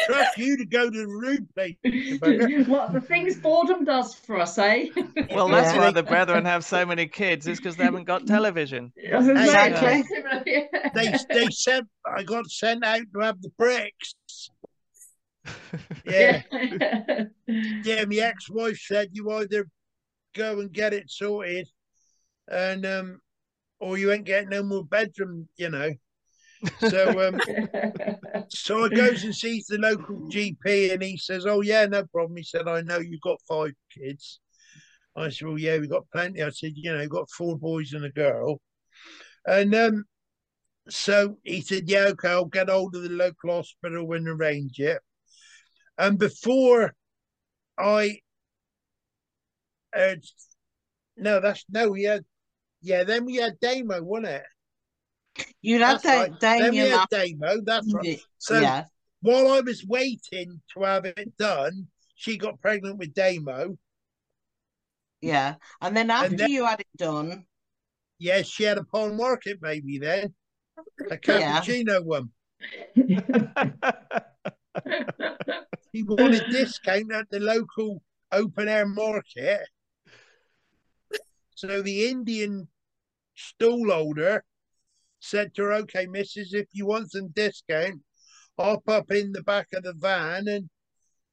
[0.07, 1.75] Trust you to go to the room place.
[2.67, 4.87] what the things boredom does for us, eh?
[5.31, 5.79] well, that's Yeah.
[5.79, 7.47] why the brethren have so many kids.
[7.47, 8.91] Is because they haven't got television.
[8.97, 10.03] Exactly.
[10.93, 14.15] they they sent I got sent out to have the bricks.
[16.05, 17.23] Yeah, Yeah.
[17.47, 18.05] yeah.
[18.05, 19.67] My ex-wife said you either
[20.35, 21.67] go and get it sorted,
[22.49, 23.19] and um,
[23.79, 25.47] or you ain't getting no more bedroom.
[25.57, 25.93] You know.
[26.79, 27.39] So um,
[28.49, 32.37] so I goes and sees the local GP, and he says, "Oh yeah, no problem."
[32.37, 34.39] He said, "I know you've got five kids."
[35.15, 37.93] I said, "Well, yeah, we've got plenty." I said, "You know, we've got four boys
[37.93, 38.59] and a girl,"
[39.45, 40.05] and um,
[40.89, 45.01] so he said, "Yeah, okay, I'll get hold of the local hospital and arrange it."
[45.97, 46.93] And before
[47.77, 48.19] I,
[49.95, 50.15] uh,
[51.15, 52.23] no, that's no, we had,
[52.87, 54.43] yeah, then we had Damo, wasn't it?
[55.61, 56.31] You'd had That's right.
[56.31, 57.61] that Then we Damien had Damo.
[57.63, 58.19] That's right.
[58.37, 58.85] So yeah,
[59.21, 63.77] while I was waiting to have it done, she got pregnant with Damo.
[65.21, 65.55] yeah.
[65.81, 67.45] And then after then- you had it done,
[68.19, 70.33] Yes, she had a Paul Market baby then,
[71.11, 71.61] a Yeah.
[71.61, 72.31] cappuccino one.
[75.93, 78.01] He wanted discount at the local
[78.31, 79.67] open air market.
[81.55, 82.67] So the Indian
[83.37, 84.43] stall holder
[85.19, 88.01] said to her, Okay, missus, if you want some discount,
[88.59, 90.69] hop up in the back of the van and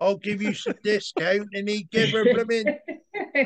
[0.00, 1.48] I'll give you some discount.
[1.52, 2.78] And he give her blooming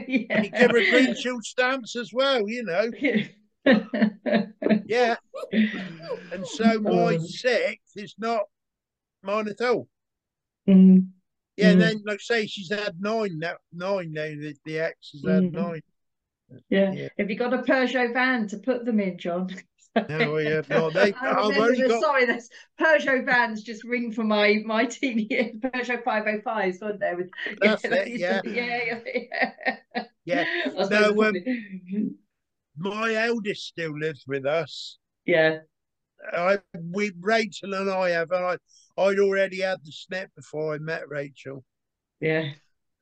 [0.07, 0.43] yeah.
[0.43, 2.91] he give her green shield stamps as well, you know.
[4.87, 5.17] Yeah.
[5.53, 7.19] And so my Oh.
[7.19, 8.43] sixth is not
[9.23, 9.87] mine at all.
[10.69, 11.09] Mm.
[11.57, 11.85] Yeah, and Mm.
[11.85, 13.57] then like say, she's had nine now.
[13.73, 14.23] Nine now.
[14.29, 15.53] The, the ex has had Mm.
[15.53, 15.83] nine.
[16.69, 16.93] Yeah.
[16.93, 17.09] Yeah.
[17.19, 19.49] Have you got a Peugeot van to put them in, John?
[20.09, 20.93] No, we have not.
[20.93, 22.01] They, I I've remember only the- got.
[22.03, 22.49] Sorry, there's
[22.81, 27.17] Peugeot vans just ring for my my TD Peugeot 505s, weren't there?
[27.17, 27.31] With,
[27.61, 28.41] That's it, yeah.
[28.45, 30.05] yeah, yeah.
[30.25, 30.45] Yeah.
[30.83, 31.35] Suppose No, um,
[32.77, 34.99] My eldest still lives with us.
[35.27, 35.59] yeah.
[36.33, 36.59] I
[36.93, 38.57] we Rachel and I have, and I
[39.01, 41.65] I'd already had the snap before I met Rachel,
[42.21, 42.51] Yeah.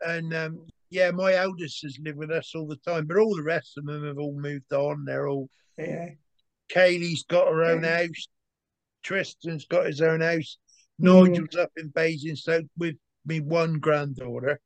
[0.06, 3.42] and um, yeah, my eldest has lived with us all the time, but all the
[3.42, 5.04] rest of them have all moved on.
[5.04, 5.48] They're all
[5.78, 6.10] Yeah.
[6.68, 8.28] Kaylee's got her own house.
[9.02, 10.58] Tristan's got his own house.
[11.00, 11.28] Mm.
[11.30, 14.60] Nigel's up in Basingstoke with me one granddaughter.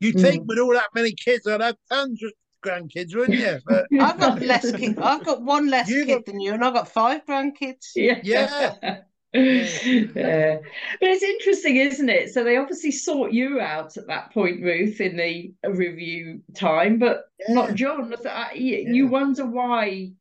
[0.00, 0.46] You'd think Mm.
[0.46, 2.32] with all that many kids, I'd have tons of
[2.64, 3.58] grandkids, wouldn't you?
[3.66, 4.98] But I've got less kids.
[4.98, 7.86] I've got one less You kid got- than you, and I've got five grandkids.
[7.94, 8.20] Yeah.
[8.24, 9.02] Yeah.
[9.34, 10.56] Yeah.
[11.00, 12.32] But it's interesting, isn't it?
[12.32, 17.24] So they obviously sought you out at that point, Ruth, in the review time, but
[17.48, 18.12] not John.
[18.24, 19.10] I- I- You you Yeah.
[19.10, 20.12] wonder why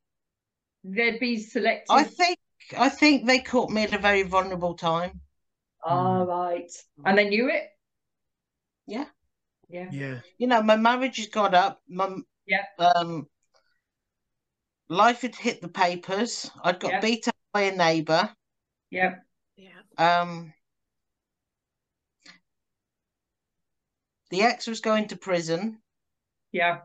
[0.84, 1.86] they'd be selected.
[1.90, 2.38] I think
[2.78, 5.22] I think they caught me at a very vulnerable time.
[5.84, 6.70] Ah, right.
[7.06, 7.64] And they knew it?
[8.88, 9.06] Yeah.
[9.70, 9.90] Yeah.
[9.92, 11.82] yeah, You know, my marriage has got up.
[11.88, 12.10] My
[12.46, 12.64] Yeah.
[12.80, 13.28] um,
[14.90, 16.50] life had hit the papers.
[16.64, 17.00] I'd got Yeah.
[17.02, 18.34] beat up by a neighbour.
[18.90, 19.16] Yeah.
[19.58, 19.72] Yeah.
[19.98, 20.54] Um,
[24.30, 25.80] the ex was going to prison.
[26.52, 26.80] Yeah.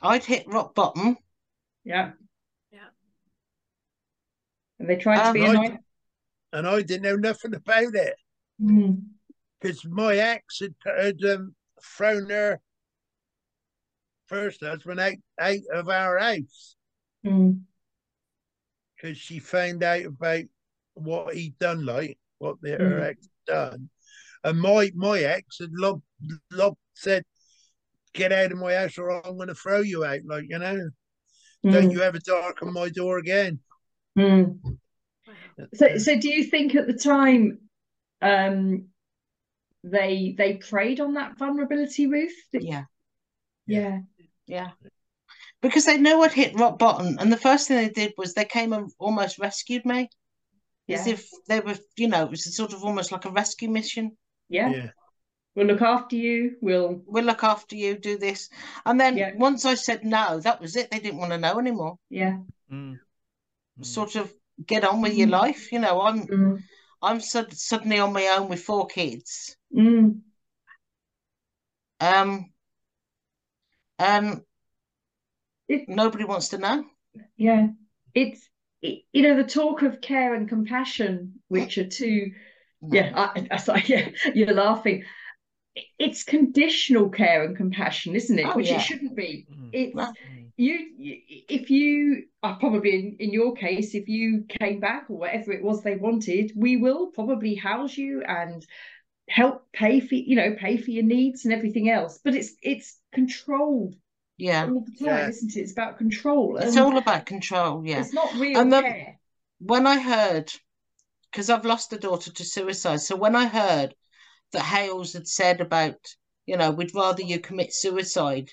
[0.00, 1.16] I'd hit rock bottom.
[1.84, 2.12] Yeah.
[2.72, 2.88] Yeah.
[4.78, 5.78] And they tried to Um, be I- annoying.
[6.52, 8.16] and I didn't know nothing about it
[8.60, 9.02] Mm.
[9.60, 12.60] because my ex had, had um, thrown her
[14.26, 16.76] first husband out, out of our house
[17.24, 17.62] Mm.
[19.02, 20.44] Because she found out about
[20.94, 23.02] what he'd done, like what the, her Mm.
[23.02, 23.90] ex had done.
[24.44, 26.02] And my my ex had lob,
[26.50, 27.24] lob said,
[28.12, 30.90] "Get out of my house, or I'm going to throw you out." Like you know,
[31.64, 31.92] don't Mm.
[31.92, 33.60] you ever darken my door again.
[34.18, 34.58] Mm.
[35.74, 37.58] So, so do you think at the time,
[38.20, 38.88] um,
[39.84, 42.34] they they preyed on that vulnerability, Ruth?
[42.52, 42.84] Did- Yeah,
[43.66, 44.00] Yeah.
[44.46, 44.70] yeah.
[45.62, 48.44] Because they knew I'd hit rock bottom, and the first thing they did was they
[48.44, 50.08] came and almost rescued me,
[50.88, 54.16] as if they were, you know, it was sort of almost like a rescue mission.
[54.48, 54.70] Yeah.
[54.70, 54.90] Yeah,
[55.54, 56.56] We'll look after you.
[56.60, 57.02] We'll.
[57.06, 58.50] We'll look after you, do this,
[58.84, 59.30] and then Yeah.
[59.36, 60.90] once I said no, that was it.
[60.90, 61.96] They didn't want to know anymore.
[62.10, 62.38] Yeah.
[62.70, 62.98] Mm.
[63.78, 63.84] Mm.
[63.86, 64.32] Sort of
[64.66, 65.42] get on with your Mm.
[65.42, 66.00] life, you know.
[66.02, 66.62] I'm Mm.
[67.00, 69.56] I'm sud- suddenly on my own with four kids.
[69.74, 70.22] Mm.
[72.00, 72.52] Um,
[73.98, 74.42] and
[75.72, 76.84] It- nobody wants to know.
[77.36, 77.68] Yeah.
[78.14, 78.48] It's
[78.82, 82.32] it, you know the talk of care and compassion, which are two.
[82.80, 83.00] No.
[83.00, 83.12] Yeah.
[83.14, 84.08] I, I, sorry, yeah.
[84.34, 85.04] You're laughing.
[85.98, 88.46] It's conditional care and compassion, isn't it?
[88.46, 88.76] Oh, Which yeah.
[88.76, 89.46] it shouldn't be.
[89.50, 89.70] Mm.
[89.72, 90.02] It's No.
[90.04, 90.50] Mm.
[90.56, 91.16] you, you
[91.48, 95.62] if you are probably in, in your case if you came back or whatever it
[95.62, 98.66] was they wanted we will probably house you and
[99.28, 102.98] help pay for you know pay for your needs and everything else but it's it's
[103.14, 103.94] controlled
[104.38, 105.28] Yeah, all the time Yeah.
[105.28, 107.86] isn't it it's about control it's and all about control.
[107.86, 108.00] Yeah.
[108.00, 109.18] it's not real And the- care
[109.58, 110.52] When I heard,
[111.30, 113.94] because I've lost a daughter to suicide, so when I heard
[114.52, 115.96] that Hales had said about,
[116.46, 118.50] you know, we'd rather you commit suicide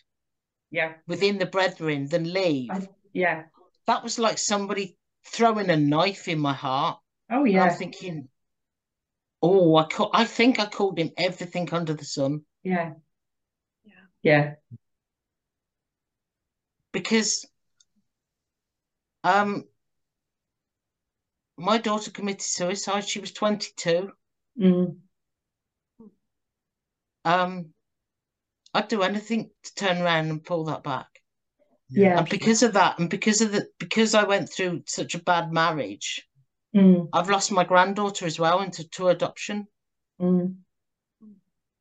[0.72, 3.46] yeah within the brethren than leave, I- yeah
[3.88, 7.00] that was like somebody throwing a knife in my heart.
[7.32, 8.30] oh And yeah I'm thinking,
[9.42, 12.94] oh, I ca- I think I called him everything under the sun yeah
[13.84, 13.94] Yeah.
[14.22, 14.54] yeah
[16.91, 17.45] because
[19.24, 19.66] um
[21.57, 23.07] my daughter committed suicide.
[23.07, 24.11] She was 22.
[24.60, 24.98] Mm.
[27.26, 27.74] Um,
[28.74, 31.07] I'd do anything to turn around and pull that back.
[31.90, 35.24] yeah And because of that, and because of the because I went through such a
[35.24, 36.26] bad marriage,
[36.76, 37.10] Mm.
[37.11, 39.68] I've lost my granddaughter as well into to adoption.
[40.22, 40.57] Mm.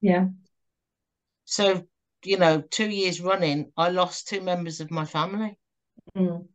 [0.00, 0.28] yeah
[1.44, 1.86] So,
[2.28, 5.56] you know, two years running, I lost two members of my family.
[6.14, 6.46] Mm.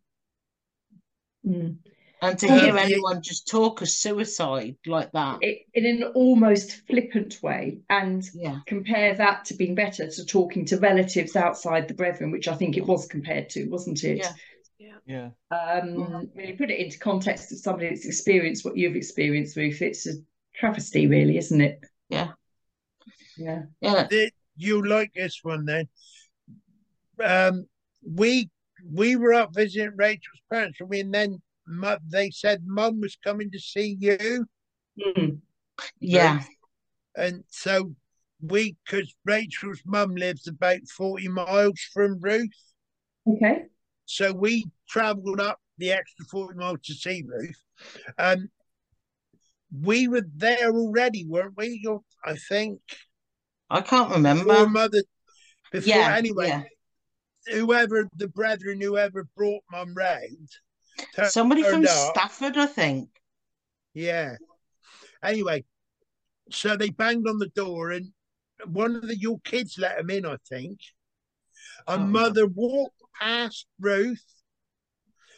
[1.47, 1.77] Mm.
[2.21, 2.81] And to hear yeah.
[2.81, 8.59] anyone just talk of suicide like that, It, in an almost flippant way and yeah,
[8.67, 12.77] compare that to being better to talking to relatives outside the brethren, which I think
[12.77, 14.19] it was compared to, wasn't it?
[14.19, 14.93] Yeah.
[15.05, 15.29] Yeah.
[15.51, 16.35] Um, Mhm.
[16.35, 20.07] when you put it into context of somebody that's experienced what you've experienced, Ruth, it's
[20.07, 20.13] a
[20.53, 21.83] travesty, really, isn't it?
[22.09, 22.33] Yeah.
[23.35, 23.63] Yeah.
[23.81, 25.87] yeah, Did you like this one then?
[27.23, 27.67] Um,
[28.05, 28.49] we
[28.91, 33.15] we were up visiting Rachel's parents, and we- and then mu- they said Mum was
[33.23, 34.45] coming to see you,
[34.99, 35.41] Mm.
[35.99, 36.43] yeah,
[37.15, 37.95] and so
[38.41, 42.49] we because Rachel's mum lives about forty miles from Ruth,
[43.25, 43.65] Okay.
[44.05, 47.63] so we travelled up the extra forty miles to see Ruth.
[48.17, 48.51] Um,
[49.71, 51.83] we were there already, weren't we?
[51.87, 52.81] Or- I think
[53.73, 54.67] I can't before remember.
[54.69, 55.03] mother.
[55.71, 56.63] Before Yeah, anyway, yeah.
[57.47, 60.49] whoever the brethren, whoever brought mum round,
[61.29, 61.89] Somebody from up.
[62.15, 63.09] Stafford, I think.
[63.93, 64.35] Yeah.
[65.23, 65.65] Anyway,
[66.51, 68.13] so they banged on the door, and
[68.65, 70.79] one of the your kids let them in, I think.
[71.87, 72.07] And Oh.
[72.07, 74.23] mother walked past Ruth,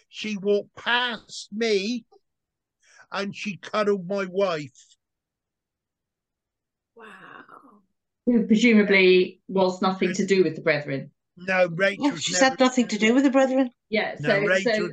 [0.09, 2.05] she walked past me
[3.11, 4.97] and she cuddled my wife.
[6.95, 7.05] Wow.
[8.25, 11.11] Who presumably was nothing to do with the brethren.
[11.37, 12.07] No, Rachel.
[12.07, 13.69] Oh, she's had nothing to do with the brethren.
[13.89, 14.89] Yeah, so, No, Rachel- so,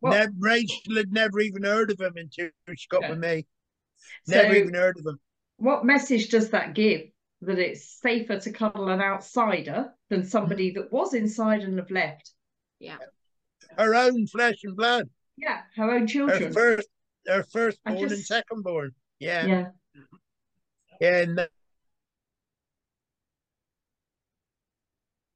[0.00, 3.10] well, Ne- Rachel had never even heard of him until she got Yeah.
[3.10, 3.46] with me.
[4.24, 5.20] so Never even heard of him.
[5.58, 7.02] what message does that give?
[7.42, 12.32] That it's safer to cuddle an outsider than somebody that was inside and have left.
[12.80, 12.98] Yeah.
[13.78, 15.08] Her own flesh and blood.
[15.36, 16.38] Yeah, her own children.
[16.42, 16.76] Her children.
[16.76, 16.88] first,
[17.28, 18.90] her firstborn and just- secondborn.
[19.20, 19.70] Yeah, Yeah.
[21.00, 21.18] yeah.
[21.22, 21.48] And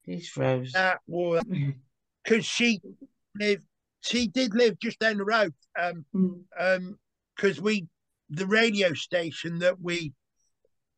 [0.06, 0.72] He's froze.
[0.72, 1.42] that was
[2.24, 2.80] because she
[3.38, 3.64] lived.
[4.00, 5.52] She did live just down the road.
[5.78, 6.44] Um, Mm.
[6.58, 6.98] um,
[7.34, 7.86] because we,
[8.30, 10.12] the radio station that we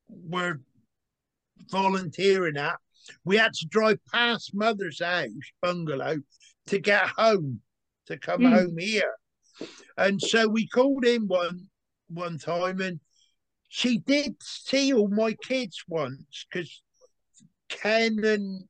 [0.09, 0.60] were
[1.70, 2.76] volunteering at,
[3.24, 5.28] we had to drive past mother's house
[5.60, 6.18] bungalow
[6.66, 7.60] to get home,
[8.06, 8.51] to come Mm.
[8.52, 9.14] home here.
[9.97, 11.68] And so we called in one
[12.09, 13.01] one time, and
[13.68, 16.82] she did see all my kids once because
[17.68, 18.68] Ken and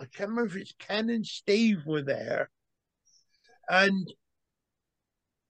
[0.00, 2.50] I can't remember if it's Ken and Steve were there,
[3.68, 4.10] and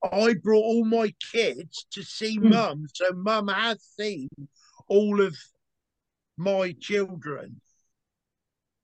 [0.03, 2.51] I brought all my kids to see Mm.
[2.51, 2.87] mum.
[2.95, 4.29] So mum has seen
[4.89, 5.37] all of
[6.37, 7.61] my children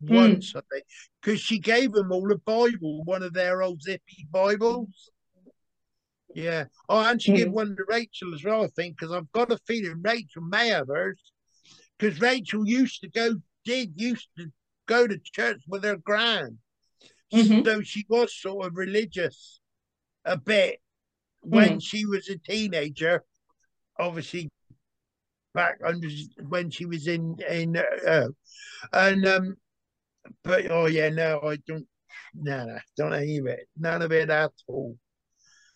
[0.02, 0.10] Mm.
[0.10, 0.84] once, I think,
[1.20, 5.10] because she gave them all a Bible, one of their old zippy Bibles.
[6.34, 6.66] Yeah.
[6.88, 7.52] Oh, and she gave Mm.
[7.52, 10.88] one to Rachel as well, I think, because I've got a feeling Rachel may have
[10.88, 11.32] hers.
[11.98, 14.52] Because Rachel used to go, did used to
[14.86, 16.58] go to church with her gran.
[17.32, 17.64] Mhm.
[17.64, 19.60] So she was sort of religious
[20.24, 20.80] a bit
[21.40, 21.82] when Mm.
[21.82, 23.24] she was a teenager.
[23.98, 24.50] Obviously,
[25.54, 26.08] back under
[26.48, 28.28] when she was in in uh,
[28.92, 29.56] and um,
[30.42, 31.88] but oh yeah, no, I don't.
[32.34, 33.68] No, no, don't any of it.
[33.76, 34.98] None of it at all.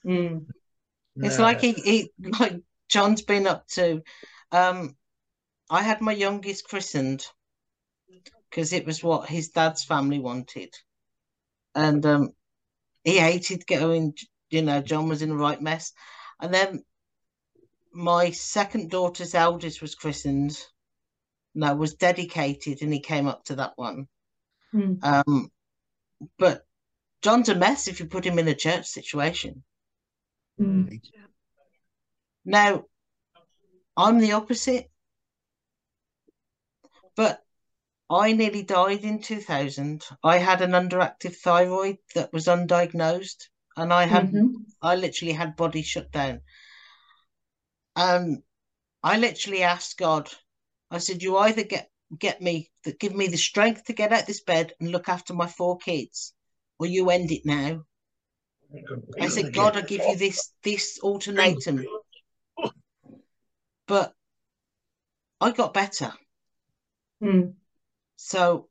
[0.04, 0.46] Mm.
[1.16, 4.02] It's like he, he like John's been up to.
[4.52, 4.96] Um,
[5.70, 7.24] I had my youngest christened
[8.50, 10.74] because it was what his dad's family wanted,
[11.74, 12.30] and um,
[13.04, 14.14] he hated going.
[14.50, 15.92] You know, John was in the right mess,
[16.40, 16.82] and then
[17.92, 20.58] my second daughter's eldest was christened.
[21.54, 24.06] No, was dedicated, and he came up to that one.
[24.74, 25.02] Mm.
[25.02, 25.50] Um,
[26.38, 26.62] but
[27.22, 29.64] John's a mess if you put him in a church situation.
[30.60, 31.00] Mm.
[32.44, 32.84] Now,
[33.96, 34.90] I'm the opposite,
[37.16, 37.42] but
[38.10, 40.04] I nearly died in 2000.
[40.24, 44.64] I had an underactive thyroid that was undiagnosed, and I had Mhm.
[44.82, 46.42] I literally had body shut down.
[47.94, 48.42] Um,
[49.04, 50.28] I literally asked God.
[50.90, 51.88] I said, "You either get
[52.18, 55.08] get me that give me the strength to get out of this bed and look
[55.08, 56.34] after my four kids,
[56.80, 57.86] or you end it now."
[59.20, 61.86] I said, God, I give you this this ultimatum.
[63.86, 64.14] But
[65.40, 66.12] I got better.
[67.20, 67.54] Mm.
[68.22, 68.68] So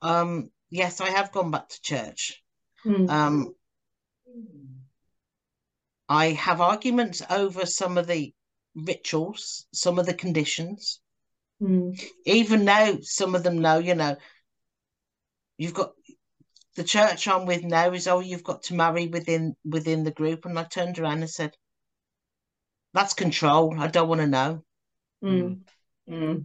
[0.00, 2.42] um yes, I have gone back to church.
[2.84, 3.10] Mm.
[3.10, 3.54] Um
[6.08, 8.34] I have arguments over some of the
[8.74, 11.00] rituals, some of the conditions.
[11.60, 12.02] Mm.
[12.24, 14.16] Even now, some of them know, you know,
[15.58, 15.92] you've got
[16.76, 20.46] the church I'm with now is oh, you've got to marry within within the group.
[20.46, 21.54] And I turned around and said,
[22.94, 23.78] That's control.
[23.78, 24.64] I don't want to know.
[25.22, 25.60] Mm.
[26.08, 26.44] Mm.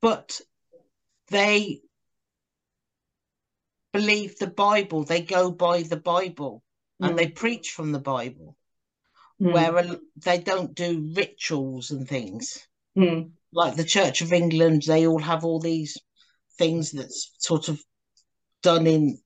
[0.00, 0.40] But
[1.28, 1.82] they
[3.92, 6.62] believe the Bible, they go by the Bible
[7.00, 8.56] and they preach from the Bible,
[9.40, 9.52] Mm.
[9.52, 12.66] where they don't do rituals and things.
[12.96, 13.30] Mm.
[13.52, 15.96] like the Church of England, they all have all these
[16.58, 17.80] things that's sort of
[18.62, 19.18] done in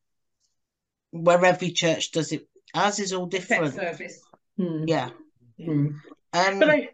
[1.11, 2.47] where every church does it.
[2.75, 3.75] Ours is all different.
[3.75, 4.21] service.
[4.59, 4.85] Mm.
[4.87, 5.11] Yeah.
[5.59, 5.99] Mm.
[6.33, 6.89] And But I,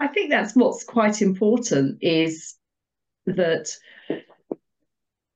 [0.00, 2.54] I think that's what's quite important is
[3.26, 3.68] that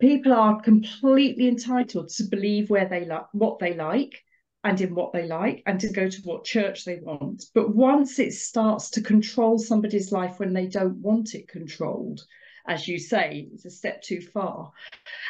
[0.00, 4.22] people are completely entitled to believe where they like what they like
[4.64, 7.44] and in what they like and to go to what church they want.
[7.54, 12.20] But once it starts to control somebody's life when they don't want it controlled,
[12.66, 14.72] as you say, it's a step too far.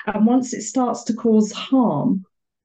[0.06, 2.24] And once it starts to cause harm,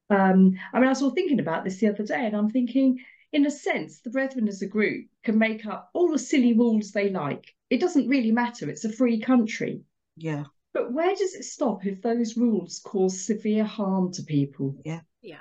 [0.09, 2.99] um, I mean, I was all thinking about this the other day, and I'm thinking,
[3.33, 6.91] in a sense, the Brethren as a group can make up all the silly rules
[6.91, 7.53] they like.
[7.69, 9.81] It doesn't really matter, it's a free country.
[10.15, 14.75] yeah, But where does it stop if those rules cause severe harm to people?
[14.85, 15.01] Yeah.
[15.21, 15.39] Yeah.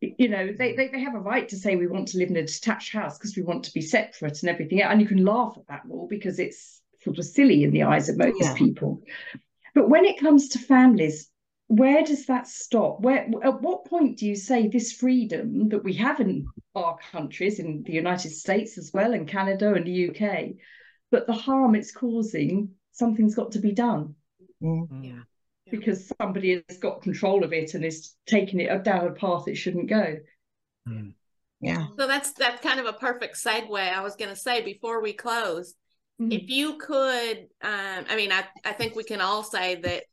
[0.00, 0.76] You know, they, mm.
[0.76, 3.16] they, they have a right to say we want to live in a detached house
[3.16, 4.82] because we want to be separate and everything.
[4.82, 8.08] And you can laugh at that rule because it's sort of silly in the eyes
[8.10, 8.54] of most Yeah.
[8.54, 9.02] people.
[9.74, 11.30] But when it comes to families,
[11.68, 13.00] where does that stop?
[13.00, 17.58] Where at what point do you say this freedom that we have in our countries,
[17.58, 20.56] in the United States as well, and Canada and the UK,
[21.10, 24.14] but the harm it's causing, something's got to be done
[24.62, 25.04] Mm.
[25.04, 25.22] Yeah.
[25.70, 29.56] because somebody has got control of it and is taking it down a path it
[29.56, 30.16] shouldn't go.
[31.60, 31.86] Yeah.
[31.98, 33.78] So that's that's kind of a perfect segue.
[33.78, 35.74] I was going to say before we close,
[36.20, 36.32] Mm.
[36.32, 40.04] if you could, um, I mean, I I think we can all say that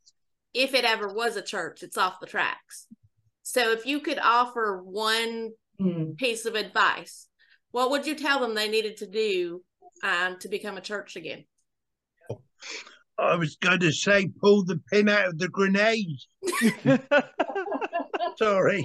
[0.54, 2.86] if it ever was a church, it's off the tracks.
[3.42, 6.16] So if you could offer one Mm.
[6.18, 7.26] piece of advice,
[7.72, 9.64] what would you tell them they needed to do
[10.04, 11.44] um, to become a church again?
[13.18, 16.18] I was going to say, pull the pin out of the grenade.
[18.38, 18.84] Sorry.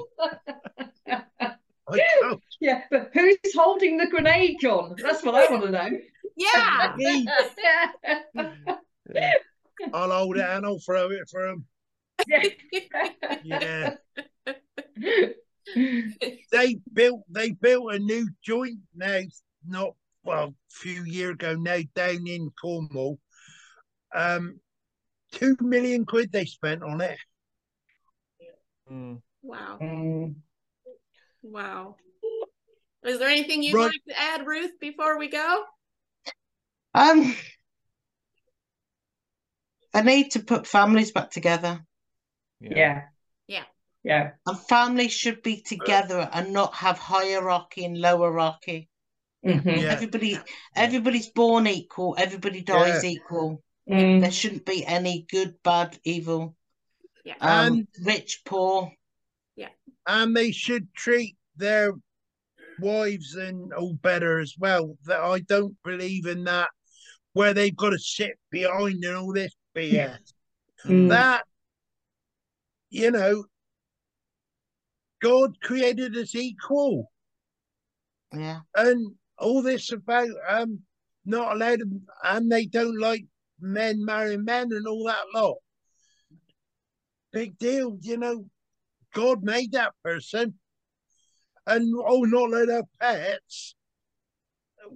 [2.59, 4.95] Yeah, but who's holding the grenade, John?
[5.01, 5.89] That's what I want to know.
[6.35, 6.93] Yeah.
[6.97, 7.27] Me.
[9.93, 11.65] I'll hold it and I'll throw it for him.
[13.43, 13.95] Yeah.
[16.49, 19.19] They built they built a new joint now,
[19.67, 23.19] not well, a few years ago now down in Cornwall.
[24.15, 24.59] Um
[25.33, 27.17] two million quid they spent on it.
[28.89, 29.21] Mm.
[29.43, 29.77] wow.
[29.81, 30.35] Mm.
[31.43, 31.97] Wow.
[33.05, 33.91] Is there anything you'd Right.
[33.91, 35.63] like to add, Ruth, before we go?
[36.93, 37.35] Um,
[39.97, 41.83] I need to put families back together,
[42.59, 43.05] Yeah.
[43.47, 43.63] Yeah.
[44.03, 44.31] Yeah.
[44.45, 48.89] and families should be together and not have hierarchy and lowerarchy.
[49.43, 49.81] Mhm.
[49.81, 49.93] Yeah.
[49.93, 50.37] Everybody,
[50.75, 52.15] everybody's born equal.
[52.17, 53.63] Everybody dies equal.
[53.89, 54.21] Mm.
[54.21, 56.55] There shouldn't be any good, bad, evil,
[57.23, 57.37] Yeah.
[57.39, 58.93] um, And rich, poor.
[59.55, 59.69] Yeah,
[60.05, 61.93] and they should treat their
[62.79, 64.95] wives and all better as well.
[65.05, 66.69] That I don't believe in that
[67.33, 70.17] where they've got to sit behind and all this BS.
[70.85, 71.09] Mm.
[71.09, 71.43] That
[72.91, 73.45] you know,
[75.21, 77.11] God created us equal,
[78.31, 80.81] Yeah, and all this about um
[81.25, 81.81] not allowed
[82.23, 83.25] and they don't like
[83.59, 85.57] men marrying men and all that lot.
[87.33, 88.45] Big deal, you know.
[89.13, 90.53] God made that person,
[91.65, 93.75] and oh, not let have pets.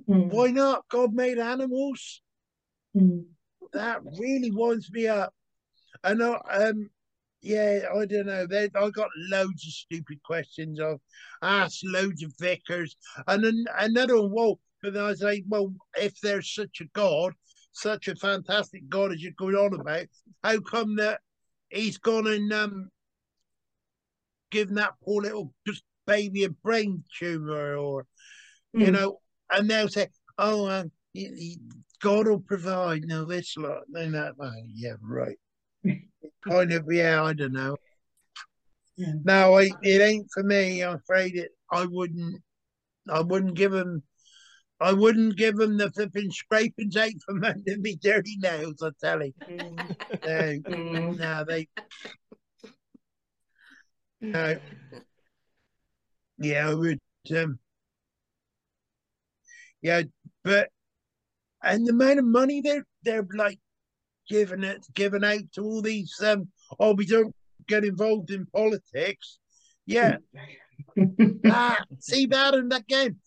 [0.07, 0.29] Mm.
[0.31, 0.85] Why not?
[0.89, 2.21] God made animals.
[2.95, 3.25] Mm.
[3.73, 5.33] That really winds me up.
[6.03, 6.89] And I, um,
[7.41, 8.45] yeah, I don't know.
[8.45, 10.79] They, I got loads of stupid questions.
[10.79, 10.99] I've
[11.41, 12.95] asked loads of vicars,
[13.27, 14.31] and then another one.
[14.31, 17.33] Well, but I like, well, if there's such a God,
[17.71, 20.05] such a fantastic God as you're going on about,
[20.43, 21.21] how come that
[21.69, 22.89] he's gone and um
[24.49, 28.05] given that poor little just baby a brain tumor, or
[28.73, 28.93] you Mm.
[28.93, 29.21] know,
[29.51, 30.07] and they'll say,
[30.37, 30.91] oh, um,
[32.01, 33.03] God will provide.
[33.05, 35.37] No, this lot, then that, well, yeah, right.
[36.47, 37.77] kind of, yeah, I don't know.
[38.97, 39.13] Yeah.
[39.23, 40.83] No, I, it ain't for me.
[40.83, 41.51] I'm afraid it.
[41.71, 42.41] I wouldn't.
[43.09, 44.03] I wouldn't give him.
[44.79, 48.81] I wouldn't give him the flipping scrapings out from under me dirty nails.
[48.81, 49.33] I tell you.
[49.49, 49.95] Mm.
[50.23, 51.17] No, Mm.
[51.17, 51.67] no, they.
[54.21, 54.57] No.
[56.37, 56.99] Yeah, I would.
[57.35, 57.59] Um,
[59.81, 60.03] yeah,
[60.43, 60.69] but
[61.63, 63.59] and the amount of money they're they're like
[64.29, 66.47] giving it giving out to all these um
[66.79, 67.35] oh we don't
[67.67, 69.39] get involved in politics.
[69.85, 70.17] Yeah,
[71.99, 73.17] See that in that game.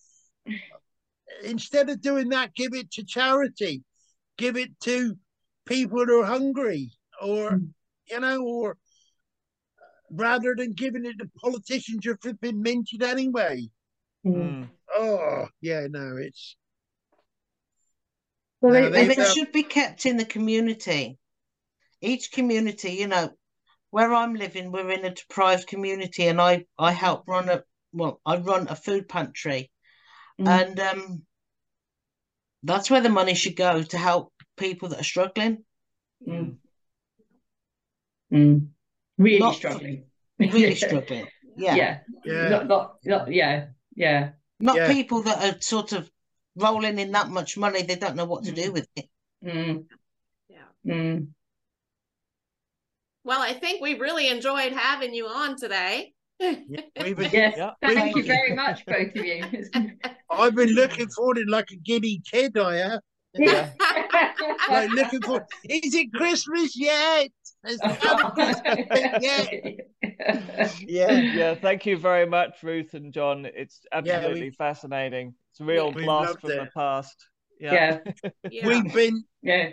[1.43, 3.83] Instead of doing that, give it to charity.
[4.39, 5.17] Give it to
[5.67, 6.91] people who are hungry
[7.23, 7.69] or Mm.
[8.11, 8.77] you know, or
[10.11, 13.69] rather than giving it to politicians who've been minted anyway.
[14.25, 14.69] Mm.
[14.97, 16.57] Oh, yeah, no, it's
[18.65, 21.19] Well, No, they- they and they- they should be kept in the community.
[22.01, 23.37] Each community, you know,
[23.91, 27.63] where I'm living, we're in a deprived community, and I I help run a
[27.93, 29.71] well, I run a food pantry,
[30.41, 30.49] Mm.
[30.49, 31.27] and um,
[32.63, 35.67] that's where the money should go to help people that are struggling.
[36.27, 36.57] Mm.
[38.33, 38.69] Mm.
[39.19, 40.07] Really Not- struggling.
[40.39, 41.29] really struggling.
[41.57, 41.75] Yeah.
[41.77, 42.01] Yeah.
[42.25, 43.67] yeah, Not, not, not, yeah.
[43.95, 44.33] Yeah.
[44.59, 44.91] Not Yeah.
[44.91, 46.11] people that are sort of
[46.57, 49.09] rolling in that much money, they don't know what to do with it.
[49.45, 49.85] Mm.
[50.49, 50.59] Yeah.
[50.87, 51.29] Mm.
[53.25, 56.13] Well, I think we really enjoyed having you on today.
[56.41, 57.55] we've been, Yes.
[57.57, 57.71] Yeah.
[57.81, 58.29] Thank Thank you you.
[58.29, 59.45] very much, both of you.
[60.31, 62.59] I've been looking forward to like a giddy kid.
[62.59, 63.01] I have
[63.35, 63.71] Yeah.
[64.71, 65.47] like looking for.
[65.65, 67.29] Is it Christmas yet?
[67.67, 69.75] Is Santa Christmas yet?
[70.87, 73.47] Yeah, Yeah, thank you very much, Ruth and John.
[73.47, 75.35] It's absolutely we- fascinating.
[75.55, 77.15] It's a real We blast loved from the past.
[77.61, 77.99] Yeah.
[78.25, 78.31] yeah.
[78.51, 78.67] yeah.
[78.67, 79.23] we've been.
[79.41, 79.71] Yeah.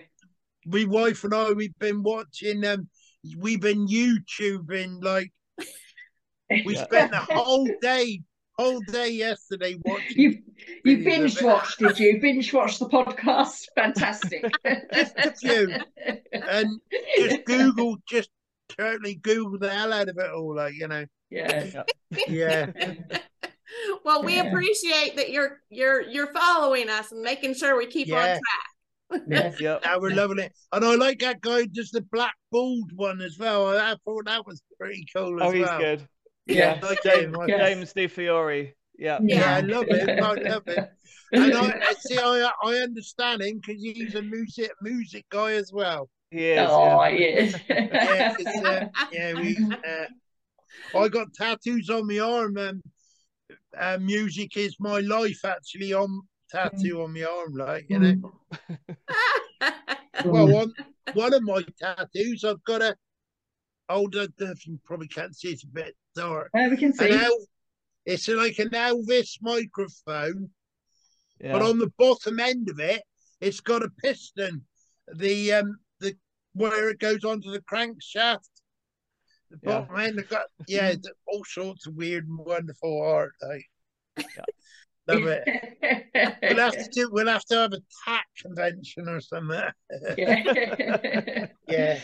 [0.68, 1.54] My wife and I.
[1.54, 2.88] We've been watching um
[3.36, 6.84] we've been YouTubing like we Yeah.
[6.84, 8.22] spent the whole day,
[8.60, 10.20] whole day yesterday watching.
[10.20, 10.38] You
[10.86, 12.22] you binge watched, did you?
[12.22, 13.64] Binge watched the podcast.
[13.74, 14.46] Fantastic.
[14.94, 15.74] Just a few.
[16.32, 16.80] and
[17.18, 18.30] just Google, just
[18.70, 21.06] totally Google the hell out of it all, like you know.
[21.32, 21.84] yeah.
[22.28, 22.68] Yeah,
[24.06, 24.44] well, we Yeah.
[24.50, 28.42] appreciate that you're you're you're following us and making sure we keep on track.
[29.28, 29.52] yeah.
[29.60, 29.82] Yep.
[29.86, 33.38] now we're loving it, and I like that guy, just the black bald one as
[33.38, 33.68] well.
[33.78, 35.50] I thought that was pretty cool as well.
[35.50, 35.80] Oh, he's well.
[35.80, 36.08] good.
[36.48, 36.80] Yeah.
[36.82, 37.40] I like James, him.
[37.42, 37.58] I- Yeah.
[37.58, 38.74] James Di Fiore.
[38.98, 39.20] Yeah.
[39.22, 40.10] Yeah, I love it.
[40.10, 40.90] I love it.
[41.34, 45.72] And I I see, I I understand him because he's a music music guy as
[45.72, 46.10] well.
[46.30, 46.68] He is.
[46.70, 47.10] Oh, yeah.
[47.10, 47.60] yes.
[47.70, 49.58] Yeah, 'cause, uh, yeah, we.
[49.88, 52.82] Uh, I got tattoos on my arm, and
[53.78, 55.44] uh, music is my life.
[55.46, 58.34] Actually, on tattoo on my arm, like you know.
[60.26, 60.74] Well, on
[61.14, 62.96] one of my tattoos, I've got a.
[63.90, 66.50] Oh, the, the, you probably can't see it's a bit dark.
[66.58, 67.12] Uh, we can see.
[67.12, 67.38] El,
[68.06, 70.50] it's like an Elvis microphone,
[71.40, 71.54] Yeah.
[71.54, 73.04] but on the bottom end of it,
[73.42, 74.64] it's got a piston.
[75.14, 76.16] The um the
[76.54, 78.48] where it goes onto the crankshaft.
[79.52, 80.04] The Yeah.
[80.04, 81.12] end, have got yeah, mm-hmm.
[81.28, 83.34] all sorts of weird and wonderful art.
[83.42, 83.66] Like,
[85.08, 86.38] love it.
[86.42, 87.10] We'll have to do.
[87.12, 89.62] We'll have to have a tat convention or something.
[90.18, 91.48] yeah.
[91.68, 92.00] Yeah.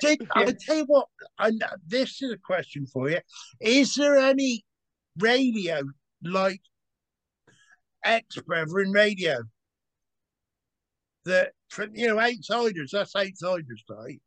[0.00, 1.08] Did, I tell you what,
[1.38, 3.20] and this is a question for you.
[3.60, 4.64] Is there any
[5.18, 5.82] radio
[6.22, 6.60] like
[8.04, 9.38] ex Brethren radio
[11.24, 14.20] that, for, you know, outsiders, that's outsiders, right?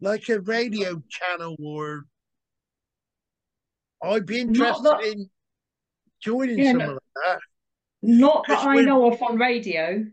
[0.00, 2.04] Like a radio channel or.
[4.02, 5.28] I'd be interested that- in
[6.20, 6.92] joining Yeah, something no.
[6.92, 7.38] like that.
[8.02, 10.04] Not that I know of on radio.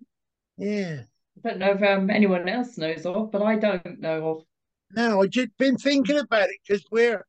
[0.58, 1.04] Yeah.
[1.44, 4.44] I don't know if um, anyone else knows of, but I don't know of.
[4.92, 7.24] No, I just been thinking about it because we're.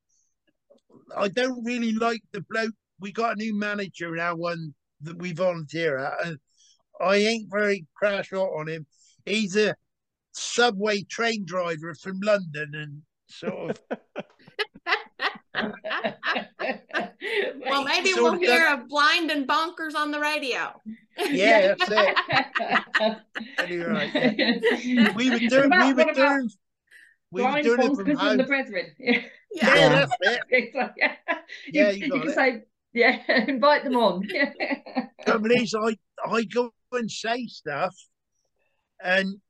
[1.15, 2.73] I don't really like the bloke.
[3.01, 6.39] We got a new manager now, one that we volunteer at, and
[7.01, 8.87] I ain't very crash hot on him.
[9.27, 9.75] He's a
[10.37, 13.81] subway train driver from London, and sort of
[17.65, 20.81] well, maybe we'll hear of blind and bonkers on the radio.
[21.31, 23.17] yeah, that's it.
[23.69, 25.13] You're yeah.
[25.15, 25.65] We were doing.
[25.67, 26.51] about- we were doing.
[27.33, 28.37] We were Blind doing it from home.
[28.37, 28.87] the Brethren.
[28.99, 29.19] Yeah.
[29.53, 29.89] Yeah, Yeah.
[29.89, 30.13] that's
[30.51, 30.75] it.
[30.75, 31.15] Like, yeah.
[31.73, 32.35] Yeah, you, you got can it.
[32.35, 34.23] say, yeah, invite them on.
[34.29, 34.53] Yeah.
[35.25, 37.97] trouble is, I I go and say stuff,
[39.03, 39.41] and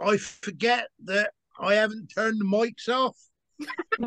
[0.00, 3.16] I forget that I haven't turned the mics off.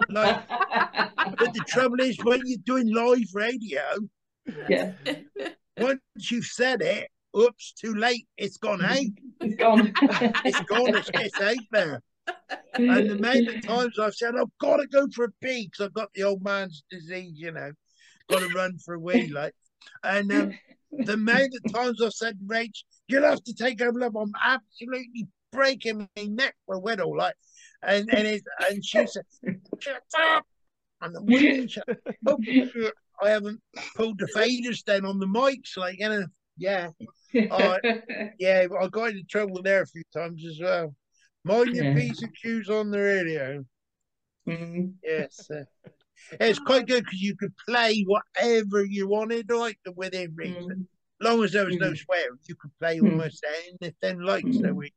[0.10, 3.84] Like, but the trouble is, when you're doing live radio,
[4.70, 4.94] yeah,
[5.78, 8.28] once you've said it, oops, too late.
[8.38, 8.98] It's gone out.
[9.42, 9.94] it's gone.
[10.46, 10.96] It's gone.
[10.96, 12.02] It's, it's out there.
[12.74, 15.86] And the amount of times I've said, I've got to go for a pee because
[15.86, 17.72] I've got the old man's disease, you know,
[18.30, 19.54] got to run for a wee, like.
[20.04, 20.54] And um,
[20.92, 24.00] the amount of times I've said, Rach, you'll have to take over.
[24.00, 24.16] love.
[24.16, 27.36] I'm absolutely breaking my neck for widow, like.
[27.84, 29.24] And and and she said,
[29.80, 30.46] shut up.
[31.02, 31.84] And the shut
[32.28, 32.40] up.
[33.22, 33.62] I haven't
[33.96, 36.26] pulled the faders down on the mics, like, you know.
[36.60, 36.90] Yeah,
[38.40, 40.96] yeah, I got into trouble there a few times as well.
[41.44, 41.94] Mind your Yeah.
[41.96, 43.64] piece of cues on the radio.
[44.48, 45.50] Mm, Yes.
[45.52, 45.64] uh,
[46.40, 50.70] it's quite good because you could play whatever you wanted, like within reason.
[50.70, 50.88] mm.
[51.22, 51.98] As long as there was no Mhm.
[51.98, 53.12] swearing, you could play Mm.
[53.12, 53.46] almost
[53.82, 54.62] anything like so.
[54.62, 54.76] Mm.
[54.76, 54.94] We,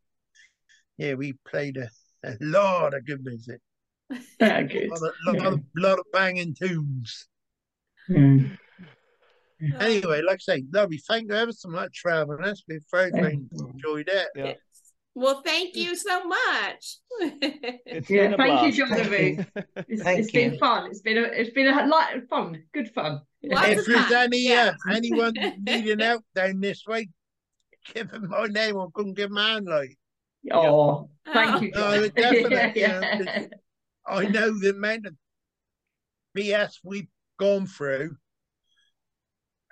[1.00, 1.88] yeah, we played a,
[2.24, 3.60] a lot of good music,
[4.40, 5.48] Ah, a lot of, lot, Yeah.
[5.48, 7.26] of, lot of banging tunes.
[8.10, 8.58] Mm.
[9.78, 10.98] Anyway, like I say, lovely.
[11.08, 12.62] Thank you ever so much for having us.
[12.68, 14.28] We've very, very enjoyed it.
[14.34, 14.54] Yeah.
[15.14, 16.98] Well, thank you so much.
[17.92, 19.02] It's Yeah, been a thank you, blast.
[19.02, 19.46] Genevieve.
[19.88, 20.86] It's, Thank it's been fun.
[20.90, 23.20] It's been a it's been a light fun, good fun.
[23.42, 24.72] Lots if there's fun, any yeah.
[24.88, 25.34] uh, anyone
[25.66, 27.08] needing help down this way,
[27.94, 28.76] give them my name.
[28.78, 29.66] I'll come give them a hand.
[29.66, 29.98] Like
[30.52, 33.46] Oh, thank you, No, definitely, yeah, yeah.
[34.06, 35.14] I know the amount of
[36.36, 37.08] BS we've
[37.38, 38.16] gone through,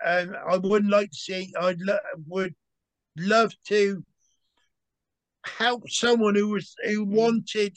[0.05, 1.53] and I wouldn't like to see.
[1.59, 2.55] I lo- would
[3.17, 4.05] love to
[5.45, 7.77] help someone who was who wanted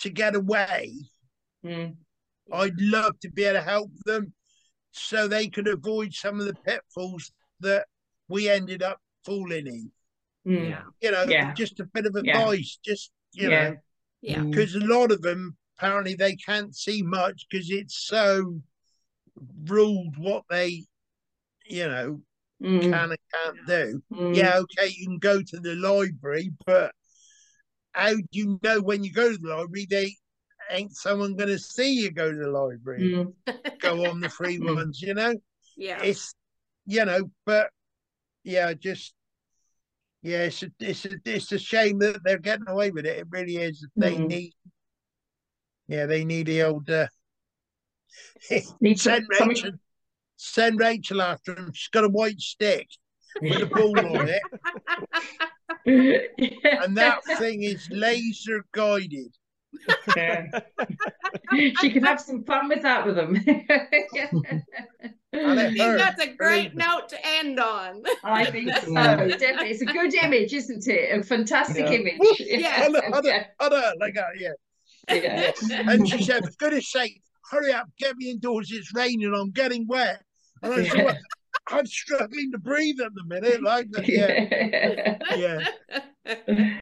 [0.00, 0.92] to get away.
[1.64, 1.96] Mm,
[2.52, 4.32] I'd love to be able to help them
[4.92, 7.86] so they could avoid some of the pitfalls that
[8.28, 9.90] we ended up falling in.
[10.46, 10.68] Mm.
[10.70, 10.82] Yeah.
[11.00, 11.52] You know, Yeah.
[11.54, 12.38] just a bit of Yeah.
[12.38, 13.70] advice, just you Yeah.
[13.70, 13.76] know,
[14.22, 14.42] Yeah.
[14.44, 18.60] because a lot of them apparently they can't see much because it's so
[19.68, 20.84] ruled what they,
[21.66, 22.20] you know,
[22.62, 24.02] Mm, can and can't do.
[24.12, 24.34] mm.
[24.34, 26.92] Yeah, okay, you can go to the library, but
[27.92, 30.14] how do you know when you go to the library they
[30.70, 33.32] ain't someone going to see you go to the library Mm.
[33.80, 34.74] go on the free Mm.
[34.76, 35.34] ones you know
[35.76, 36.02] Yeah.
[36.02, 36.34] it's
[36.86, 37.70] you know but
[38.42, 39.14] yeah just
[40.24, 43.18] yeah it's a, it's a, it's a shame that they're getting away with it.
[43.18, 43.86] It really is.
[43.96, 44.26] They Mm.
[44.28, 44.52] need
[45.86, 47.06] yeah they need the old uh,
[48.80, 49.72] Need send Rachel
[50.36, 51.72] send Rachel after him.
[51.72, 52.88] She's got a white stick
[53.40, 54.42] with a ball on it.
[56.82, 59.32] And that thing is laser guided
[60.16, 60.46] Yeah.
[61.80, 63.36] she can have some fun with that with them.
[65.36, 68.04] I think that's a great note to end on.
[68.22, 68.90] I think so.
[68.92, 69.16] Yeah.
[69.26, 71.18] Definitely, it's a good image, isn't it?
[71.18, 71.92] A fantastic Yeah.
[71.92, 72.20] image.
[72.38, 72.82] Yeah.
[72.84, 73.00] I know,
[73.60, 74.52] I know, like that, yeah.
[75.10, 75.52] yeah.
[75.90, 77.20] And she said, for goodness sake,
[77.50, 80.22] hurry up, get me indoors, it's raining, I'm getting wet.
[80.62, 81.18] And I said, well,
[81.68, 86.78] I'm struggling to breathe at the minute, like that, yeah, yeah,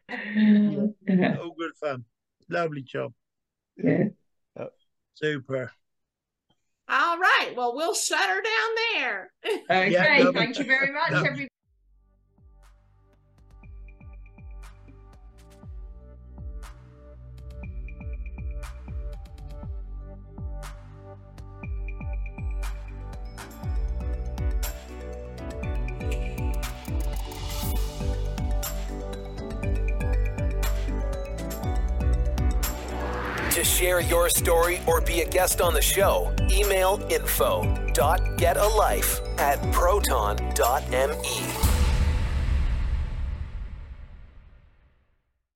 [1.07, 1.37] yeah.
[1.41, 2.05] all good fun.
[2.49, 3.13] Lovely job,
[3.77, 4.05] Yeah.
[5.15, 5.71] Super.
[6.89, 7.53] All right.
[7.55, 9.31] Well, we'll shut her down there.
[9.69, 10.33] Okay, Yeah, lovely.
[10.33, 11.27] thank you very much, Lovely.
[11.29, 11.49] everybody.
[33.63, 41.62] To share your story or be a guest on the show, email info.getalife at proton.me.